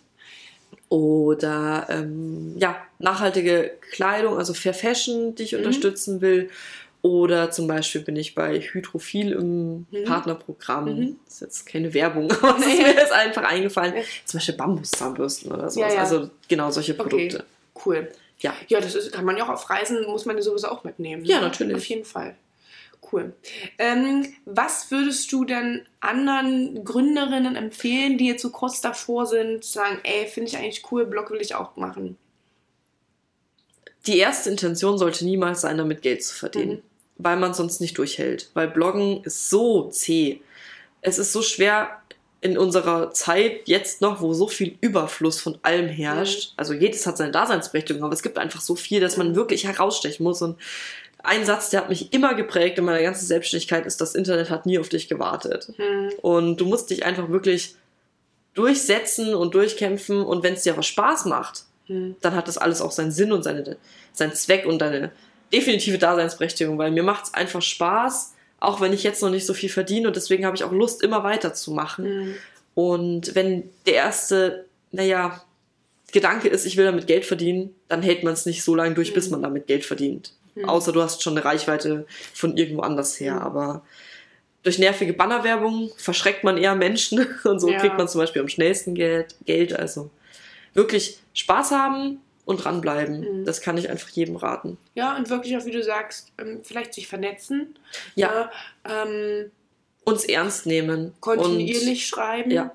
Oder 0.88 1.86
ähm, 1.88 2.54
ja, 2.58 2.76
nachhaltige 2.98 3.72
Kleidung, 3.92 4.36
also 4.38 4.54
Fair 4.54 4.74
Fashion, 4.74 5.34
die 5.36 5.44
ich 5.44 5.52
Mhm. 5.52 5.58
unterstützen 5.58 6.20
will. 6.20 6.50
Oder 7.02 7.50
zum 7.50 7.66
Beispiel 7.66 8.02
bin 8.02 8.16
ich 8.16 8.34
bei 8.34 8.60
Hydrophil 8.60 9.32
im 9.32 9.86
Mhm. 9.90 10.04
Partnerprogramm. 10.04 10.84
Mhm. 10.84 11.16
Das 11.24 11.34
ist 11.36 11.40
jetzt 11.40 11.66
keine 11.66 11.94
Werbung, 11.94 12.30
aber 12.42 12.58
ist 12.58 12.66
Nee. 12.66 12.82
mir 12.82 12.92
jetzt 12.94 13.12
einfach 13.12 13.44
eingefallen. 13.44 13.94
Zum 14.24 14.38
Beispiel 14.38 14.56
Bambuszahnbürsten 14.56 15.50
oder 15.52 15.70
sowas. 15.70 15.88
Ja, 15.92 15.94
ja. 15.94 16.00
Also 16.02 16.30
genau 16.48 16.70
solche 16.70 16.94
Produkte. 16.94 17.44
Okay, 17.74 17.82
cool. 17.86 18.12
Ja. 18.40 18.54
Ja, 18.68 18.80
das 18.80 18.94
ist, 18.94 19.12
kann 19.12 19.24
man 19.24 19.36
ja 19.36 19.44
auch 19.44 19.50
auf 19.50 19.68
Reisen, 19.70 20.04
muss 20.06 20.24
man 20.24 20.36
ja 20.36 20.42
sowieso 20.42 20.68
auch 20.68 20.84
mitnehmen. 20.84 21.24
Ja, 21.24 21.36
ne? 21.40 21.46
natürlich. 21.46 21.76
Auf 21.76 21.84
jeden 21.86 22.04
Fall. 22.04 22.36
Cool. 23.12 23.32
Ähm, 23.78 24.26
was 24.44 24.90
würdest 24.90 25.32
du 25.32 25.44
denn 25.44 25.86
anderen 26.00 26.84
Gründerinnen 26.84 27.56
empfehlen, 27.56 28.18
die 28.18 28.26
jetzt 28.28 28.42
so 28.42 28.50
kurz 28.50 28.80
davor 28.80 29.26
sind, 29.26 29.64
sagen, 29.64 29.98
ey, 30.04 30.26
finde 30.26 30.50
ich 30.50 30.56
eigentlich 30.56 30.84
cool, 30.92 31.06
Blog 31.06 31.30
will 31.30 31.40
ich 31.40 31.54
auch 31.54 31.76
machen? 31.76 32.16
Die 34.06 34.18
erste 34.18 34.50
Intention 34.50 34.96
sollte 34.98 35.24
niemals 35.24 35.60
sein, 35.60 35.76
damit 35.78 36.02
Geld 36.02 36.22
zu 36.24 36.34
verdienen, 36.34 36.76
Mhm. 36.76 36.82
weil 37.18 37.36
man 37.36 37.52
sonst 37.54 37.80
nicht 37.80 37.98
durchhält. 37.98 38.50
Weil 38.54 38.68
Bloggen 38.68 39.22
ist 39.24 39.50
so 39.50 39.88
zäh. 39.90 40.40
Es 41.02 41.18
ist 41.18 41.32
so 41.32 41.42
schwer 41.42 41.99
in 42.42 42.56
unserer 42.56 43.12
Zeit 43.12 43.68
jetzt 43.68 44.00
noch, 44.00 44.20
wo 44.22 44.32
so 44.32 44.48
viel 44.48 44.76
Überfluss 44.80 45.40
von 45.40 45.58
allem 45.62 45.88
herrscht. 45.88 46.54
Also 46.56 46.72
jedes 46.72 47.06
hat 47.06 47.18
seine 47.18 47.32
Daseinsberechtigung, 47.32 48.02
aber 48.02 48.14
es 48.14 48.22
gibt 48.22 48.38
einfach 48.38 48.60
so 48.62 48.76
viel, 48.76 49.00
dass 49.00 49.16
man 49.18 49.30
Mhm. 49.30 49.34
wirklich 49.36 49.64
herausstechen 49.64 50.24
muss. 50.24 50.40
Und 50.40 50.56
ein 51.22 51.44
Satz, 51.44 51.68
der 51.68 51.80
hat 51.82 51.90
mich 51.90 52.14
immer 52.14 52.32
geprägt 52.34 52.78
in 52.78 52.84
meiner 52.86 53.02
ganzen 53.02 53.26
Selbstständigkeit, 53.26 53.84
ist, 53.84 54.00
das 54.00 54.14
Internet 54.14 54.48
hat 54.48 54.64
nie 54.64 54.78
auf 54.78 54.88
dich 54.88 55.06
gewartet. 55.08 55.70
Hm. 55.76 56.12
Und 56.22 56.56
du 56.56 56.64
musst 56.64 56.88
dich 56.88 57.04
einfach 57.04 57.28
wirklich 57.28 57.74
durchsetzen 58.54 59.34
und 59.34 59.54
durchkämpfen. 59.54 60.22
Und 60.22 60.42
wenn 60.42 60.54
es 60.54 60.62
dir 60.62 60.72
aber 60.72 60.82
Spaß 60.82 61.26
macht, 61.26 61.64
Hm. 61.86 62.16
dann 62.20 62.34
hat 62.34 62.48
das 62.48 62.56
alles 62.58 62.80
auch 62.80 62.92
seinen 62.92 63.12
Sinn 63.12 63.32
und 63.32 63.42
seine, 63.42 63.76
seinen 64.12 64.32
Zweck 64.34 64.64
und 64.64 64.82
eine 64.82 65.12
definitive 65.52 65.98
Daseinsberechtigung, 65.98 66.78
weil 66.78 66.90
mir 66.90 67.02
macht 67.02 67.24
es 67.26 67.34
einfach 67.34 67.60
Spaß, 67.62 68.34
auch 68.60 68.80
wenn 68.80 68.92
ich 68.92 69.02
jetzt 69.02 69.22
noch 69.22 69.30
nicht 69.30 69.46
so 69.46 69.54
viel 69.54 69.68
verdiene 69.70 70.06
und 70.06 70.16
deswegen 70.16 70.44
habe 70.46 70.56
ich 70.56 70.64
auch 70.64 70.72
Lust, 70.72 71.02
immer 71.02 71.24
weiterzumachen. 71.24 72.04
Hm. 72.04 72.34
Und 72.74 73.34
wenn 73.34 73.68
der 73.86 73.94
erste, 73.94 74.66
naja, 74.92 75.42
Gedanke 76.12 76.48
ist, 76.48 76.66
ich 76.66 76.76
will 76.76 76.84
damit 76.84 77.06
Geld 77.06 77.24
verdienen, 77.24 77.74
dann 77.88 78.02
hält 78.02 78.22
man 78.24 78.32
es 78.32 78.46
nicht 78.46 78.62
so 78.64 78.74
lange 78.74 78.94
durch, 78.94 79.12
bis 79.14 79.26
Mhm. 79.26 79.32
man 79.32 79.42
damit 79.42 79.66
Geld 79.66 79.84
verdient. 79.84 80.32
Mhm. 80.54 80.68
Außer 80.68 80.92
du 80.92 81.02
hast 81.02 81.22
schon 81.22 81.36
eine 81.36 81.44
Reichweite 81.44 82.04
von 82.34 82.56
irgendwo 82.56 82.82
anders 82.82 83.18
her. 83.20 83.34
Mhm. 83.34 83.40
Aber 83.42 83.82
durch 84.62 84.78
nervige 84.78 85.12
Bannerwerbung 85.12 85.90
verschreckt 85.96 86.42
man 86.44 86.58
eher 86.58 86.74
Menschen 86.74 87.26
und 87.44 87.60
so 87.60 87.70
Ja. 87.70 87.78
kriegt 87.78 87.96
man 87.96 88.08
zum 88.08 88.20
Beispiel 88.20 88.42
am 88.42 88.48
schnellsten 88.48 88.94
Geld. 88.94 89.36
Geld. 89.46 89.72
Also 89.72 90.10
wirklich 90.74 91.18
Spaß 91.34 91.70
haben 91.70 92.18
und 92.50 92.64
dranbleiben. 92.64 93.40
Mhm. 93.40 93.44
Das 93.44 93.60
kann 93.60 93.78
ich 93.78 93.88
einfach 93.88 94.08
jedem 94.10 94.36
raten. 94.36 94.76
Ja, 94.94 95.16
und 95.16 95.30
wirklich 95.30 95.56
auch, 95.56 95.64
wie 95.64 95.70
du 95.70 95.82
sagst, 95.82 96.32
ähm, 96.38 96.60
vielleicht 96.62 96.94
sich 96.94 97.06
vernetzen. 97.06 97.78
Ja. 98.14 98.50
Ne? 98.84 99.42
Ähm, 99.44 99.50
uns 100.04 100.24
ernst 100.24 100.66
nehmen. 100.66 101.14
Kontinuierlich 101.20 102.06
schreiben. 102.06 102.50
Ja. 102.50 102.72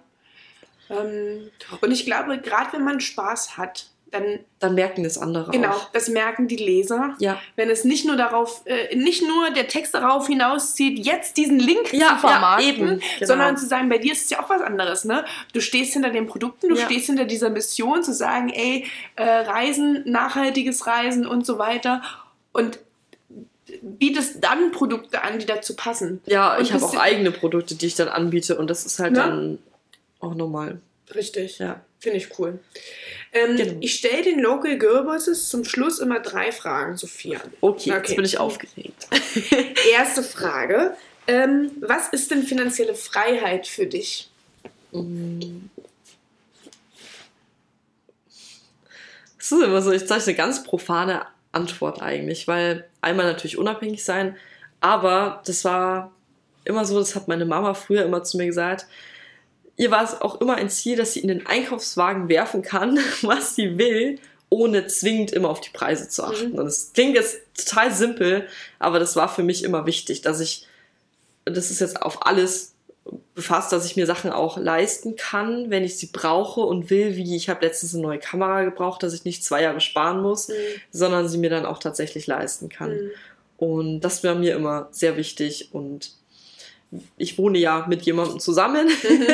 Ähm, 0.89 1.51
und 1.81 1.91
ich 1.91 2.05
glaube, 2.05 2.39
gerade 2.39 2.73
wenn 2.73 2.83
man 2.83 2.99
Spaß 2.99 3.57
hat, 3.57 3.87
dann, 4.19 4.39
Dann 4.59 4.75
merken 4.75 5.03
das 5.03 5.17
andere 5.17 5.51
genau, 5.51 5.69
auch. 5.71 5.91
das 5.91 6.07
merken 6.09 6.47
die 6.47 6.55
Leser. 6.55 7.15
Ja. 7.19 7.39
Wenn 7.55 7.69
es 7.69 7.83
nicht 7.83 8.05
nur 8.05 8.15
darauf, 8.17 8.61
äh, 8.65 8.95
nicht 8.95 9.21
nur 9.27 9.51
der 9.51 9.67
Text 9.67 9.93
darauf 9.93 10.27
hinauszieht, 10.27 10.99
jetzt 10.99 11.37
diesen 11.37 11.59
Link 11.59 11.91
Ja, 11.93 12.09
zu 12.15 12.27
vermarkten, 12.27 12.67
ja, 12.67 12.73
eben, 12.73 12.87
genau. 12.99 13.27
sondern 13.27 13.57
zu 13.57 13.65
sagen, 13.67 13.89
bei 13.89 13.97
dir 13.97 14.13
ist 14.13 14.23
es 14.25 14.29
ja 14.29 14.43
auch 14.43 14.49
was 14.49 14.61
anderes, 14.61 15.05
ne? 15.05 15.25
Du 15.53 15.59
stehst 15.61 15.93
hinter 15.93 16.09
den 16.09 16.27
Produkten, 16.27 16.69
du 16.69 16.75
Ja. 16.75 16.85
stehst 16.85 17.07
hinter 17.07 17.25
dieser 17.25 17.49
Mission, 17.49 18.03
zu 18.03 18.13
sagen, 18.13 18.49
ey, 18.49 18.85
äh, 19.15 19.23
Reisen, 19.23 20.03
nachhaltiges 20.09 20.87
Reisen 20.87 21.25
und 21.27 21.45
so 21.45 21.57
weiter 21.59 22.01
und 22.53 22.79
bietest 23.81 24.43
dann 24.43 24.71
Produkte 24.71 25.23
an, 25.23 25.39
die 25.39 25.45
dazu 25.45 25.75
passen. 25.75 26.21
Ja, 26.25 26.55
Und 26.55 26.61
ich 26.63 26.73
habe 26.73 26.85
auch 26.85 26.95
eigene 26.97 27.31
Produkte, 27.31 27.75
die 27.75 27.87
ich 27.87 27.95
dann 27.95 28.07
anbiete 28.07 28.57
und 28.57 28.69
das 28.69 28.85
ist 28.85 28.99
halt 28.99 29.13
Ne? 29.13 29.19
dann 29.19 29.59
auch 30.19 30.35
normal. 30.35 30.79
Richtig. 31.13 31.59
Ja. 31.59 31.81
Finde 32.05 32.19
ich 32.19 32.37
cool. 32.37 32.59
Ähm, 33.33 33.55
Genau. 33.57 33.77
Ich 33.81 33.95
stelle 33.95 34.21
den 34.21 34.39
Local 34.39 34.77
Girlbosses 34.77 35.49
zum 35.49 35.65
Schluss 35.65 35.97
immer 35.97 36.19
drei 36.19 36.51
Fragen, 36.51 36.97
Sophia. 36.97 37.41
Okay, 37.61 37.89
Okay. 37.89 37.97
jetzt 37.97 38.15
bin 38.15 38.25
ich 38.25 38.37
aufgeregt. 38.37 39.07
Erste 39.91 40.21
Frage. 40.21 40.95
Ähm, 41.25 41.71
was 41.81 42.09
ist 42.09 42.29
denn 42.29 42.43
finanzielle 42.43 42.93
Freiheit 42.93 43.65
für 43.65 43.87
dich? 43.87 44.29
Das 49.39 49.51
ist 49.51 49.63
immer 49.63 49.81
so, 49.81 49.91
ich 49.91 50.03
sage 50.03 50.23
eine 50.25 50.35
ganz 50.35 50.63
profane 50.63 51.25
Antwort 51.51 52.03
eigentlich, 52.03 52.47
weil 52.47 52.87
einmal 53.01 53.25
natürlich 53.25 53.57
unabhängig 53.57 54.05
sein, 54.05 54.37
aber 54.79 55.41
das 55.47 55.65
war 55.65 56.11
immer 56.65 56.85
so, 56.85 56.99
das 56.99 57.15
hat 57.15 57.27
meine 57.27 57.45
Mama 57.45 57.73
früher 57.73 58.05
immer 58.05 58.23
zu 58.23 58.37
mir 58.37 58.45
gesagt, 58.45 58.85
ihr 59.77 59.91
war 59.91 60.03
es 60.03 60.21
auch 60.21 60.39
immer 60.41 60.55
ein 60.55 60.69
Ziel, 60.69 60.95
dass 60.95 61.13
sie 61.13 61.19
in 61.19 61.27
den 61.27 61.45
Einkaufswagen 61.45 62.29
werfen 62.29 62.61
kann, 62.61 62.99
was 63.21 63.55
sie 63.55 63.77
will, 63.77 64.19
ohne 64.49 64.87
zwingend 64.87 65.31
immer 65.31 65.49
auf 65.49 65.61
die 65.61 65.71
Preise 65.71 66.07
zu 66.07 66.23
achten. 66.23 66.51
Mhm. 66.51 66.59
Und 66.59 66.67
es 66.67 66.93
klingt 66.93 67.15
jetzt 67.15 67.37
total 67.57 67.93
simpel, 67.93 68.47
aber 68.79 68.99
das 68.99 69.15
war 69.15 69.27
für 69.27 69.43
mich 69.43 69.63
immer 69.63 69.85
wichtig, 69.85 70.21
dass 70.21 70.39
ich, 70.39 70.67
das 71.45 71.71
ist 71.71 71.81
jetzt 71.81 72.01
auf 72.01 72.25
alles 72.25 72.73
befasst, 73.35 73.71
dass 73.71 73.85
ich 73.85 73.95
mir 73.95 74.07
Sachen 74.07 74.31
auch 74.31 74.57
leisten 74.57 75.15
kann, 75.15 75.69
wenn 75.69 75.83
ich 75.83 75.97
sie 75.97 76.07
brauche 76.07 76.61
und 76.61 76.89
will, 76.89 77.15
wie 77.15 77.35
ich 77.35 77.49
habe 77.49 77.65
letztens 77.65 77.93
eine 77.93 78.03
neue 78.03 78.19
Kamera 78.19 78.63
gebraucht, 78.63 79.03
dass 79.03 79.13
ich 79.13 79.25
nicht 79.25 79.43
zwei 79.43 79.61
Jahre 79.61 79.81
sparen 79.81 80.21
muss, 80.21 80.49
sondern 80.91 81.27
sie 81.27 81.37
mir 81.37 81.49
dann 81.49 81.65
auch 81.65 81.79
tatsächlich 81.79 82.25
leisten 82.25 82.69
kann. 82.69 82.95
Mhm. 82.95 83.11
Und 83.57 84.01
das 84.01 84.23
war 84.23 84.35
mir 84.35 84.55
immer 84.55 84.89
sehr 84.91 85.17
wichtig 85.17 85.69
und 85.71 86.13
ich 87.17 87.37
wohne 87.37 87.57
ja 87.57 87.85
mit 87.87 88.03
jemandem 88.03 88.39
zusammen 88.39 88.87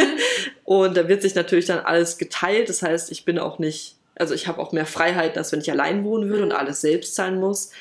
und 0.63 0.95
da 0.97 1.07
wird 1.07 1.21
sich 1.21 1.35
natürlich 1.35 1.65
dann 1.65 1.79
alles 1.79 2.17
geteilt. 2.17 2.69
Das 2.69 2.81
heißt, 2.81 3.11
ich 3.11 3.25
bin 3.25 3.37
auch 3.39 3.59
nicht, 3.59 3.95
also 4.15 4.33
ich 4.33 4.47
habe 4.47 4.59
auch 4.59 4.71
mehr 4.71 4.85
Freiheit, 4.85 5.37
als 5.37 5.51
wenn 5.51 5.61
ich 5.61 5.71
allein 5.71 6.03
wohnen 6.03 6.29
würde 6.29 6.43
und 6.43 6.51
alles 6.51 6.81
selbst 6.81 7.15
zahlen 7.15 7.39
muss. 7.39 7.71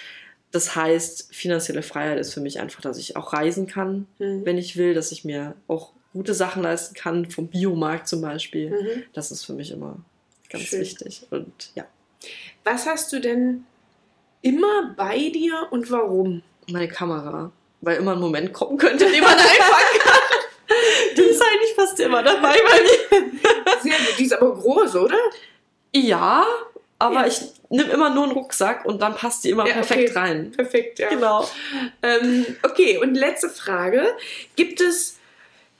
Das 0.53 0.75
heißt, 0.75 1.33
finanzielle 1.35 1.83
Freiheit 1.83 2.19
ist 2.19 2.35
für 2.35 2.41
mich 2.41 2.59
einfach, 2.61 2.81
dass 2.81 2.99
ich 2.99 3.17
auch 3.17 3.33
reisen 3.33 3.67
kann, 3.67 4.07
Mhm. 4.19 4.45
wenn 4.45 4.59
ich 4.59 4.77
will, 4.77 4.95
dass 4.95 5.13
ich 5.13 5.25
mir 5.25 5.55
auch 5.69 5.93
gute 6.13 6.35
Sachen 6.35 6.63
leisten 6.63 6.95
kann, 6.95 7.31
vom 7.31 7.47
Biomarkt 7.49 8.09
zum 8.09 8.21
Beispiel. 8.21 8.71
Mhm. 8.71 9.03
Das 9.13 9.31
ist 9.31 9.45
für 9.45 9.53
mich 9.53 9.71
immer 9.71 9.97
ganz 10.51 10.65
Schön. 10.65 10.81
wichtig. 10.81 11.23
Und 11.31 11.71
ja, 11.77 11.85
Was 12.65 12.87
hast 12.87 13.13
du 13.13 13.21
denn 13.21 13.65
immer 14.43 14.93
bei 14.97 15.31
dir 15.31 15.69
und 15.71 15.91
warum? 15.91 16.43
meine 16.71 16.89
Kamera, 16.89 17.51
weil 17.81 17.97
immer 17.99 18.13
ein 18.13 18.21
Moment 18.21 18.53
kommen 18.53 18.79
könnte, 18.79 19.07
den 19.11 19.21
man 19.23 19.33
einfangen 19.33 20.01
kann. 20.01 20.21
Die 21.17 21.23
ist 21.23 21.43
eigentlich 21.43 21.75
fast 21.75 21.99
immer 22.01 22.23
dabei 22.23 22.57
bei 22.71 22.81
mir. 23.19 23.31
Sehr 23.83 23.93
gut. 23.99 24.19
Die 24.19 24.25
ist 24.25 24.33
aber 24.33 24.55
groß, 24.55 24.97
oder? 24.97 25.19
Ja, 25.95 26.47
aber 26.99 27.23
Ja. 27.23 27.27
ich 27.27 27.41
nehme 27.71 27.91
immer 27.91 28.11
nur 28.11 28.25
einen 28.25 28.33
Rucksack 28.33 28.85
und 28.85 29.03
dann 29.03 29.15
passt 29.17 29.43
die 29.45 29.51
immer 29.51 29.67
Ja, 29.67 29.75
perfekt 29.75 30.11
okay. 30.11 30.19
rein. 30.19 30.53
Perfekt, 30.53 30.99
ja. 31.01 31.09
Genau. 31.09 31.49
Ähm, 32.03 32.47
okay, 32.63 32.99
und 32.99 33.15
letzte 33.15 33.49
Frage. 33.49 34.15
Gibt 34.57 34.81
es 34.81 35.17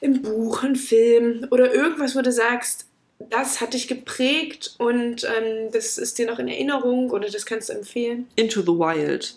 im 0.01 0.23
Buch, 0.23 0.63
einen 0.65 0.77
Film 0.77 1.47
oder 1.51 1.73
irgendwas, 1.73 2.17
wo 2.17 2.23
du 2.23 2.33
sagst, 2.33 2.87
das 3.19 3.61
hat 3.61 3.75
dich 3.75 3.87
geprägt 3.87 4.75
und 4.79 5.25
ähm, 5.25 5.71
das 5.73 5.99
ist 5.99 6.19
dir 6.19 6.27
noch 6.27 6.39
in 6.39 6.49
Erinnerung 6.49 7.11
oder 7.11 7.29
das 7.29 7.45
kannst 7.47 7.69
du 7.69 7.75
empfehlen? 7.75 8.29
Into 8.35 8.63
the 8.63 8.69
Wild. 8.69 9.35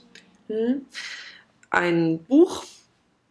Hm? 0.47 0.85
Ein 1.73 2.19
Buch, 2.25 2.63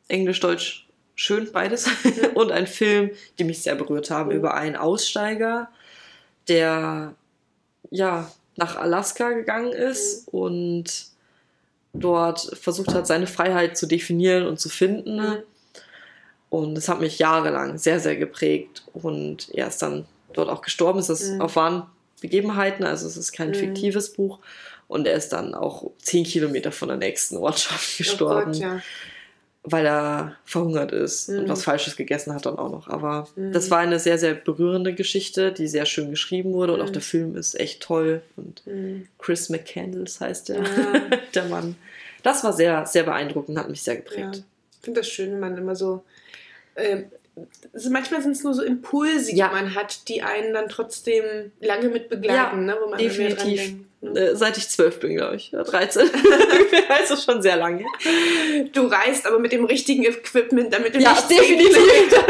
Englisch, 0.09 0.41
Deutsch, 0.41 0.89
schön 1.15 1.51
beides. 1.53 1.87
und 2.35 2.51
ein 2.51 2.67
Film, 2.67 3.11
die 3.39 3.45
mich 3.45 3.63
sehr 3.63 3.77
berührt 3.77 4.11
haben, 4.11 4.31
Mhm. 4.31 4.37
über 4.37 4.55
einen 4.55 4.75
Aussteiger, 4.75 5.69
der 6.49 7.15
ja 7.91 8.31
nach 8.57 8.75
Alaska 8.77 9.31
gegangen 9.31 9.73
ist 9.73 10.27
und 10.29 11.07
dort 11.95 12.41
versucht 12.61 12.93
hat, 12.95 13.07
seine 13.07 13.29
Freiheit 13.29 13.77
zu 13.79 13.87
definieren 13.87 14.47
und 14.49 14.59
zu 14.59 14.69
finden. 14.69 15.17
Mhm. 15.19 15.37
Und 16.51 16.77
es 16.77 16.89
hat 16.89 17.01
mich 17.01 17.21
jahrelang 17.21 17.79
sehr, 17.79 18.01
sehr 18.01 18.17
geprägt. 18.17 18.83
Und 18.93 19.51
er 19.55 19.69
ist 19.69 19.81
dann 19.83 20.05
dort 20.33 20.49
auch 20.49 20.63
gestorben. 20.63 20.99
Es 20.99 21.09
ist 21.11 21.31
Mhm. 21.35 21.43
auf 21.43 21.55
wahren 21.55 21.87
Begebenheiten, 22.21 22.85
also 22.85 23.07
es 23.07 23.17
ist 23.17 23.31
kein 23.33 23.51
Mhm. 23.51 23.55
fiktives 23.55 24.13
Buch. 24.13 24.41
Und 24.93 25.07
er 25.07 25.15
ist 25.15 25.31
dann 25.33 25.55
auch 25.55 25.91
zehn 25.99 26.25
Kilometer 26.25 26.71
von 26.73 26.89
der 26.89 26.97
nächsten 26.99 27.37
Ortschaft 27.37 27.97
gestorben, 27.99 28.51
Oh 28.51 28.53
Gott, 28.53 28.57
ja. 28.61 28.81
weil 29.65 29.87
er 29.87 30.37
verhungert 30.45 30.93
ist 30.93 31.29
Mhm. 31.29 31.39
und 31.41 31.49
was 31.49 31.65
Falsches 31.65 31.97
gegessen 31.97 32.35
hat 32.35 32.45
dann 32.47 32.59
auch 32.59 32.71
noch. 32.71 32.89
Aber 32.89 33.29
Mhm. 33.37 33.53
das 33.53 33.71
war 33.71 33.79
eine 33.79 33.99
sehr, 33.99 34.19
sehr 34.19 34.35
berührende 34.35 34.93
Geschichte, 34.95 35.53
die 35.53 35.69
sehr 35.69 35.87
schön 35.87 36.11
geschrieben 36.11 36.53
wurde. 36.53 36.75
Und 36.75 36.81
auch 36.83 36.89
Mhm. 36.89 36.93
der 36.95 37.03
Film 37.03 37.37
ist 37.37 37.59
echt 37.59 37.83
toll. 37.83 38.23
Und 38.37 38.63
Hm. 38.65 39.07
Chris 39.19 39.49
McCandles 39.49 40.21
heißt 40.21 40.49
der, 40.51 40.57
Ja. 40.63 40.63
der 41.35 41.45
Mann. 41.47 41.77
Das 42.23 42.45
war 42.45 42.53
sehr, 42.53 42.87
sehr 42.87 43.05
beeindruckend, 43.05 43.59
hat 43.59 43.69
mich 43.71 43.83
sehr 43.83 43.95
Ja. 43.95 44.01
geprägt. 44.01 44.45
Ich 44.81 44.85
finde 44.85 45.01
das 45.01 45.09
schön, 45.09 45.33
wenn 45.33 45.41
man 45.41 45.57
immer 45.57 45.75
so. 45.77 46.03
ähm, 46.75 47.05
manchmal 47.91 48.21
sind 48.23 48.33
es 48.33 48.43
nur 48.45 48.55
so 48.55 48.63
Impulse, 48.63 49.35
Ja. 49.35 49.49
die 49.49 49.55
man 49.55 49.75
hat, 49.75 50.09
die 50.09 50.23
einen 50.23 50.53
dann 50.55 50.69
trotzdem 50.69 51.25
lange 51.61 51.89
mit 51.89 52.09
begleiten, 52.09 52.67
Ja, 52.67 52.75
ne, 52.75 52.77
wo 52.83 52.91
man 52.91 52.99
wieder 52.99 53.11
dran 53.11 53.29
definitiv. 53.29 53.61
denkt, 53.67 53.87
seit 54.35 54.59
ich 54.59 54.69
zwölf 54.69 54.99
bin, 55.01 55.17
glaube 55.17 55.37
ich. 55.37 55.53
Ja, 55.53 55.63
13. 55.63 56.11
also 56.89 57.17
schon 57.17 57.41
sehr 57.41 57.57
lange. 57.57 57.85
Du 58.73 58.87
reist 58.87 59.27
aber 59.27 59.39
mit 59.39 59.53
dem 59.53 59.65
richtigen 59.65 60.05
Equipment, 60.05 60.73
damit 60.73 60.95
du 60.95 61.01
Ja, 61.01 61.13
nicht 61.13 61.31
definitiv. 61.31 61.73
Kilometer 61.77 62.27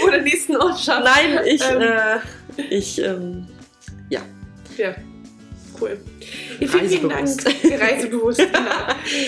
vor 0.00 0.10
der 0.12 0.22
nächsten 0.22 0.56
Ortschaft. 0.56 1.04
Nein, 1.04 1.40
ich, 1.46 1.62
Ähm. 1.62 1.82
äh, 1.82 2.18
ich, 2.70 2.98
ähm, 3.02 3.46
ja. 4.08 4.20
Ja, 4.76 4.94
cool. 5.80 5.98
Ja, 6.60 6.68
vielen, 6.68 6.88
vielen 6.88 7.08
Dank. 7.08 7.28
Reisebewusst. 7.80 8.40
Genau. 8.58 8.70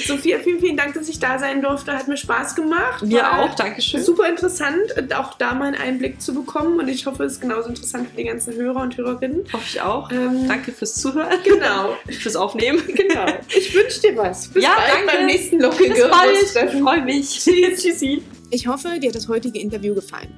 Sophia, 0.07 0.39
vielen, 0.41 0.61
vielen 0.61 0.77
Dank, 0.77 0.95
dass 0.95 1.09
ich 1.09 1.19
da 1.19 1.39
sein 1.39 1.63
durfte. 1.63 1.93
Hat 1.93 2.09
mir 2.09 2.17
Spaß 2.17 2.55
gemacht. 2.55 3.03
Mir 3.03 3.23
War 3.23 3.41
auch, 3.43 3.55
Dankeschön. 3.55 4.03
Super 4.03 4.29
interessant, 4.29 4.77
auch 5.15 5.35
da 5.35 5.55
mal 5.55 5.67
einen 5.67 5.77
Einblick 5.77 6.21
zu 6.21 6.35
bekommen. 6.35 6.79
Und 6.79 6.89
ich 6.89 7.07
hoffe, 7.07 7.25
es 7.25 7.35
ist 7.35 7.41
genauso 7.41 7.69
interessant 7.69 8.09
für 8.11 8.17
die 8.17 8.25
ganzen 8.25 8.55
Hörer 8.55 8.83
und 8.83 8.97
Hörerinnen. 8.97 9.45
Hoffe 9.53 9.65
ich 9.67 9.81
auch. 9.81 10.11
Ähm, 10.11 10.49
Danke 10.49 10.73
fürs 10.73 10.95
Zuhören. 10.95 11.39
Genau, 11.45 11.97
Fürs 12.21 12.37
Aufnehmen. 12.37 12.83
genau. 12.95 13.27
Ich 13.57 13.75
wünsche 13.75 14.01
dir 14.01 14.17
was. 14.17 14.49
Bis 14.49 14.63
Ja, 14.65 14.75
bald 14.77 14.93
danke. 14.93 15.07
beim 15.17 15.27
nächsten 15.27 15.61
Local 15.61 15.89
Bis 15.89 16.09
bald. 16.09 16.73
Ich 16.75 16.81
freue 16.83 17.03
mich. 17.03 17.29
Tschüss. 17.45 17.83
Tschüssi. 17.83 18.23
Ich 18.51 18.67
hoffe, 18.67 18.99
dir 19.01 19.09
hat 19.09 19.15
das 19.17 19.29
heutige 19.29 19.59
Interview 19.61 19.95
gefallen. 19.95 20.29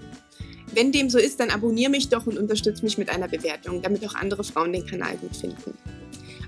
Wenn 0.74 0.92
dem 0.92 1.10
so 1.10 1.18
ist, 1.18 1.40
dann 1.40 1.50
abonniere 1.50 1.90
mich 1.90 2.08
doch 2.08 2.26
und 2.26 2.38
unterstütze 2.38 2.82
mich 2.84 2.96
mit 2.98 3.10
einer 3.10 3.28
Bewertung, 3.28 3.82
damit 3.82 4.06
auch 4.06 4.14
andere 4.14 4.42
Frauen 4.44 4.72
den 4.72 4.86
Kanal 4.86 5.16
gut 5.16 5.36
finden. 5.36 5.74